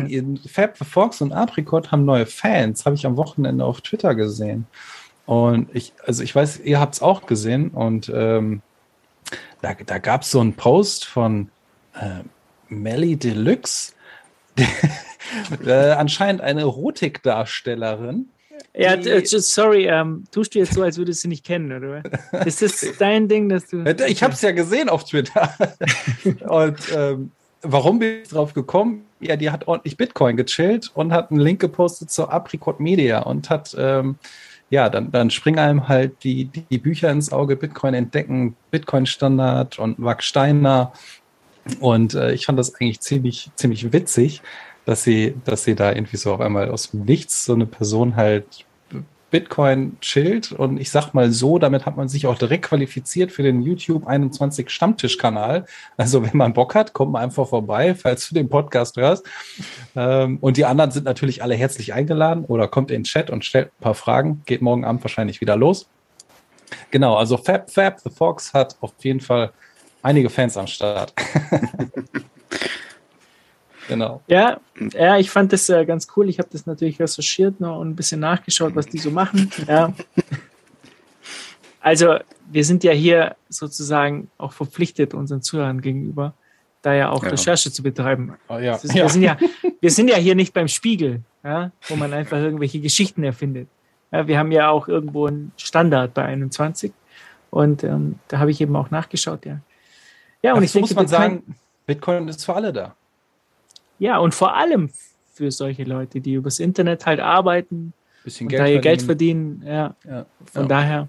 Fab 0.52 0.78
Fox 0.78 1.22
und 1.22 1.32
Apricot 1.32 1.92
haben 1.92 2.06
neue 2.06 2.26
Fans. 2.26 2.86
Habe 2.86 2.96
ich 2.96 3.06
am 3.06 3.18
Wochenende 3.18 3.66
auf 3.66 3.82
Twitter 3.82 4.16
gesehen. 4.16 4.68
Und 5.26 5.70
ich, 5.74 5.94
also 6.06 6.24
ich 6.24 6.36
weiß, 6.36 6.60
ihr 6.60 6.80
habt 6.80 6.96
es 6.96 7.02
auch 7.02 7.26
gesehen. 7.26 7.70
Und 7.70 8.12
ähm, 8.14 8.62
da, 9.62 9.74
da 9.74 9.98
gab 9.98 10.22
es 10.22 10.32
so 10.32 10.40
einen 10.40 10.54
Post 10.54 11.06
von 11.06 11.50
äh, 11.96 12.24
Melly 12.70 13.16
Deluxe, 13.16 13.94
äh, 15.66 15.72
anscheinend 15.72 16.42
eine 16.42 16.62
Erotikdarstellerin. 16.62 18.30
Ja, 18.74 18.94
äh, 18.94 19.26
sorry, 19.26 19.88
ähm, 19.88 20.26
tust 20.32 20.54
du 20.54 20.60
jetzt 20.60 20.74
so, 20.74 20.84
als 20.84 20.98
würdest 20.98 21.20
du 21.20 21.22
sie 21.24 21.28
nicht 21.30 21.46
kennen, 21.46 21.72
oder? 21.72 22.04
Ist 22.46 22.62
das 22.62 22.86
dein 23.00 23.28
Ding, 23.28 23.50
dass 23.50 23.68
du. 23.68 23.84
Ich 24.08 24.22
habe 24.22 24.34
es 24.34 24.42
ja 24.42 24.52
gesehen 24.52 24.90
auf 24.90 25.06
Twitter. 25.06 25.54
Und 26.48 26.78
ähm, 26.96 27.32
warum 27.66 28.00
bin 28.00 28.22
ich 28.24 28.30
drauf 28.30 28.54
gekommen? 28.54 29.06
Ja, 29.20 29.36
die 29.36 29.50
hat 29.50 29.68
ordentlich 29.68 29.98
Bitcoin 29.98 30.38
gechillt 30.38 30.92
und 30.94 31.12
hat 31.12 31.32
einen 31.32 31.40
Link 31.40 31.60
gepostet 31.60 32.12
zur 32.12 32.32
Apricot 32.32 32.80
Media 32.80 33.20
und 33.20 33.50
hat, 33.50 33.76
ähm, 33.78 34.16
ja, 34.70 34.90
dann, 34.90 35.12
dann 35.12 35.30
springen 35.30 35.60
einem 35.60 35.88
halt 35.88 36.24
die, 36.24 36.46
die, 36.46 36.78
Bücher 36.78 37.12
ins 37.12 37.32
Auge, 37.32 37.56
Bitcoin 37.56 37.94
entdecken, 37.94 38.56
Bitcoin 38.72 39.06
Standard 39.06 39.80
und 39.80 40.00
Mark 40.00 40.24
Steiner. 40.24 40.92
Und 41.80 42.14
äh, 42.14 42.34
ich 42.34 42.46
fand 42.46 42.60
das 42.60 42.76
eigentlich 42.76 43.00
ziemlich, 43.02 43.50
ziemlich 43.56 43.92
witzig, 43.92 44.42
dass 44.86 45.04
sie, 45.04 45.36
dass 45.46 45.64
sie 45.64 45.76
da 45.76 45.92
irgendwie 45.92 46.18
so 46.18 46.34
auf 46.34 46.42
einmal 46.42 46.70
aus 46.70 46.92
dem 46.92 47.06
Nichts 47.06 47.46
so 47.46 47.54
eine 47.54 47.66
Person 47.66 48.16
halt 48.16 48.66
Bitcoin 49.36 49.98
chillt 50.00 50.54
und 50.54 50.80
ich 50.80 50.90
sag 50.90 51.14
mal 51.14 51.30
so, 51.30 51.60
damit 51.60 51.86
hat 51.86 51.98
man 51.98 52.08
sich 52.08 52.26
auch 52.26 52.38
direkt 52.38 52.64
qualifiziert 52.64 53.34
für 53.34 53.44
den 53.44 53.62
YouTube 53.64 54.08
21 54.08 54.70
Stammtisch-Kanal. 54.70 55.66
Also 55.98 56.24
wenn 56.24 56.38
man 56.38 56.54
Bock 56.54 56.74
hat, 56.74 56.94
kommt 56.94 57.12
man 57.12 57.24
einfach 57.24 57.46
vorbei, 57.46 57.96
falls 57.96 58.30
du 58.30 58.36
den 58.36 58.48
Podcast 58.48 58.96
hörst. 58.96 59.26
Ähm, 59.94 60.38
und 60.40 60.56
die 60.56 60.64
anderen 60.64 60.92
sind 60.92 61.04
natürlich 61.04 61.44
alle 61.44 61.56
herzlich 61.56 61.94
eingeladen 61.94 62.46
oder 62.46 62.70
kommt 62.70 62.92
in 62.92 63.02
den 63.02 63.04
Chat 63.04 63.30
und 63.30 63.44
stellt 63.44 63.68
ein 63.68 63.82
paar 63.82 63.94
Fragen. 63.94 64.42
Geht 64.46 64.62
morgen 64.62 64.86
Abend 64.86 65.04
wahrscheinlich 65.04 65.42
wieder 65.42 65.58
los. 65.58 65.90
Genau, 66.92 67.18
also 67.18 67.36
Fab 67.36 67.70
Fab 67.70 68.00
the 68.00 68.10
Fox 68.10 68.54
hat 68.54 68.78
auf 68.80 68.94
jeden 69.00 69.20
Fall 69.20 69.52
einige 70.02 70.30
Fans 70.30 70.56
am 70.56 70.68
Start. 70.68 71.14
Genau. 73.88 74.22
Ja, 74.28 74.60
ja, 74.94 75.18
ich 75.18 75.30
fand 75.30 75.54
das 75.54 75.70
äh, 75.70 75.86
ganz 75.86 76.08
cool. 76.16 76.30
Ich 76.30 76.40
habe 76.40 76.50
das 76.52 76.66
natürlich 76.66 77.00
recherchiert 77.00 77.60
noch 77.60 77.80
und 77.80 77.90
ein 77.90 77.96
bisschen 77.96 78.20
nachgeschaut, 78.20 78.76
was 78.76 78.88
die 78.88 78.98
so 78.98 79.12
machen. 79.12 79.50
Ja. 79.68 79.94
Also, 81.86 82.16
wir 82.52 82.66
sind 82.66 82.84
ja 82.84 82.94
hier 82.94 83.36
sozusagen 83.48 84.32
auch 84.40 84.54
verpflichtet 84.54 85.14
unseren 85.14 85.44
Zuhörern 85.44 85.82
gegenüber, 85.82 86.34
da 86.82 86.96
ja 86.96 87.12
auch 87.12 87.24
ja. 87.24 87.30
Recherche 87.30 87.72
zu 87.72 87.84
betreiben. 87.84 88.34
Oh, 88.48 88.58
ja. 88.58 88.74
Ist, 88.74 88.92
wir, 88.96 89.08
Sind 89.08 89.22
ja, 89.22 89.38
wir 89.82 89.92
sind 89.92 90.10
ja 90.10 90.16
hier 90.16 90.34
nicht 90.34 90.52
beim 90.52 90.68
Spiegel, 90.68 91.22
ja, 91.44 91.70
wo 91.88 91.96
man 91.96 92.12
einfach 92.12 92.38
irgendwelche 92.38 92.80
Geschichten 92.80 93.24
erfindet. 93.24 93.68
Ja, 94.12 94.28
wir 94.28 94.40
haben 94.40 94.52
ja 94.52 94.70
auch 94.70 94.88
irgendwo 94.88 95.28
einen 95.28 95.52
Standard 95.58 96.16
bei 96.16 96.26
21 96.26 96.92
und 97.52 97.84
ähm, 97.84 98.18
da 98.30 98.40
habe 98.40 98.50
ich 98.50 98.60
eben 98.62 98.76
auch 98.76 98.90
nachgeschaut, 98.90 99.46
ja. 99.46 99.60
Ja, 100.42 100.54
und 100.54 100.60
Ach, 100.60 100.64
ich 100.64 100.72
denke, 100.72 100.88
muss 100.88 100.96
man 100.96 101.08
sagen, 101.08 101.56
Bitcoin 101.86 102.28
ist 102.28 102.44
für 102.44 102.56
alle 102.56 102.74
da. 102.74 102.96
Ja, 104.00 104.18
und 104.18 104.34
vor 104.34 104.56
allem 104.56 104.90
für 105.34 105.52
solche 105.52 105.84
Leute, 105.84 106.22
die 106.22 106.34
übers 106.34 106.60
Internet 106.60 107.06
halt 107.06 107.20
arbeiten, 107.20 107.94
bisschen 108.24 108.48
Geld, 108.48 108.62
verdienen. 108.62 108.82
Geld 108.82 109.02
verdienen. 109.02 109.64
Ja. 109.66 109.96
ja. 110.04 110.26
Von 110.52 110.64
ja. 110.64 110.68
daher 110.68 111.08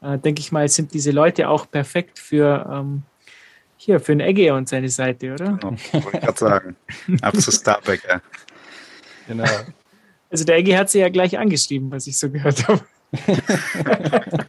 äh, 0.00 0.18
denke 0.18 0.40
ich 0.40 0.50
mal, 0.52 0.68
sind 0.68 0.92
diese 0.94 1.10
Leute 1.10 1.48
auch 1.48 1.70
perfekt 1.70 2.18
für 2.18 2.68
ähm, 2.70 3.02
hier 3.76 4.00
für 4.00 4.12
ein 4.12 4.20
Egge 4.20 4.52
und 4.54 4.68
seine 4.68 4.88
Seite, 4.88 5.32
oder? 5.32 5.52
Genau, 5.52 5.70
wollte 5.92 6.16
ich 6.16 6.20
gerade 6.20 6.38
sagen. 6.38 6.76
Ab 7.22 7.36
zu 7.36 7.52
Starbuck, 7.52 8.00
ja. 8.08 8.20
Genau. 9.28 9.44
Also 10.30 10.44
der 10.44 10.56
Egge 10.56 10.76
hat 10.76 10.90
sie 10.90 10.98
ja 10.98 11.08
gleich 11.08 11.38
angeschrieben, 11.38 11.90
was 11.90 12.06
ich 12.06 12.18
so 12.18 12.28
gehört 12.28 12.66
habe. 12.66 12.80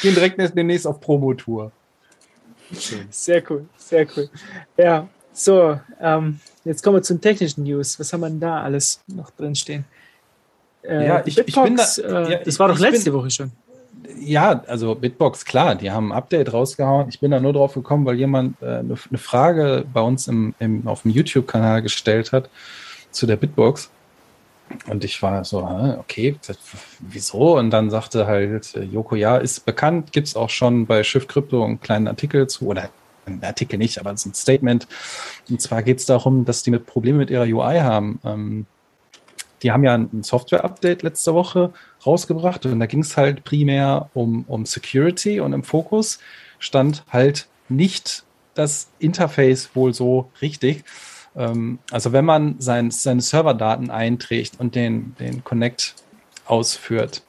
Gehen 0.00 0.14
direkt 0.14 0.38
demnächst 0.56 0.86
auf 0.86 1.00
Promotour. 1.00 1.72
Sehr 3.10 3.42
cool, 3.50 3.66
sehr 3.76 4.06
cool. 4.16 4.30
Ja, 4.76 5.08
so, 5.32 5.78
ähm, 6.00 6.40
jetzt 6.64 6.82
kommen 6.82 6.96
wir 6.96 7.02
zum 7.02 7.20
technischen 7.20 7.64
News. 7.64 7.98
Was 7.98 8.12
haben 8.12 8.20
wir 8.20 8.28
denn 8.28 8.40
da 8.40 8.62
alles 8.62 9.00
noch 9.06 9.30
drin 9.30 9.54
stehen? 9.54 9.84
Äh, 10.82 11.06
ja, 11.06 11.22
ich, 11.24 11.36
Bitbox, 11.36 11.98
ich 11.98 12.04
bin 12.04 12.12
da, 12.12 12.26
äh, 12.26 12.32
ja, 12.32 12.38
das 12.38 12.58
war 12.58 12.68
doch 12.68 12.78
letzte 12.78 13.10
bin, 13.10 13.20
Woche 13.20 13.30
schon. 13.30 13.52
Ja, 14.18 14.62
also 14.66 14.94
Bitbox, 14.94 15.44
klar, 15.44 15.74
die 15.74 15.90
haben 15.90 16.12
ein 16.12 16.16
Update 16.16 16.52
rausgehauen. 16.52 17.08
Ich 17.08 17.20
bin 17.20 17.30
da 17.30 17.40
nur 17.40 17.52
drauf 17.52 17.74
gekommen, 17.74 18.04
weil 18.04 18.16
jemand 18.16 18.60
äh, 18.60 18.66
eine, 18.66 18.96
eine 19.08 19.18
Frage 19.18 19.84
bei 19.92 20.00
uns 20.00 20.28
im, 20.28 20.54
im, 20.58 20.86
auf 20.86 21.02
dem 21.02 21.12
YouTube-Kanal 21.12 21.82
gestellt 21.82 22.32
hat 22.32 22.50
zu 23.10 23.26
der 23.26 23.36
Bitbox. 23.36 23.90
Und 24.88 25.04
ich 25.04 25.22
war 25.22 25.44
so, 25.44 25.58
okay, 25.98 26.36
wieso? 27.00 27.58
Und 27.58 27.70
dann 27.70 27.90
sagte 27.90 28.26
halt 28.26 28.74
äh, 28.74 28.82
Joko, 28.82 29.14
ja, 29.16 29.36
ist 29.36 29.64
bekannt, 29.64 30.12
gibt 30.12 30.28
es 30.28 30.36
auch 30.36 30.50
schon 30.50 30.86
bei 30.86 31.04
Shift 31.04 31.28
Crypto 31.28 31.64
einen 31.64 31.80
kleinen 31.80 32.08
Artikel 32.08 32.46
zu, 32.46 32.66
oder 32.66 32.88
ein 33.26 33.42
Artikel 33.42 33.78
nicht, 33.78 33.98
aber 33.98 34.12
es 34.12 34.20
ist 34.20 34.26
ein 34.26 34.34
Statement. 34.34 34.86
Und 35.48 35.60
zwar 35.60 35.82
geht 35.82 35.98
es 35.98 36.06
darum, 36.06 36.44
dass 36.44 36.62
die 36.62 36.70
mit 36.70 36.86
Probleme 36.86 37.18
mit 37.18 37.30
ihrer 37.30 37.44
UI 37.44 37.80
haben. 37.80 38.20
Ähm, 38.24 38.66
die 39.62 39.70
haben 39.70 39.84
ja 39.84 39.94
ein 39.94 40.22
Software-Update 40.22 41.02
letzte 41.02 41.34
Woche 41.34 41.72
rausgebracht 42.04 42.66
und 42.66 42.80
da 42.80 42.86
ging 42.86 43.00
es 43.00 43.16
halt 43.16 43.44
primär 43.44 44.10
um, 44.12 44.44
um 44.48 44.66
Security 44.66 45.40
und 45.40 45.52
im 45.52 45.62
Fokus 45.62 46.18
stand 46.58 47.04
halt 47.10 47.46
nicht 47.68 48.24
das 48.54 48.88
Interface 48.98 49.70
wohl 49.74 49.94
so 49.94 50.30
richtig. 50.40 50.84
Ähm, 51.36 51.78
also 51.90 52.12
wenn 52.12 52.24
man 52.24 52.56
sein, 52.58 52.90
seine 52.90 53.20
Serverdaten 53.20 53.90
einträgt 53.90 54.58
und 54.58 54.74
den, 54.74 55.14
den 55.18 55.44
Connect 55.44 55.94
ausführt, 56.46 57.22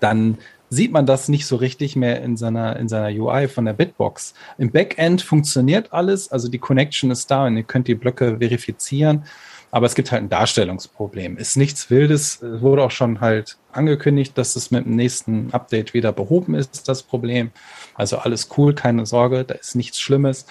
dann 0.00 0.38
sieht 0.74 0.92
man 0.92 1.06
das 1.06 1.28
nicht 1.28 1.46
so 1.46 1.56
richtig 1.56 1.96
mehr 1.96 2.22
in 2.22 2.36
seiner, 2.36 2.76
in 2.76 2.88
seiner 2.88 3.08
UI 3.08 3.48
von 3.48 3.64
der 3.64 3.72
Bitbox. 3.72 4.34
Im 4.58 4.70
Backend 4.70 5.22
funktioniert 5.22 5.92
alles, 5.92 6.30
also 6.30 6.48
die 6.48 6.58
Connection 6.58 7.10
ist 7.10 7.30
da 7.30 7.46
und 7.46 7.56
ihr 7.56 7.62
könnt 7.62 7.88
die 7.88 7.94
Blöcke 7.94 8.38
verifizieren, 8.38 9.24
aber 9.70 9.86
es 9.86 9.94
gibt 9.94 10.12
halt 10.12 10.22
ein 10.22 10.28
Darstellungsproblem. 10.28 11.36
Ist 11.36 11.56
nichts 11.56 11.90
Wildes, 11.90 12.42
es 12.42 12.62
wurde 12.62 12.82
auch 12.82 12.90
schon 12.90 13.20
halt 13.20 13.56
angekündigt, 13.72 14.36
dass 14.36 14.56
es 14.56 14.70
mit 14.70 14.84
dem 14.84 14.96
nächsten 14.96 15.52
Update 15.52 15.94
wieder 15.94 16.12
behoben 16.12 16.54
ist, 16.54 16.88
das 16.88 17.02
Problem. 17.02 17.50
Also 17.94 18.18
alles 18.18 18.48
cool, 18.56 18.74
keine 18.74 19.06
Sorge, 19.06 19.44
da 19.44 19.54
ist 19.54 19.74
nichts 19.74 20.00
Schlimmes. 20.00 20.46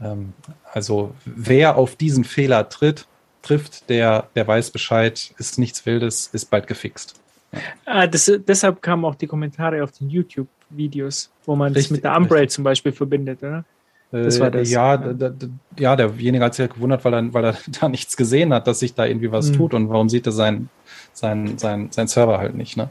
Ähm, 0.00 0.32
also 0.72 1.14
wer 1.24 1.76
auf 1.76 1.96
diesen 1.96 2.24
Fehler 2.24 2.68
tritt, 2.68 3.06
trifft, 3.42 3.88
der, 3.88 4.28
der 4.34 4.46
weiß 4.46 4.70
Bescheid, 4.70 5.32
ist 5.38 5.58
nichts 5.58 5.86
Wildes, 5.86 6.28
ist 6.32 6.50
bald 6.50 6.66
gefixt. 6.66 7.14
Ah, 7.84 8.06
das, 8.06 8.30
deshalb 8.46 8.82
kamen 8.82 9.04
auch 9.04 9.14
die 9.14 9.26
Kommentare 9.26 9.82
auf 9.82 9.92
den 9.92 10.10
YouTube-Videos, 10.10 11.30
wo 11.44 11.56
man 11.56 11.72
Richtig, 11.72 11.84
das 11.84 11.90
mit 11.90 12.04
der 12.04 12.16
Umbraid 12.16 12.50
zum 12.50 12.64
Beispiel 12.64 12.92
verbindet, 12.92 13.42
oder? 13.42 13.64
Das 14.10 14.40
war 14.40 14.50
das. 14.50 14.70
Ja, 14.70 14.94
ja. 14.94 15.32
Ja 15.78 15.96
derjenige 15.96 16.42
hat 16.42 16.54
sich 16.54 16.62
halt 16.62 16.74
gewundert, 16.74 17.04
weil 17.04 17.14
er, 17.14 17.34
weil 17.34 17.44
er 17.44 17.56
da 17.80 17.88
nichts 17.88 18.16
gesehen 18.16 18.54
hat, 18.54 18.66
dass 18.66 18.80
sich 18.80 18.94
da 18.94 19.04
irgendwie 19.04 19.30
was 19.30 19.50
mhm. 19.50 19.56
tut 19.56 19.74
und 19.74 19.88
warum 19.90 20.08
sieht 20.08 20.26
er 20.26 20.32
sein, 20.32 20.70
sein, 21.12 21.58
sein, 21.58 21.88
sein 21.90 22.08
Server 22.08 22.38
halt 22.38 22.54
nicht. 22.54 22.76
Ne? 22.76 22.88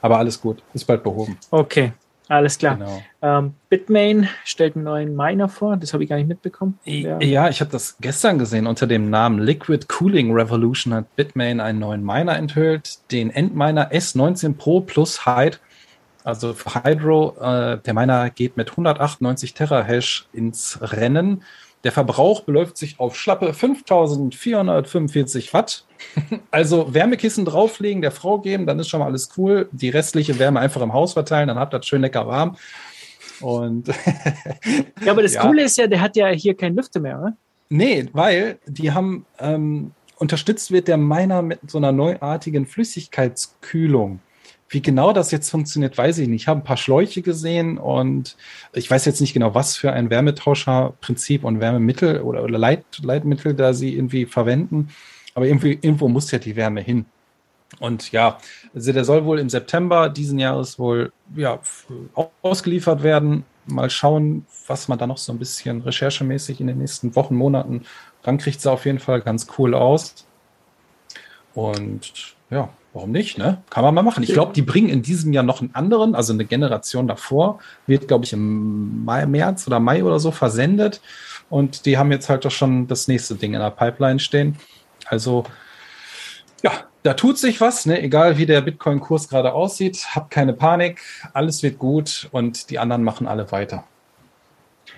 Aber 0.00 0.18
alles 0.18 0.40
gut, 0.40 0.62
ist 0.72 0.84
bald 0.84 1.02
behoben. 1.02 1.36
Okay, 1.50 1.92
alles 2.32 2.56
klar. 2.56 2.76
Genau. 2.76 3.02
Ähm, 3.20 3.54
Bitmain 3.68 4.28
stellt 4.44 4.74
einen 4.74 4.84
neuen 4.84 5.14
Miner 5.14 5.48
vor, 5.48 5.76
das 5.76 5.92
habe 5.92 6.02
ich 6.02 6.08
gar 6.08 6.16
nicht 6.16 6.28
mitbekommen. 6.28 6.78
Ja, 6.84 7.20
ja 7.20 7.48
ich 7.50 7.60
habe 7.60 7.70
das 7.70 7.98
gestern 8.00 8.38
gesehen. 8.38 8.66
Unter 8.66 8.86
dem 8.86 9.10
Namen 9.10 9.38
Liquid 9.38 9.86
Cooling 9.86 10.32
Revolution 10.32 10.94
hat 10.94 11.14
Bitmain 11.14 11.60
einen 11.60 11.78
neuen 11.78 12.02
Miner 12.02 12.36
enthüllt, 12.36 12.98
den 13.12 13.30
Endminer 13.30 13.92
S19 13.92 14.56
Pro 14.56 14.80
plus 14.80 15.26
Hide. 15.26 15.58
Also 16.24 16.54
für 16.54 16.82
Hydro, 16.82 17.36
äh, 17.38 17.78
der 17.78 17.94
Miner 17.94 18.30
geht 18.30 18.56
mit 18.56 18.70
198 18.70 19.52
Terahash 19.52 20.26
ins 20.32 20.78
Rennen. 20.80 21.42
Der 21.84 21.92
Verbrauch 21.92 22.42
beläuft 22.42 22.78
sich 22.78 22.98
auf 22.98 23.16
schlappe 23.16 23.52
5445 23.52 25.52
Watt. 25.52 25.84
Also 26.50 26.92
Wärmekissen 26.94 27.44
drauflegen, 27.44 28.02
der 28.02 28.10
Frau 28.10 28.38
geben, 28.38 28.66
dann 28.66 28.78
ist 28.78 28.88
schon 28.88 29.00
mal 29.00 29.06
alles 29.06 29.30
cool. 29.36 29.68
Die 29.72 29.88
restliche 29.88 30.38
Wärme 30.38 30.60
einfach 30.60 30.82
im 30.82 30.92
Haus 30.92 31.14
verteilen, 31.14 31.48
dann 31.48 31.58
habt 31.58 31.74
ihr 31.74 31.78
das 31.78 31.86
schön 31.86 32.02
lecker 32.02 32.26
warm. 32.26 32.56
Und 33.40 33.88
ja, 35.04 35.12
aber 35.12 35.22
das 35.22 35.34
ja. 35.34 35.42
Coole 35.42 35.64
ist 35.64 35.76
ja, 35.78 35.86
der 35.86 36.00
hat 36.00 36.16
ja 36.16 36.28
hier 36.28 36.54
keinen 36.54 36.76
Lüfter 36.76 37.00
mehr, 37.00 37.18
oder? 37.18 37.36
Nee, 37.68 38.06
weil 38.12 38.58
die 38.66 38.92
haben 38.92 39.24
ähm, 39.38 39.92
unterstützt 40.22 40.70
wird 40.70 40.88
der 40.88 40.98
Miner 40.98 41.42
mit 41.42 41.58
so 41.68 41.78
einer 41.78 41.90
neuartigen 41.90 42.66
Flüssigkeitskühlung. 42.66 44.20
Wie 44.68 44.80
genau 44.80 45.12
das 45.12 45.32
jetzt 45.32 45.50
funktioniert, 45.50 45.98
weiß 45.98 46.18
ich 46.18 46.28
nicht. 46.28 46.42
Ich 46.42 46.48
habe 46.48 46.60
ein 46.60 46.64
paar 46.64 46.76
Schläuche 46.76 47.22
gesehen 47.22 47.76
und 47.76 48.36
ich 48.72 48.90
weiß 48.90 49.04
jetzt 49.04 49.20
nicht 49.20 49.34
genau, 49.34 49.54
was 49.54 49.76
für 49.76 49.92
ein 49.92 50.10
Wärmetauscherprinzip 50.10 51.44
und 51.44 51.60
Wärmemittel 51.60 52.20
oder, 52.22 52.44
oder 52.44 52.58
Leit, 52.58 52.84
Leitmittel 53.02 53.54
da 53.54 53.74
sie 53.74 53.94
irgendwie 53.94 54.26
verwenden. 54.26 54.88
Aber 55.34 55.46
irgendwie, 55.46 55.78
irgendwo 55.80 56.08
muss 56.08 56.30
ja 56.30 56.38
die 56.38 56.56
Wärme 56.56 56.80
hin. 56.80 57.06
Und 57.80 58.12
ja, 58.12 58.38
also 58.74 58.92
der 58.92 59.04
soll 59.04 59.24
wohl 59.24 59.38
im 59.38 59.48
September 59.48 60.08
diesen 60.08 60.38
Jahres 60.38 60.78
wohl 60.78 61.12
ja, 61.34 61.58
ausgeliefert 62.42 63.02
werden. 63.02 63.44
Mal 63.66 63.90
schauen, 63.90 64.44
was 64.66 64.88
man 64.88 64.98
da 64.98 65.06
noch 65.06 65.18
so 65.18 65.32
ein 65.32 65.38
bisschen 65.38 65.80
recherchemäßig 65.80 66.60
in 66.60 66.66
den 66.66 66.78
nächsten 66.78 67.14
Wochen, 67.16 67.34
Monaten 67.34 67.82
rankriegt. 68.24 68.60
Sah 68.60 68.72
auf 68.72 68.84
jeden 68.84 68.98
Fall 68.98 69.20
ganz 69.20 69.46
cool 69.56 69.74
aus. 69.74 70.26
Und 71.54 72.34
ja, 72.50 72.68
warum 72.92 73.12
nicht, 73.12 73.38
ne? 73.38 73.62
Kann 73.70 73.84
man 73.84 73.94
mal 73.94 74.02
machen. 74.02 74.22
Ich 74.22 74.32
glaube, 74.32 74.52
die 74.52 74.62
bringen 74.62 74.88
in 74.88 75.02
diesem 75.02 75.32
Jahr 75.32 75.44
noch 75.44 75.60
einen 75.60 75.74
anderen, 75.74 76.14
also 76.14 76.32
eine 76.32 76.44
Generation 76.44 77.08
davor, 77.08 77.60
wird, 77.86 78.08
glaube 78.08 78.24
ich, 78.24 78.32
im 78.32 79.04
Mai, 79.04 79.26
März 79.26 79.66
oder 79.66 79.80
Mai 79.80 80.04
oder 80.04 80.18
so 80.18 80.30
versendet. 80.30 81.00
Und 81.48 81.86
die 81.86 81.98
haben 81.98 82.10
jetzt 82.10 82.28
halt 82.28 82.44
doch 82.44 82.50
schon 82.50 82.86
das 82.86 83.08
nächste 83.08 83.34
Ding 83.34 83.54
in 83.54 83.60
der 83.60 83.70
Pipeline 83.70 84.18
stehen. 84.18 84.56
Also, 85.12 85.44
ja, 86.62 86.72
da 87.02 87.12
tut 87.12 87.36
sich 87.36 87.60
was, 87.60 87.84
ne? 87.84 88.00
egal 88.00 88.38
wie 88.38 88.46
der 88.46 88.62
Bitcoin-Kurs 88.62 89.28
gerade 89.28 89.52
aussieht. 89.52 90.06
Habt 90.14 90.30
keine 90.30 90.54
Panik, 90.54 91.02
alles 91.34 91.62
wird 91.62 91.78
gut 91.78 92.30
und 92.32 92.70
die 92.70 92.78
anderen 92.78 93.04
machen 93.04 93.26
alle 93.26 93.52
weiter. 93.52 93.84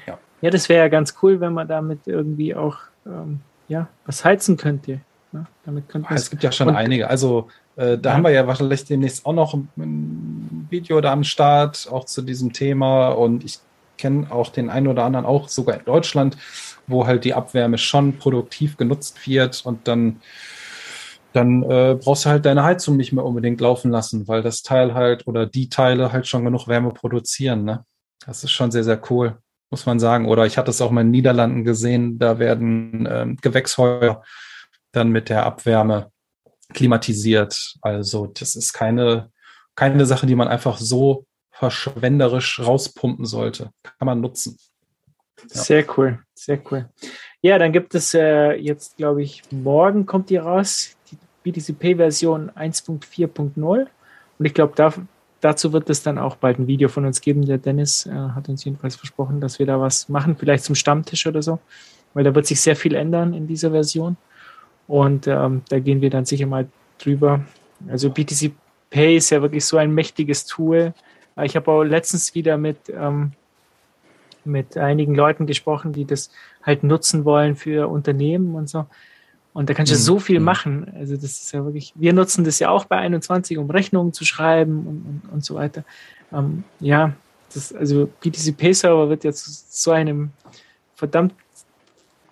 Ja, 0.07 0.19
ja 0.41 0.51
das 0.51 0.69
wäre 0.69 0.85
ja 0.85 0.89
ganz 0.89 1.17
cool, 1.21 1.41
wenn 1.41 1.53
man 1.53 1.67
damit 1.67 2.07
irgendwie 2.07 2.55
auch 2.55 2.79
ähm, 3.05 3.41
ja, 3.67 3.89
was 4.07 4.25
heizen 4.25 4.57
könnte. 4.57 5.01
Ne? 5.33 5.47
Damit 5.65 5.89
könnte 5.89 6.15
es 6.15 6.31
gibt 6.31 6.45
ja 6.45 6.53
schon 6.53 6.71
einige. 6.71 7.11
Also 7.11 7.49
äh, 7.75 7.99
da 7.99 8.11
ja. 8.11 8.15
haben 8.15 8.23
wir 8.23 8.31
ja 8.31 8.47
wahrscheinlich 8.47 8.85
demnächst 8.85 9.27
auch 9.27 9.33
noch 9.33 9.53
ein, 9.53 9.69
ein, 9.77 10.67
Video 10.71 11.01
da 11.01 11.13
am 11.13 11.25
Start, 11.25 11.89
auch 11.91 12.05
zu 12.05 12.23
diesem 12.23 12.53
Thema. 12.53 13.09
Und 13.09 13.43
ich 13.43 13.59
kenne 13.99 14.31
auch 14.31 14.51
den 14.51 14.71
einen 14.71 14.87
oder 14.87 15.03
anderen, 15.03 15.27
auch 15.27 15.49
sogar 15.49 15.77
in 15.77 15.85
Deutschland, 15.85 16.37
wo 16.87 17.07
halt 17.07 17.25
die 17.25 17.35
Abwärme 17.35 17.79
schon 17.79 18.19
produktiv 18.19 18.77
genutzt 18.77 19.27
wird 19.27 19.65
und 19.65 19.89
dann 19.89 20.21
dann 21.35 21.65
äh, 21.65 21.99
brauchst 22.01 22.25
du 22.25 22.31
halt 22.31 22.47
deine 22.47 22.63
Heizung 22.63 22.97
nicht 22.97 23.13
mehr 23.13 23.25
unbedingt 23.25 23.61
laufen 23.61 23.91
lassen, 23.91 24.29
weil 24.29 24.43
das 24.43 24.63
Teil 24.63 24.95
halt 24.95 25.27
oder 25.27 25.47
die 25.47 25.69
Teile 25.69 26.13
halt 26.13 26.29
schon 26.29 26.45
genug 26.45 26.69
Wärme 26.69 26.91
produzieren. 26.91 27.65
Ne? 27.65 27.85
Das 28.25 28.45
ist 28.45 28.53
schon 28.53 28.71
sehr, 28.71 28.85
sehr 28.85 29.01
cool, 29.11 29.39
muss 29.69 29.85
man 29.85 29.99
sagen. 29.99 30.29
Oder 30.29 30.47
ich 30.47 30.57
hatte 30.57 30.71
es 30.71 30.81
auch 30.81 30.93
mal 30.93 31.01
in 31.01 31.09
den 31.09 31.13
Niederlanden 31.13 31.65
gesehen, 31.65 32.21
da 32.21 32.39
werden 32.39 33.09
ähm, 33.11 33.37
Gewächshäuser 33.43 34.23
dann 34.93 35.09
mit 35.09 35.29
der 35.29 35.45
Abwärme 35.45 36.13
klimatisiert. 36.73 37.75
Also 37.83 38.29
das 38.29 38.55
ist 38.55 38.73
keine, 38.73 39.33
keine 39.75 40.07
Sache, 40.07 40.27
die 40.27 40.37
man 40.37 40.47
einfach 40.47 40.79
so 40.79 41.27
verschwenderisch 41.51 42.61
rauspumpen 42.61 43.27
sollte. 43.27 43.71
Kann 43.83 44.07
man 44.07 44.21
nutzen. 44.21 44.57
Sehr 45.47 45.85
cool, 45.97 46.19
sehr 46.35 46.61
cool. 46.71 46.89
Ja, 47.43 47.59
dann 47.59 47.73
gibt 47.73 47.95
es 47.95 48.15
äh, 48.15 48.53
jetzt, 48.55 48.97
glaube 48.97 49.23
ich, 49.23 49.43
morgen 49.51 50.07
kommt 50.07 50.31
die 50.31 50.37
raus, 50.37 50.97
die 51.11 51.19
BTCP-Version 51.43 52.51
1.4.0. 52.51 53.87
Und 54.39 54.47
ich 54.47 54.55
glaube, 54.55 54.73
da, 54.77 54.93
dazu 55.41 55.73
wird 55.73 55.91
es 55.91 56.03
dann 56.03 56.19
auch 56.19 56.37
bald 56.37 56.59
ein 56.59 56.67
Video 56.67 56.89
von 56.89 57.05
uns 57.05 57.21
geben. 57.21 57.45
Der 57.45 57.59
Dennis 57.59 58.07
äh, 58.07 58.13
hat 58.13 58.49
uns 58.49 58.65
jedenfalls 58.65 58.97
versprochen, 58.97 59.41
dass 59.41 59.59
wir 59.59 59.67
da 59.67 59.81
was 59.81 60.09
machen, 60.09 60.37
vielleicht 60.37 60.65
zum 60.65 60.75
Stammtisch 60.75 61.27
oder 61.27 61.43
so, 61.43 61.59
weil 62.15 62.25
da 62.25 62.35
wird 62.35 62.47
sich 62.47 62.61
sehr 62.61 62.77
viel 62.77 62.95
ändern 62.95 63.35
in 63.35 63.47
dieser 63.47 63.71
Version. 63.71 64.17
Und 64.87 65.27
ähm, 65.27 65.63
da 65.69 65.79
gehen 65.79 66.01
wir 66.01 66.11
dann 66.11 66.25
sicher 66.25 66.47
mal 66.47 66.67
drüber. 66.99 67.45
Also 67.89 68.11
BTC 68.11 68.53
Pay 68.91 69.17
ist 69.17 69.31
ja 69.31 69.43
wirklich 69.43 69.65
so 69.65 69.77
ein 69.77 69.93
mächtiges 69.93 70.47
Tool. 70.47 70.95
Ich 71.43 71.57
habe 71.57 71.71
auch 71.71 71.83
letztens 71.83 72.35
wieder 72.35 72.57
mit, 72.57 72.79
ähm, 72.89 73.33
mit 74.45 74.77
einigen 74.77 75.15
Leuten 75.15 75.47
gesprochen, 75.47 75.93
die 75.93 76.05
das 76.05 76.31
halt 76.63 76.83
nutzen 76.85 77.25
wollen 77.25 77.57
für 77.57 77.89
Unternehmen 77.89 78.55
und 78.55 78.69
so. 78.69 78.87
Und 79.53 79.71
da 79.71 79.75
kannst 79.75 79.93
du 79.93 79.97
mhm. 79.97 80.01
so 80.01 80.19
viel 80.19 80.41
mhm. 80.41 80.45
machen. 80.45 80.93
Also 80.97 81.15
das 81.15 81.41
ist 81.41 81.53
ja 81.53 81.65
wirklich, 81.65 81.93
wir 81.95 82.13
nutzen 82.13 82.45
das 82.45 82.59
ja 82.59 82.71
auch 82.71 82.85
bei 82.87 82.97
21, 82.97 83.57
um 83.59 83.71
Rechnungen 83.71 84.13
zu 84.13 84.25
schreiben 84.25 84.79
und, 84.87 85.07
und, 85.29 85.33
und 85.33 85.45
so 85.45 85.55
weiter. 85.55 85.85
Ähm, 86.33 86.65
ja, 86.81 87.13
das, 87.55 87.73
also 87.73 88.11
BTC 88.21 88.57
Pay 88.57 88.75
Server 88.75 89.09
wird 89.09 89.25
jetzt 89.25 89.81
zu 89.81 89.93
einem 89.93 90.31
verdammt 90.95 91.35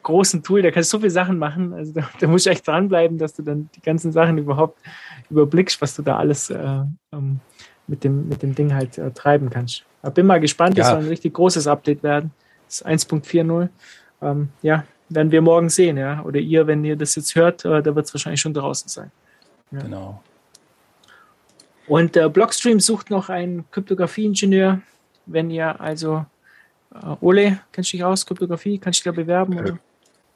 großen 0.03 0.43
Tool, 0.43 0.63
da 0.63 0.71
kannst 0.71 0.93
du 0.93 0.97
so 0.97 1.01
viele 1.01 1.11
Sachen 1.11 1.39
machen. 1.39 1.73
Also 1.73 1.93
da, 1.93 2.09
da 2.21 2.27
musst 2.27 2.47
du 2.47 2.51
echt 2.51 2.67
dranbleiben, 2.67 3.19
dass 3.19 3.35
du 3.35 3.43
dann 3.43 3.71
die 3.75 3.81
ganzen 3.81 4.13
Sachen 4.13 4.39
überhaupt 4.39 4.79
überblickst, 5.31 5.81
was 5.81 5.95
du 5.95 6.03
da 6.03 6.17
alles 6.17 6.51
äh, 6.51 6.83
ähm, 7.13 7.41
mit, 7.87 8.05
dem, 8.05 8.29
mit 8.29 8.43
dem 8.43 8.55
Ding 8.55 8.75
halt 8.75 8.99
äh, 8.99 9.11
treiben 9.13 9.51
kannst. 9.51 9.85
Aber 10.03 10.11
bin 10.13 10.27
mal 10.27 10.41
gespannt, 10.41 10.77
ja. 10.77 10.83
das 10.83 10.93
soll 10.93 11.01
ein 11.01 11.09
richtig 11.09 11.35
großes 11.35 11.67
Update 11.67 12.03
werden. 12.03 12.33
Das 12.67 12.81
ist 12.81 12.87
1.40. 12.87 13.69
Ähm, 14.21 14.49
ja, 14.63 14.85
werden 15.09 15.31
wir 15.31 15.43
morgen 15.43 15.69
sehen, 15.69 15.97
ja. 15.97 16.23
Oder 16.23 16.41
ihr, 16.41 16.67
wenn 16.67 16.85
ihr 16.85 16.97
das 16.97 17.15
jetzt 17.15 17.35
hört, 17.35 17.65
äh, 17.65 17.83
da 17.83 17.95
wird 17.95 18.07
es 18.07 18.15
wahrscheinlich 18.15 18.41
schon 18.41 18.55
draußen 18.55 18.89
sein. 18.89 19.11
Ja. 19.71 19.81
Genau. 19.81 20.23
Und 21.87 22.17
äh, 22.17 22.29
Blockstream 22.29 22.81
sucht 22.81 23.11
noch 23.11 23.29
einen 23.29 23.65
Kryptographie-Ingenieur. 23.71 24.81
Wenn 25.27 25.51
ihr 25.51 25.81
also 25.81 26.27
Uh, 26.95 27.17
Ole, 27.21 27.61
kennst 27.73 27.93
du 27.93 27.97
dich 27.97 28.05
aus, 28.05 28.27
Kryptographie? 28.27 28.79
Kannst 28.79 29.01
du 29.01 29.11
dich 29.11 29.17
da 29.17 29.23
bewerben? 29.23 29.59
Oder? 29.59 29.79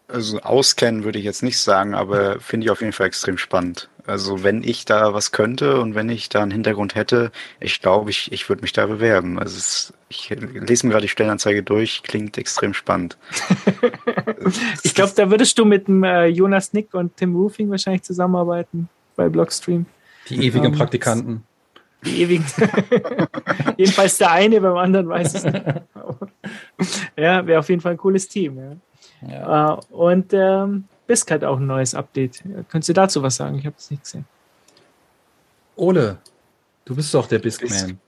Also 0.09 0.41
auskennen 0.41 1.05
würde 1.05 1.19
ich 1.19 1.25
jetzt 1.25 1.43
nicht 1.43 1.59
sagen, 1.59 1.95
aber 1.95 2.41
finde 2.41 2.65
ich 2.65 2.71
auf 2.71 2.81
jeden 2.81 2.93
Fall 2.93 3.07
extrem 3.07 3.37
spannend. 3.37 3.89
Also 4.07 4.45
wenn 4.45 4.63
ich 4.63 4.85
da 4.85 5.15
was 5.15 5.33
könnte 5.33 5.81
und 5.81 5.95
wenn 5.95 6.09
ich 6.09 6.29
da 6.29 6.43
einen 6.43 6.51
Hintergrund 6.51 6.95
hätte, 6.95 7.33
ich 7.61 7.81
glaube, 7.81 8.11
ich, 8.11 8.31
ich 8.33 8.49
würde 8.49 8.63
mich 8.63 8.73
da 8.73 8.87
bewerben. 8.87 9.39
Also 9.39 9.57
es, 9.57 9.93
ich 10.09 10.31
lese 10.31 10.87
mir 10.87 10.93
gerade 10.93 11.07
die 11.07 11.11
Stellenanzeige 11.11 11.63
durch, 11.63 12.03
klingt 12.03 12.39
extrem 12.39 12.73
spannend. 12.73 13.19
ich 14.85 14.95
glaube, 14.95 15.13
da 15.17 15.31
würdest 15.31 15.59
du 15.59 15.65
mit 15.65 15.89
dem 15.89 16.05
äh, 16.05 16.27
Jonas 16.27 16.73
Nick 16.73 16.95
und 16.95 17.17
Tim 17.17 17.35
Roofing 17.35 17.69
wahrscheinlich 17.71 18.03
zusammenarbeiten 18.03 18.89
bei 19.17 19.29
Blockstream. 19.29 19.87
Die 20.29 20.47
ewigen 20.47 20.67
um, 20.67 20.73
ähm, 20.73 20.79
Praktikanten. 20.79 21.45
Die 22.05 22.23
ewigen. 22.23 22.45
Jedenfalls 23.77 24.19
der 24.19 24.31
eine, 24.31 24.61
beim 24.61 24.77
anderen 24.77 25.09
weiß 25.09 25.35
es 25.35 25.45
nicht. 25.45 25.65
ja, 27.17 27.47
wäre 27.47 27.59
auf 27.59 27.69
jeden 27.69 27.81
Fall 27.81 27.93
ein 27.93 27.99
cooles 27.99 28.29
Team. 28.29 28.59
Ja. 28.59 28.77
Ja. 29.29 29.75
Uh, 29.75 29.81
und 29.91 30.33
ähm, 30.33 30.85
Bisk 31.07 31.31
hat 31.31 31.45
auch 31.45 31.59
ein 31.59 31.67
neues 31.67 31.95
Update. 31.95 32.43
Könntest 32.71 32.89
du 32.89 32.93
dazu 32.93 33.23
was 33.23 33.37
sagen? 33.37 33.59
Ich 33.59 33.67
habe 33.67 33.77
es 33.79 33.91
nicht 33.91 34.03
gesehen. 34.03 34.25
Ole, 35.77 36.19
du 36.85 36.97
bist 36.97 37.13
doch 37.15 37.27
der 37.27 37.39
Bisk-Man. 37.39 37.99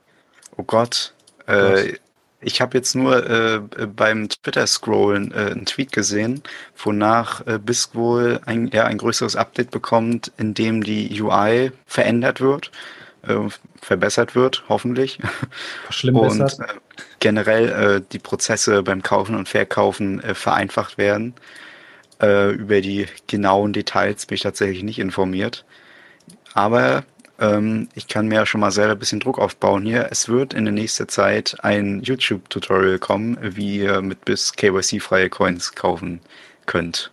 Oh 0.56 0.62
Gott. 0.62 1.12
Äh, 1.46 1.94
ich 2.40 2.60
habe 2.60 2.78
jetzt 2.78 2.94
nur 2.94 3.28
äh, 3.28 3.60
beim 3.86 4.28
Twitter-Scrollen 4.28 5.32
äh, 5.32 5.50
einen 5.52 5.66
Tweet 5.66 5.92
gesehen, 5.92 6.42
wonach 6.76 7.44
äh, 7.46 7.58
Bisk 7.58 7.94
wohl 7.94 8.40
ein, 8.46 8.68
ja, 8.68 8.84
ein 8.84 8.98
größeres 8.98 9.34
Update 9.34 9.70
bekommt, 9.70 10.32
in 10.36 10.54
dem 10.54 10.84
die 10.84 11.20
UI 11.20 11.72
verändert 11.86 12.40
wird, 12.40 12.70
äh, 13.22 13.34
verbessert 13.82 14.36
wird, 14.36 14.64
hoffentlich. 14.68 15.18
Schlimm 15.90 16.16
Und, 16.16 16.40
äh, 16.40 16.66
generell 17.18 17.68
äh, 17.68 18.02
die 18.12 18.20
Prozesse 18.20 18.82
beim 18.84 19.02
Kaufen 19.02 19.34
und 19.34 19.48
Verkaufen 19.48 20.22
äh, 20.22 20.34
vereinfacht 20.34 20.96
werden. 20.96 21.34
Äh, 22.20 22.50
über 22.52 22.80
die 22.80 23.06
genauen 23.26 23.72
Details 23.72 24.26
bin 24.26 24.36
ich 24.36 24.42
tatsächlich 24.42 24.82
nicht 24.82 24.98
informiert. 24.98 25.64
Aber 26.54 27.04
Ähm, 27.40 27.88
ich 27.94 28.08
kann 28.08 28.26
mir 28.26 28.36
ja 28.36 28.46
schon 28.46 28.60
mal 28.60 28.72
selber 28.72 28.92
ein 28.92 28.98
bisschen 28.98 29.20
Druck 29.20 29.38
aufbauen 29.38 29.84
hier. 29.84 30.08
Es 30.10 30.28
wird 30.28 30.54
in 30.54 30.64
der 30.64 30.74
nächsten 30.74 31.08
Zeit 31.08 31.56
ein 31.60 32.02
YouTube-Tutorial 32.02 32.98
kommen, 32.98 33.38
wie 33.40 33.78
ihr 33.78 34.02
mit 34.02 34.24
bis 34.24 34.52
KYC-freie 34.54 35.30
Coins 35.30 35.72
kaufen 35.74 36.20
könnt. 36.66 37.12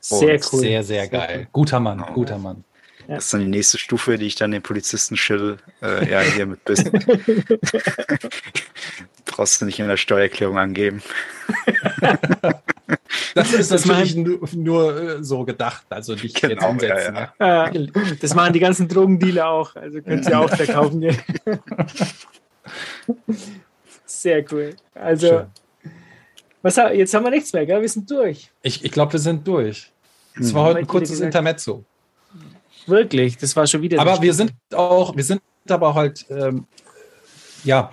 Sehr 0.00 0.34
Und 0.34 0.52
cool. 0.52 0.60
Sehr, 0.60 0.82
sehr 0.84 1.08
geil. 1.08 1.28
Sehr 1.36 1.46
Guter 1.52 1.80
Mann, 1.80 1.98
genau. 1.98 2.12
guter 2.14 2.38
Mann. 2.38 2.64
Das 3.08 3.26
ist 3.26 3.34
dann 3.34 3.40
die 3.40 3.46
nächste 3.46 3.78
Stufe, 3.78 4.18
die 4.18 4.26
ich 4.26 4.34
dann 4.36 4.50
den 4.50 4.62
Polizisten 4.62 5.16
schill. 5.16 5.58
Äh, 5.82 6.10
ja, 6.10 6.20
hier 6.20 6.46
mit 6.46 6.64
bis. 6.64 6.82
Brauchst 9.26 9.60
du 9.60 9.64
nicht 9.66 9.78
in 9.78 9.88
der 9.88 9.96
Steuererklärung 9.96 10.58
angeben. 10.58 11.02
das 13.34 13.52
ist 13.52 13.70
das 13.70 13.84
natürlich 13.84 14.16
nur, 14.16 14.40
nur, 14.54 15.00
äh, 15.00 15.24
so 15.24 15.44
gedacht, 15.44 15.84
also 15.88 16.14
nicht 16.14 16.40
genau, 16.40 16.54
jetzt 16.54 16.64
umsetzen. 16.64 17.14
Ja, 17.14 17.32
ja. 17.38 17.70
Ne? 17.70 17.90
das 18.20 18.34
machen 18.34 18.52
die 18.52 18.60
ganzen 18.60 18.88
Drogendealer 18.88 19.48
auch, 19.48 19.74
also 19.76 20.00
könnt 20.00 20.26
ihr 20.26 20.38
auch 20.38 20.50
verkaufen 20.50 21.00
gehen. 21.00 21.18
Sehr 24.06 24.44
cool. 24.52 24.74
Also, 24.94 25.46
was, 26.62 26.76
jetzt 26.76 27.14
haben 27.14 27.24
wir 27.24 27.30
nichts 27.30 27.52
mehr, 27.52 27.66
gell? 27.66 27.80
wir 27.80 27.88
sind 27.88 28.10
durch. 28.10 28.50
Ich, 28.62 28.84
ich 28.84 28.90
glaube, 28.90 29.12
wir 29.12 29.20
sind 29.20 29.46
durch. 29.46 29.92
Es 30.38 30.52
war 30.54 30.64
heute 30.64 30.80
ein 30.80 30.86
kurzes 30.86 31.20
Intermezzo. 31.20 31.84
Wirklich, 32.86 33.36
das 33.36 33.56
war 33.56 33.66
schon 33.66 33.82
wieder. 33.82 34.00
Aber 34.00 34.20
wir 34.22 34.32
sind 34.32 34.52
auch, 34.72 35.16
wir 35.16 35.24
sind 35.24 35.40
aber 35.68 35.94
halt, 35.94 36.26
ähm, 36.30 36.66
ja, 37.64 37.90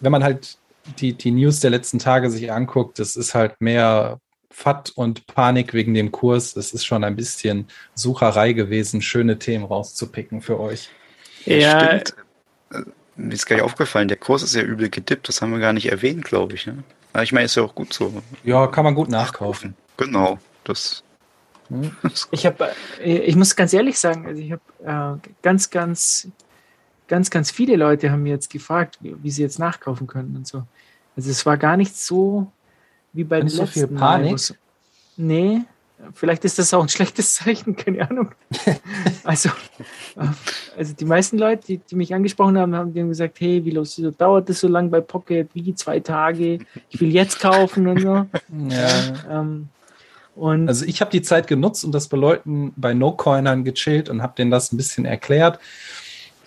wenn 0.00 0.12
man 0.12 0.24
halt 0.24 0.56
die, 0.98 1.12
die 1.12 1.30
News 1.30 1.60
der 1.60 1.70
letzten 1.70 1.98
Tage 1.98 2.30
sich 2.30 2.50
anguckt, 2.50 2.98
das 2.98 3.16
ist 3.16 3.34
halt 3.34 3.60
mehr 3.60 4.18
FAT 4.52 4.90
und 4.94 5.26
Panik 5.26 5.74
wegen 5.74 5.94
dem 5.94 6.12
Kurs. 6.12 6.56
Es 6.56 6.72
ist 6.72 6.84
schon 6.84 7.04
ein 7.04 7.16
bisschen 7.16 7.66
Sucherei 7.94 8.52
gewesen, 8.52 9.02
schöne 9.02 9.38
Themen 9.38 9.64
rauszupicken 9.64 10.42
für 10.42 10.60
euch. 10.60 10.90
Ja, 11.44 11.98
stimmt. 11.98 12.14
Äh, 12.72 12.82
mir 13.16 13.34
ist 13.34 13.46
gar 13.46 13.56
nicht 13.56 13.64
aufgefallen, 13.64 14.08
der 14.08 14.16
Kurs 14.16 14.42
ist 14.42 14.54
ja 14.54 14.62
übel 14.62 14.88
gedippt, 14.88 15.28
das 15.28 15.42
haben 15.42 15.52
wir 15.52 15.58
gar 15.58 15.72
nicht 15.72 15.90
erwähnt, 15.90 16.24
glaube 16.24 16.54
ich. 16.54 16.66
Ne? 16.66 16.82
Ich 17.22 17.32
meine, 17.32 17.44
ist 17.44 17.56
ja 17.56 17.62
auch 17.62 17.74
gut 17.74 17.92
so. 17.92 18.22
Ja, 18.42 18.66
kann 18.68 18.84
man 18.84 18.94
gut 18.94 19.10
nachkaufen. 19.10 19.74
Genau, 19.96 20.38
das 20.64 21.04
ich 22.30 22.46
habe, 22.46 22.70
äh, 23.00 23.18
ich 23.18 23.36
muss 23.36 23.56
ganz 23.56 23.72
ehrlich 23.72 23.98
sagen, 23.98 24.26
also 24.26 24.40
ich 24.40 24.52
habe 24.52 25.18
äh, 25.24 25.28
ganz, 25.42 25.70
ganz, 25.70 26.28
ganz, 27.08 27.30
ganz 27.30 27.50
viele 27.50 27.76
Leute 27.76 28.10
haben 28.10 28.22
mir 28.22 28.30
jetzt 28.30 28.50
gefragt, 28.50 28.98
wie, 29.00 29.14
wie, 29.22 29.30
sie 29.30 29.42
jetzt 29.42 29.58
nachkaufen 29.58 30.06
können 30.06 30.36
und 30.36 30.46
so. 30.46 30.64
Also 31.16 31.30
es 31.30 31.44
war 31.46 31.56
gar 31.56 31.76
nicht 31.76 31.96
so 31.96 32.50
wie 33.12 33.24
bei 33.24 33.40
nicht 33.40 33.56
so 33.56 33.66
viel 33.66 33.86
Panik. 33.86 34.32
Mal, 34.32 34.56
nee, 35.16 35.60
vielleicht 36.14 36.44
ist 36.44 36.58
das 36.58 36.72
auch 36.74 36.82
ein 36.82 36.88
schlechtes 36.88 37.34
Zeichen, 37.34 37.76
keine 37.76 38.08
Ahnung. 38.08 38.32
also, 39.24 39.50
also 40.76 40.94
die 40.94 41.04
meisten 41.04 41.38
Leute, 41.38 41.66
die, 41.66 41.78
die 41.78 41.94
mich 41.94 42.14
angesprochen 42.14 42.58
haben, 42.58 42.74
haben 42.74 42.92
gesagt, 42.92 43.40
hey, 43.40 43.64
wie 43.64 43.70
los, 43.70 44.00
dauert 44.18 44.48
das 44.48 44.60
so 44.60 44.68
lange 44.68 44.88
bei 44.88 45.00
Pocket? 45.00 45.48
Wie 45.54 45.74
zwei 45.74 46.00
Tage? 46.00 46.58
Ich 46.90 47.00
will 47.00 47.12
jetzt 47.12 47.40
kaufen 47.40 47.86
und 47.86 48.00
so. 48.00 48.26
Ja. 48.68 48.88
Ähm, 49.30 49.68
und 50.34 50.68
also 50.68 50.86
ich 50.86 51.00
habe 51.00 51.10
die 51.10 51.22
Zeit 51.22 51.46
genutzt 51.46 51.84
und 51.84 51.92
das 51.92 52.08
bei 52.08 52.16
Leuten, 52.16 52.72
bei 52.76 52.94
No-Coinern 52.94 53.64
gechillt 53.64 54.08
und 54.08 54.22
habe 54.22 54.34
denen 54.36 54.50
das 54.50 54.72
ein 54.72 54.78
bisschen 54.78 55.04
erklärt. 55.04 55.58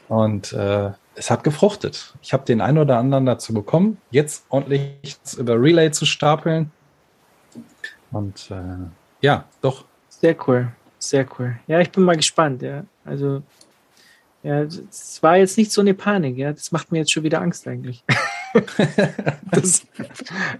Und 0.07 0.53
äh, 0.53 0.91
es 1.15 1.31
hat 1.31 1.43
gefruchtet. 1.43 2.13
Ich 2.21 2.33
habe 2.33 2.45
den 2.45 2.61
einen 2.61 2.77
oder 2.77 2.97
anderen 2.97 3.25
dazu 3.25 3.53
bekommen, 3.53 3.97
jetzt 4.11 4.45
ordentlich 4.49 5.17
über 5.37 5.61
Relay 5.61 5.91
zu 5.91 6.05
stapeln. 6.05 6.71
Und 8.11 8.51
äh, 8.51 8.87
ja, 9.21 9.45
doch. 9.61 9.85
Sehr 10.09 10.35
cool, 10.47 10.71
sehr 10.99 11.25
cool. 11.37 11.57
Ja, 11.67 11.79
ich 11.79 11.91
bin 11.91 12.03
mal 12.03 12.15
gespannt. 12.15 12.61
Ja, 12.61 12.83
also 13.03 13.41
ja, 14.43 14.61
es 14.61 15.21
war 15.23 15.37
jetzt 15.37 15.57
nicht 15.57 15.71
so 15.71 15.81
eine 15.81 15.93
Panik. 15.93 16.37
Ja, 16.37 16.53
das 16.53 16.71
macht 16.71 16.91
mir 16.91 16.99
jetzt 16.99 17.11
schon 17.11 17.23
wieder 17.23 17.41
Angst 17.41 17.67
eigentlich. 17.67 18.03
dass, 19.51 19.85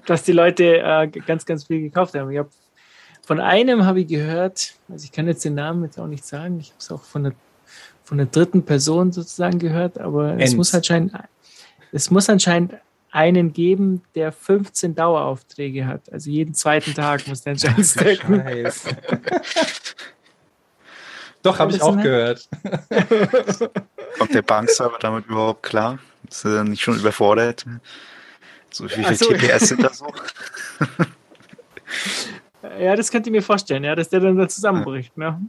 dass 0.06 0.24
die 0.24 0.32
Leute 0.32 0.80
äh, 0.80 1.08
ganz, 1.08 1.46
ganz 1.46 1.66
viel 1.66 1.82
gekauft 1.82 2.16
haben. 2.16 2.32
Ich 2.32 2.40
habe 2.40 2.50
von 3.26 3.40
einem 3.40 3.86
habe 3.86 4.02
ich 4.02 4.08
gehört, 4.08 4.76
also 4.90 5.04
ich 5.04 5.12
kann 5.12 5.28
jetzt 5.28 5.44
den 5.46 5.56
Namen 5.56 5.84
jetzt 5.84 6.00
auch 6.00 6.08
nicht 6.08 6.26
sagen, 6.26 6.60
ich 6.60 6.70
habe 6.70 6.78
es 6.80 6.92
auch 6.92 7.04
von 7.04 7.24
der, 7.24 7.34
von 8.06 8.18
der 8.18 8.28
dritten 8.28 8.64
Person 8.64 9.12
sozusagen 9.12 9.60
gehört, 9.60 9.98
aber 9.98 10.40
es 10.40 10.56
muss 10.56 10.74
anscheinend, 10.74 11.14
es 11.92 12.12
muss 12.12 12.30
anscheinend 12.30 12.76
einen 13.12 13.52
geben, 13.52 14.04
der 14.14 14.32
15 14.32 14.94
Daueraufträge 14.94 15.88
hat. 15.88 16.12
Also 16.12 16.30
jeden 16.30 16.54
zweiten 16.54 16.94
Tag 16.94 17.28
muss 17.28 17.42
der 17.42 17.52
anscheinend 17.54 17.86
stacken. 17.86 18.44
Doch, 21.42 21.60
habe 21.60 21.72
ich 21.72 21.82
auch 21.82 21.96
gehört. 21.98 22.48
Kommt 24.20 24.34
der 24.34 24.42
Bankserver 24.42 24.98
damit 25.00 25.26
überhaupt 25.28 25.64
klar? 25.64 26.00
Ist 26.30 26.46
er 26.46 26.64
nicht 26.64 26.82
schon 26.82 27.00
überfordert? 27.00 27.66
So 28.70 28.88
viele 28.88 29.16
so. 29.16 29.32
TPS 29.32 29.70
sind 29.70 29.84
da 29.84 29.94
so? 29.94 30.08
Ja, 32.80 32.96
das 32.96 33.12
könnt 33.12 33.28
ihr 33.28 33.32
mir 33.32 33.44
vorstellen, 33.44 33.84
ja, 33.84 33.96
dass 33.96 34.10
der 34.10 34.20
dann 34.20 34.38
da 34.38 34.48
zusammenbricht. 34.48 35.16
Ne? 35.18 35.40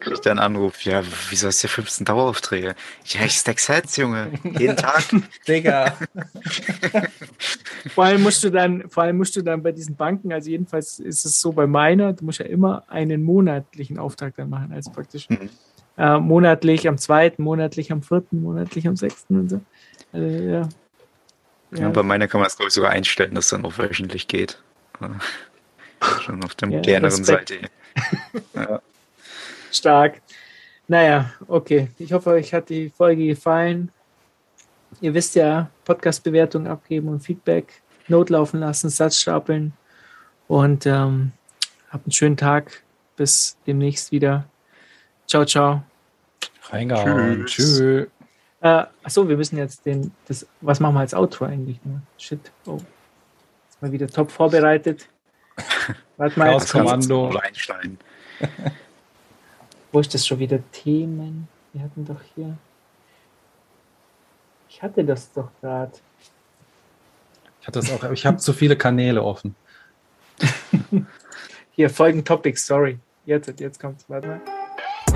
Kriegt 0.00 0.24
der 0.24 0.32
einen 0.32 0.40
Anruf, 0.40 0.82
ja, 0.82 1.02
wieso 1.28 1.48
hast 1.48 1.62
du 1.62 1.68
15 1.68 2.06
Daueraufträge? 2.06 2.74
Ja, 3.04 3.24
ich 3.24 3.32
stack 3.32 3.60
Sets, 3.60 3.96
Junge. 3.96 4.32
Jeden 4.58 4.76
Tag. 4.76 5.04
Digga. 5.48 5.94
vor 7.94 8.04
allem 8.04 8.22
musst 8.22 8.42
du 8.42 8.50
dann, 8.50 8.88
vor 8.88 9.02
allem 9.02 9.18
musst 9.18 9.36
du 9.36 9.42
dann 9.42 9.62
bei 9.62 9.72
diesen 9.72 9.96
Banken, 9.96 10.32
also 10.32 10.48
jedenfalls 10.48 10.98
ist 10.98 11.26
es 11.26 11.38
so 11.38 11.52
bei 11.52 11.66
meiner, 11.66 12.14
du 12.14 12.24
musst 12.24 12.38
ja 12.38 12.46
immer 12.46 12.84
einen 12.88 13.22
monatlichen 13.22 13.98
Auftrag 13.98 14.34
dann 14.36 14.48
machen, 14.48 14.72
also 14.72 14.90
praktisch 14.90 15.28
mhm. 15.28 15.50
äh, 15.98 16.18
monatlich 16.18 16.88
am 16.88 16.96
zweiten, 16.96 17.42
monatlich 17.42 17.92
am 17.92 18.02
vierten, 18.02 18.40
monatlich 18.40 18.88
am 18.88 18.96
sechsten 18.96 19.38
und 19.38 19.48
so. 19.50 19.60
Also, 20.12 20.26
ja. 20.26 20.68
Ja, 21.72 21.88
bei 21.90 22.02
meiner 22.02 22.26
kann 22.26 22.40
man 22.40 22.48
es, 22.48 22.56
glaube 22.56 22.68
ich, 22.68 22.74
sogar 22.74 22.90
einstellen, 22.90 23.34
dass 23.34 23.44
es 23.44 23.50
dann 23.50 23.64
auch 23.64 23.76
wöchentlich 23.78 24.28
geht. 24.28 24.60
Schon 26.22 26.42
auf 26.42 26.54
der 26.54 26.68
moderneren 26.68 27.22
Seite. 27.22 27.58
ja. 28.54 28.80
Stark. 29.70 30.20
Naja, 30.88 31.32
okay. 31.46 31.88
Ich 31.98 32.12
hoffe, 32.12 32.30
euch 32.30 32.52
hat 32.52 32.68
die 32.68 32.90
Folge 32.90 33.26
gefallen. 33.26 33.90
Ihr 35.00 35.14
wisst 35.14 35.36
ja, 35.36 35.70
Podcast-Bewertung 35.84 36.66
abgeben 36.66 37.08
und 37.08 37.20
Feedback, 37.20 37.82
Not 38.08 38.30
laufen 38.30 38.60
lassen, 38.60 38.90
Satz 38.90 39.20
stapeln. 39.20 39.72
Und 40.48 40.84
ähm, 40.86 41.32
habt 41.90 42.06
einen 42.06 42.12
schönen 42.12 42.36
Tag. 42.36 42.82
Bis 43.16 43.56
demnächst 43.66 44.10
wieder. 44.12 44.46
Ciao, 45.26 45.44
ciao. 45.44 45.82
Reingehauen. 46.70 47.46
Tschüss. 47.46 47.78
Tschüss. 47.78 48.08
Äh, 48.62 48.84
achso, 49.02 49.28
wir 49.28 49.36
müssen 49.36 49.56
jetzt 49.56 49.86
den, 49.86 50.12
das, 50.26 50.46
was 50.60 50.80
machen 50.80 50.94
wir 50.94 51.00
als 51.00 51.14
Outro 51.14 51.46
eigentlich? 51.46 51.78
Shit. 52.18 52.50
Oh. 52.66 52.78
Jetzt 53.68 53.80
mal 53.80 53.92
wieder 53.92 54.06
top 54.06 54.30
vorbereitet. 54.30 55.08
Warte 56.16 56.38
mal. 56.38 56.48
Chaos 56.48 56.72
Kommando. 56.72 57.32
Wo 59.92 60.00
ist 60.00 60.14
das 60.14 60.26
schon 60.26 60.38
wieder? 60.38 60.58
Themen. 60.72 61.48
Wir 61.72 61.82
hatten 61.82 62.04
doch 62.04 62.20
hier. 62.34 62.56
Ich 64.68 64.82
hatte 64.82 65.04
das 65.04 65.32
doch 65.32 65.50
gerade. 65.60 65.92
Ich 67.60 67.66
hatte 67.66 67.80
das 67.80 67.90
auch, 67.92 68.10
ich 68.10 68.24
habe 68.24 68.38
zu 68.38 68.52
viele 68.52 68.76
Kanäle 68.76 69.22
offen. 69.22 69.54
hier 71.72 71.90
folgen 71.90 72.24
Topics, 72.24 72.66
sorry. 72.66 72.98
Jetzt, 73.26 73.60
jetzt 73.60 73.80
kommt's. 73.80 74.04
Warte 74.08 74.28
mal. 74.28 74.40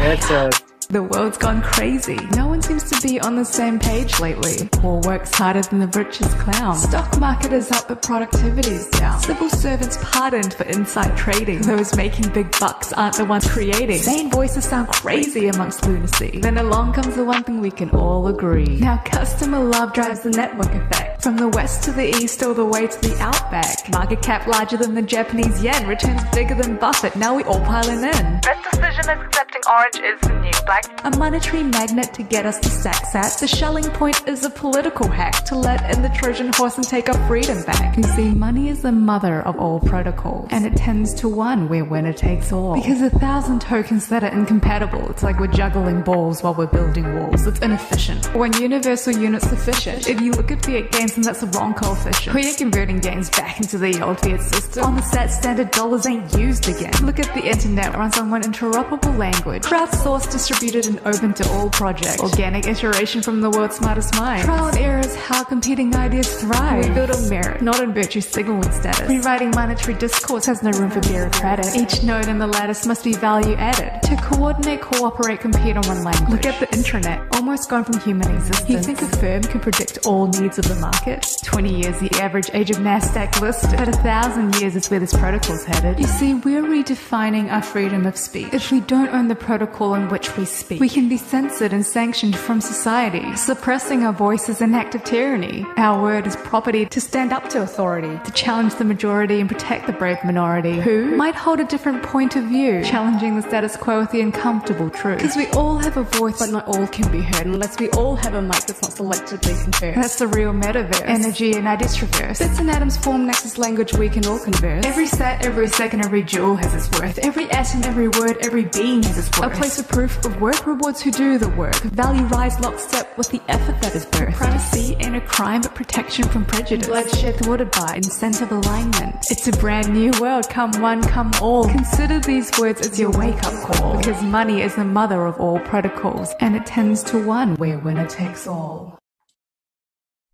Jetzt. 0.02 0.63
The 0.88 1.02
world's 1.02 1.38
gone 1.38 1.62
crazy. 1.62 2.16
No 2.36 2.46
one 2.46 2.60
seems 2.60 2.88
to 2.90 3.06
be 3.06 3.20
on 3.20 3.36
the 3.36 3.44
same 3.44 3.78
page 3.78 4.20
lately. 4.20 4.68
Poor 4.72 5.00
works 5.00 5.32
harder 5.34 5.62
than 5.62 5.78
the 5.78 5.86
richest 5.98 6.36
clown. 6.38 6.76
Stock 6.76 7.18
market 7.18 7.52
is 7.52 7.70
up 7.70 7.88
but 7.88 8.02
productivity's 8.02 8.88
down. 8.90 9.20
Civil 9.20 9.48
servants 9.48 9.98
pardoned 10.02 10.52
for 10.54 10.64
inside 10.64 11.16
trading. 11.16 11.62
Those 11.62 11.96
making 11.96 12.32
big 12.32 12.58
bucks 12.58 12.92
aren't 12.92 13.16
the 13.16 13.24
ones 13.24 13.50
creating. 13.50 13.98
Sane 13.98 14.30
voices 14.30 14.64
sound 14.64 14.88
crazy 14.88 15.48
amongst 15.48 15.86
lunacy. 15.86 16.40
Then 16.40 16.58
along 16.58 16.92
comes 16.92 17.16
the 17.16 17.24
one 17.24 17.44
thing 17.44 17.60
we 17.60 17.70
can 17.70 17.90
all 17.90 18.26
agree. 18.28 18.78
Now 18.78 19.02
customer 19.04 19.62
love 19.62 19.92
drives 19.92 20.20
the 20.20 20.30
network 20.30 20.74
effect. 20.74 21.13
From 21.24 21.38
the 21.38 21.48
west 21.48 21.82
to 21.84 21.90
the 21.90 22.06
east 22.16 22.42
all 22.42 22.52
the 22.52 22.66
way 22.66 22.86
to 22.86 23.00
the 23.00 23.16
outback. 23.18 23.88
Market 23.88 24.20
cap 24.20 24.46
larger 24.46 24.76
than 24.76 24.92
the 24.92 25.00
Japanese 25.00 25.62
yen. 25.62 25.88
Returns 25.88 26.20
bigger 26.34 26.54
than 26.54 26.76
Buffett. 26.76 27.16
Now 27.16 27.34
we 27.34 27.42
all 27.44 27.60
piling 27.60 28.00
in. 28.00 28.40
Best 28.42 28.70
decision 28.70 29.08
is 29.08 29.24
accepting 29.24 29.62
orange 29.66 29.96
is 29.96 30.20
the 30.20 30.38
new 30.40 30.50
black 30.66 30.84
a 31.04 31.10
monetary 31.18 31.62
magnet 31.62 32.12
to 32.14 32.22
get 32.22 32.46
us 32.46 32.58
to 32.58 32.68
sex 32.68 33.14
at. 33.14 33.38
The 33.38 33.46
shelling 33.46 33.84
point 33.84 34.26
is 34.26 34.44
a 34.44 34.50
political 34.50 35.08
hack 35.08 35.44
to 35.46 35.54
let 35.54 35.94
in 35.94 36.02
the 36.02 36.08
Trojan 36.10 36.50
horse 36.54 36.76
and 36.76 36.86
take 36.86 37.08
our 37.08 37.28
freedom 37.28 37.62
back. 37.64 37.96
You 37.96 38.02
see, 38.02 38.30
money 38.30 38.68
is 38.68 38.82
the 38.82 38.92
mother 38.92 39.42
of 39.42 39.58
all 39.58 39.80
protocols, 39.80 40.48
and 40.50 40.64
it 40.64 40.76
tends 40.76 41.12
to 41.14 41.28
one 41.28 41.68
where 41.68 41.84
winner 41.84 42.14
takes 42.14 42.52
all. 42.52 42.74
Because 42.74 43.02
a 43.02 43.10
thousand 43.10 43.60
tokens 43.60 44.08
that 44.08 44.24
are 44.24 44.32
incompatible, 44.32 45.10
it's 45.10 45.22
like 45.22 45.38
we're 45.38 45.46
juggling 45.46 46.00
balls 46.02 46.42
while 46.42 46.54
we're 46.54 46.66
building 46.66 47.14
walls. 47.14 47.46
It's 47.46 47.60
inefficient. 47.60 48.34
When 48.34 48.52
universal 48.54 49.14
unit's 49.14 49.48
sufficient, 49.48 50.08
if 50.08 50.20
you 50.20 50.32
look 50.32 50.50
at 50.50 50.64
fiat 50.64 50.90
gains 50.90 51.13
reason 51.16 51.22
that's 51.22 51.40
the 51.40 51.58
wrong 51.58 51.74
coefficient. 51.74 52.34
We 52.34 52.50
are 52.50 52.54
converting 52.54 52.98
games 52.98 53.30
back 53.30 53.60
into 53.60 53.78
the 53.78 54.02
old 54.02 54.20
fiat 54.20 54.40
system. 54.40 54.84
On 54.84 54.96
the 54.96 55.02
set, 55.02 55.28
standard 55.28 55.70
dollars 55.70 56.06
ain't 56.06 56.36
used 56.36 56.68
again. 56.68 56.92
Look 57.02 57.20
at 57.20 57.32
the 57.34 57.44
internet 57.46 57.94
runs 57.94 58.18
on 58.18 58.30
one 58.30 58.42
interoperable 58.42 59.16
language. 59.16 59.62
Crowdsourced, 59.62 60.32
distributed, 60.32 60.86
and 60.86 60.98
open 61.06 61.32
to 61.34 61.48
all 61.50 61.70
projects. 61.70 62.20
Organic 62.20 62.66
iteration 62.66 63.22
from 63.22 63.40
the 63.40 63.50
world's 63.50 63.76
smartest 63.76 64.14
mind. 64.16 64.44
Trial 64.44 64.66
and 64.66 64.78
error 64.78 65.00
is 65.00 65.14
how 65.14 65.44
competing 65.44 65.94
ideas 65.94 66.42
thrive. 66.42 66.84
We 66.84 66.94
build 66.94 67.10
on 67.12 67.28
merit, 67.28 67.62
not 67.62 67.80
on 67.80 67.92
virtue 67.94 68.20
signaling 68.20 68.70
status. 68.72 69.08
Rewriting 69.08 69.50
monetary 69.50 69.96
discourse 69.96 70.46
has 70.46 70.62
no 70.62 70.70
room 70.72 70.90
for 70.90 71.00
bureaucratic. 71.00 71.76
Each 71.76 72.02
node 72.02 72.26
in 72.26 72.38
the 72.38 72.46
lattice 72.48 72.86
must 72.86 73.04
be 73.04 73.12
value 73.12 73.54
added. 73.54 74.02
To 74.08 74.16
coordinate, 74.16 74.80
cooperate, 74.80 75.40
compete 75.40 75.76
on 75.76 75.86
one 75.86 76.02
language. 76.02 76.30
Look 76.30 76.46
at 76.46 76.58
the 76.58 76.66
intranet, 76.76 77.34
almost 77.36 77.70
gone 77.70 77.84
from 77.84 78.00
human 78.00 78.34
existence. 78.34 78.68
You 78.68 78.78
think 78.80 79.02
a 79.02 79.16
firm 79.16 79.42
can 79.42 79.60
predict 79.60 80.06
all 80.06 80.26
needs 80.26 80.58
of 80.58 80.66
the 80.66 80.74
market? 80.76 81.03
20 81.04 81.82
years, 81.82 82.00
the 82.00 82.10
average 82.22 82.50
age 82.54 82.70
of 82.70 82.78
NASDAQ 82.78 83.40
listed. 83.40 83.72
But 83.76 83.88
a 83.88 83.92
thousand 83.92 84.58
years 84.60 84.74
is 84.74 84.88
where 84.88 84.98
this 84.98 85.12
protocol's 85.12 85.62
headed. 85.64 86.00
You 86.00 86.06
see, 86.06 86.32
we're 86.32 86.62
redefining 86.62 87.52
our 87.52 87.60
freedom 87.60 88.06
of 88.06 88.16
speech. 88.16 88.54
If 88.54 88.72
we 88.72 88.80
don't 88.80 89.10
own 89.10 89.28
the 89.28 89.34
protocol 89.34 89.94
in 89.94 90.08
which 90.08 90.34
we 90.38 90.46
speak, 90.46 90.80
we 90.80 90.88
can 90.88 91.10
be 91.10 91.18
censored 91.18 91.74
and 91.74 91.84
sanctioned 91.84 92.36
from 92.36 92.62
society. 92.62 93.36
Suppressing 93.36 94.02
our 94.02 94.14
voice 94.14 94.48
is 94.48 94.62
an 94.62 94.74
act 94.74 94.94
of 94.94 95.04
tyranny. 95.04 95.66
Our 95.76 96.00
word 96.00 96.26
is 96.26 96.36
property 96.36 96.86
to 96.86 97.00
stand 97.00 97.32
up 97.32 97.50
to 97.50 97.60
authority, 97.60 98.18
to 98.24 98.32
challenge 98.32 98.76
the 98.76 98.84
majority 98.84 99.40
and 99.40 99.48
protect 99.48 99.86
the 99.86 99.92
brave 99.92 100.24
minority, 100.24 100.80
who 100.80 101.14
might 101.16 101.34
hold 101.34 101.60
a 101.60 101.64
different 101.64 102.02
point 102.02 102.34
of 102.34 102.44
view, 102.44 102.82
challenging 102.82 103.36
the 103.36 103.42
status 103.42 103.76
quo 103.76 104.00
with 104.00 104.10
the 104.10 104.22
uncomfortable 104.22 104.88
truth. 104.88 105.18
Because 105.18 105.36
we 105.36 105.48
all 105.48 105.76
have 105.76 105.98
a 105.98 106.04
voice, 106.04 106.38
but 106.38 106.48
not 106.48 106.66
all 106.66 106.86
can 106.86 107.12
be 107.12 107.20
heard 107.20 107.44
unless 107.44 107.78
we 107.78 107.90
all 107.90 108.16
have 108.16 108.32
a 108.32 108.40
mic 108.40 108.64
that's 108.64 108.80
not 108.80 108.92
selectively 108.92 109.62
conferred. 109.62 109.96
That's 109.96 110.18
the 110.18 110.28
real 110.28 110.52
metaverse. 110.52 110.93
Energy 111.02 111.52
and 111.54 111.68
I 111.68 111.76
traverse. 111.76 112.38
Bits 112.38 112.58
and 112.58 112.70
atoms 112.70 112.96
form 112.96 113.26
nexus 113.26 113.58
language 113.58 113.92
we 113.94 114.08
can 114.08 114.26
all 114.26 114.38
converse. 114.38 114.84
Every 114.84 115.06
set, 115.06 115.44
every 115.44 115.68
second, 115.68 116.04
every 116.04 116.22
jewel 116.22 116.56
has 116.56 116.74
its 116.74 116.90
worth. 116.98 117.18
Every 117.18 117.50
atom, 117.50 117.82
every 117.84 118.08
word, 118.08 118.36
every 118.40 118.64
being 118.64 119.02
has 119.02 119.18
its 119.18 119.38
worth. 119.38 119.52
A 119.52 119.56
place 119.56 119.78
of 119.78 119.88
proof 119.88 120.24
of 120.24 120.40
work 120.40 120.66
rewards 120.66 121.02
who 121.02 121.10
do 121.10 121.38
the 121.38 121.48
work. 121.50 121.76
Value 121.76 122.24
rise 122.24 122.58
lockstep 122.60 123.16
with 123.18 123.30
the 123.30 123.40
effort 123.48 123.80
that 123.82 123.94
is 123.94 124.06
birth. 124.06 124.34
Privacy 124.34 124.96
ain't 125.00 125.16
a 125.16 125.20
crime, 125.20 125.60
but 125.60 125.74
protection 125.74 126.28
from 126.28 126.44
prejudice. 126.44 126.86
Bloodshed 126.86 127.36
thwarted 127.36 127.70
by 127.70 127.96
incentive 127.96 128.50
alignment. 128.52 129.16
It's 129.30 129.46
a 129.48 129.52
brand 129.52 129.92
new 129.92 130.12
world. 130.20 130.48
Come 130.48 130.72
one, 130.80 131.02
come 131.02 131.32
all. 131.40 131.68
Consider 131.68 132.20
these 132.20 132.50
words 132.58 132.86
as 132.86 132.98
your 132.98 133.10
wake 133.10 133.42
up 133.44 133.54
call. 133.64 133.98
Because 133.98 134.22
money 134.22 134.62
is 134.62 134.74
the 134.76 134.84
mother 134.84 135.26
of 135.26 135.40
all 135.40 135.58
protocols, 135.60 136.32
and 136.40 136.56
it 136.56 136.66
tends 136.66 137.02
to 137.04 137.24
one 137.24 137.56
where 137.56 137.78
winner 137.78 138.06
takes 138.06 138.46
all. 138.46 138.98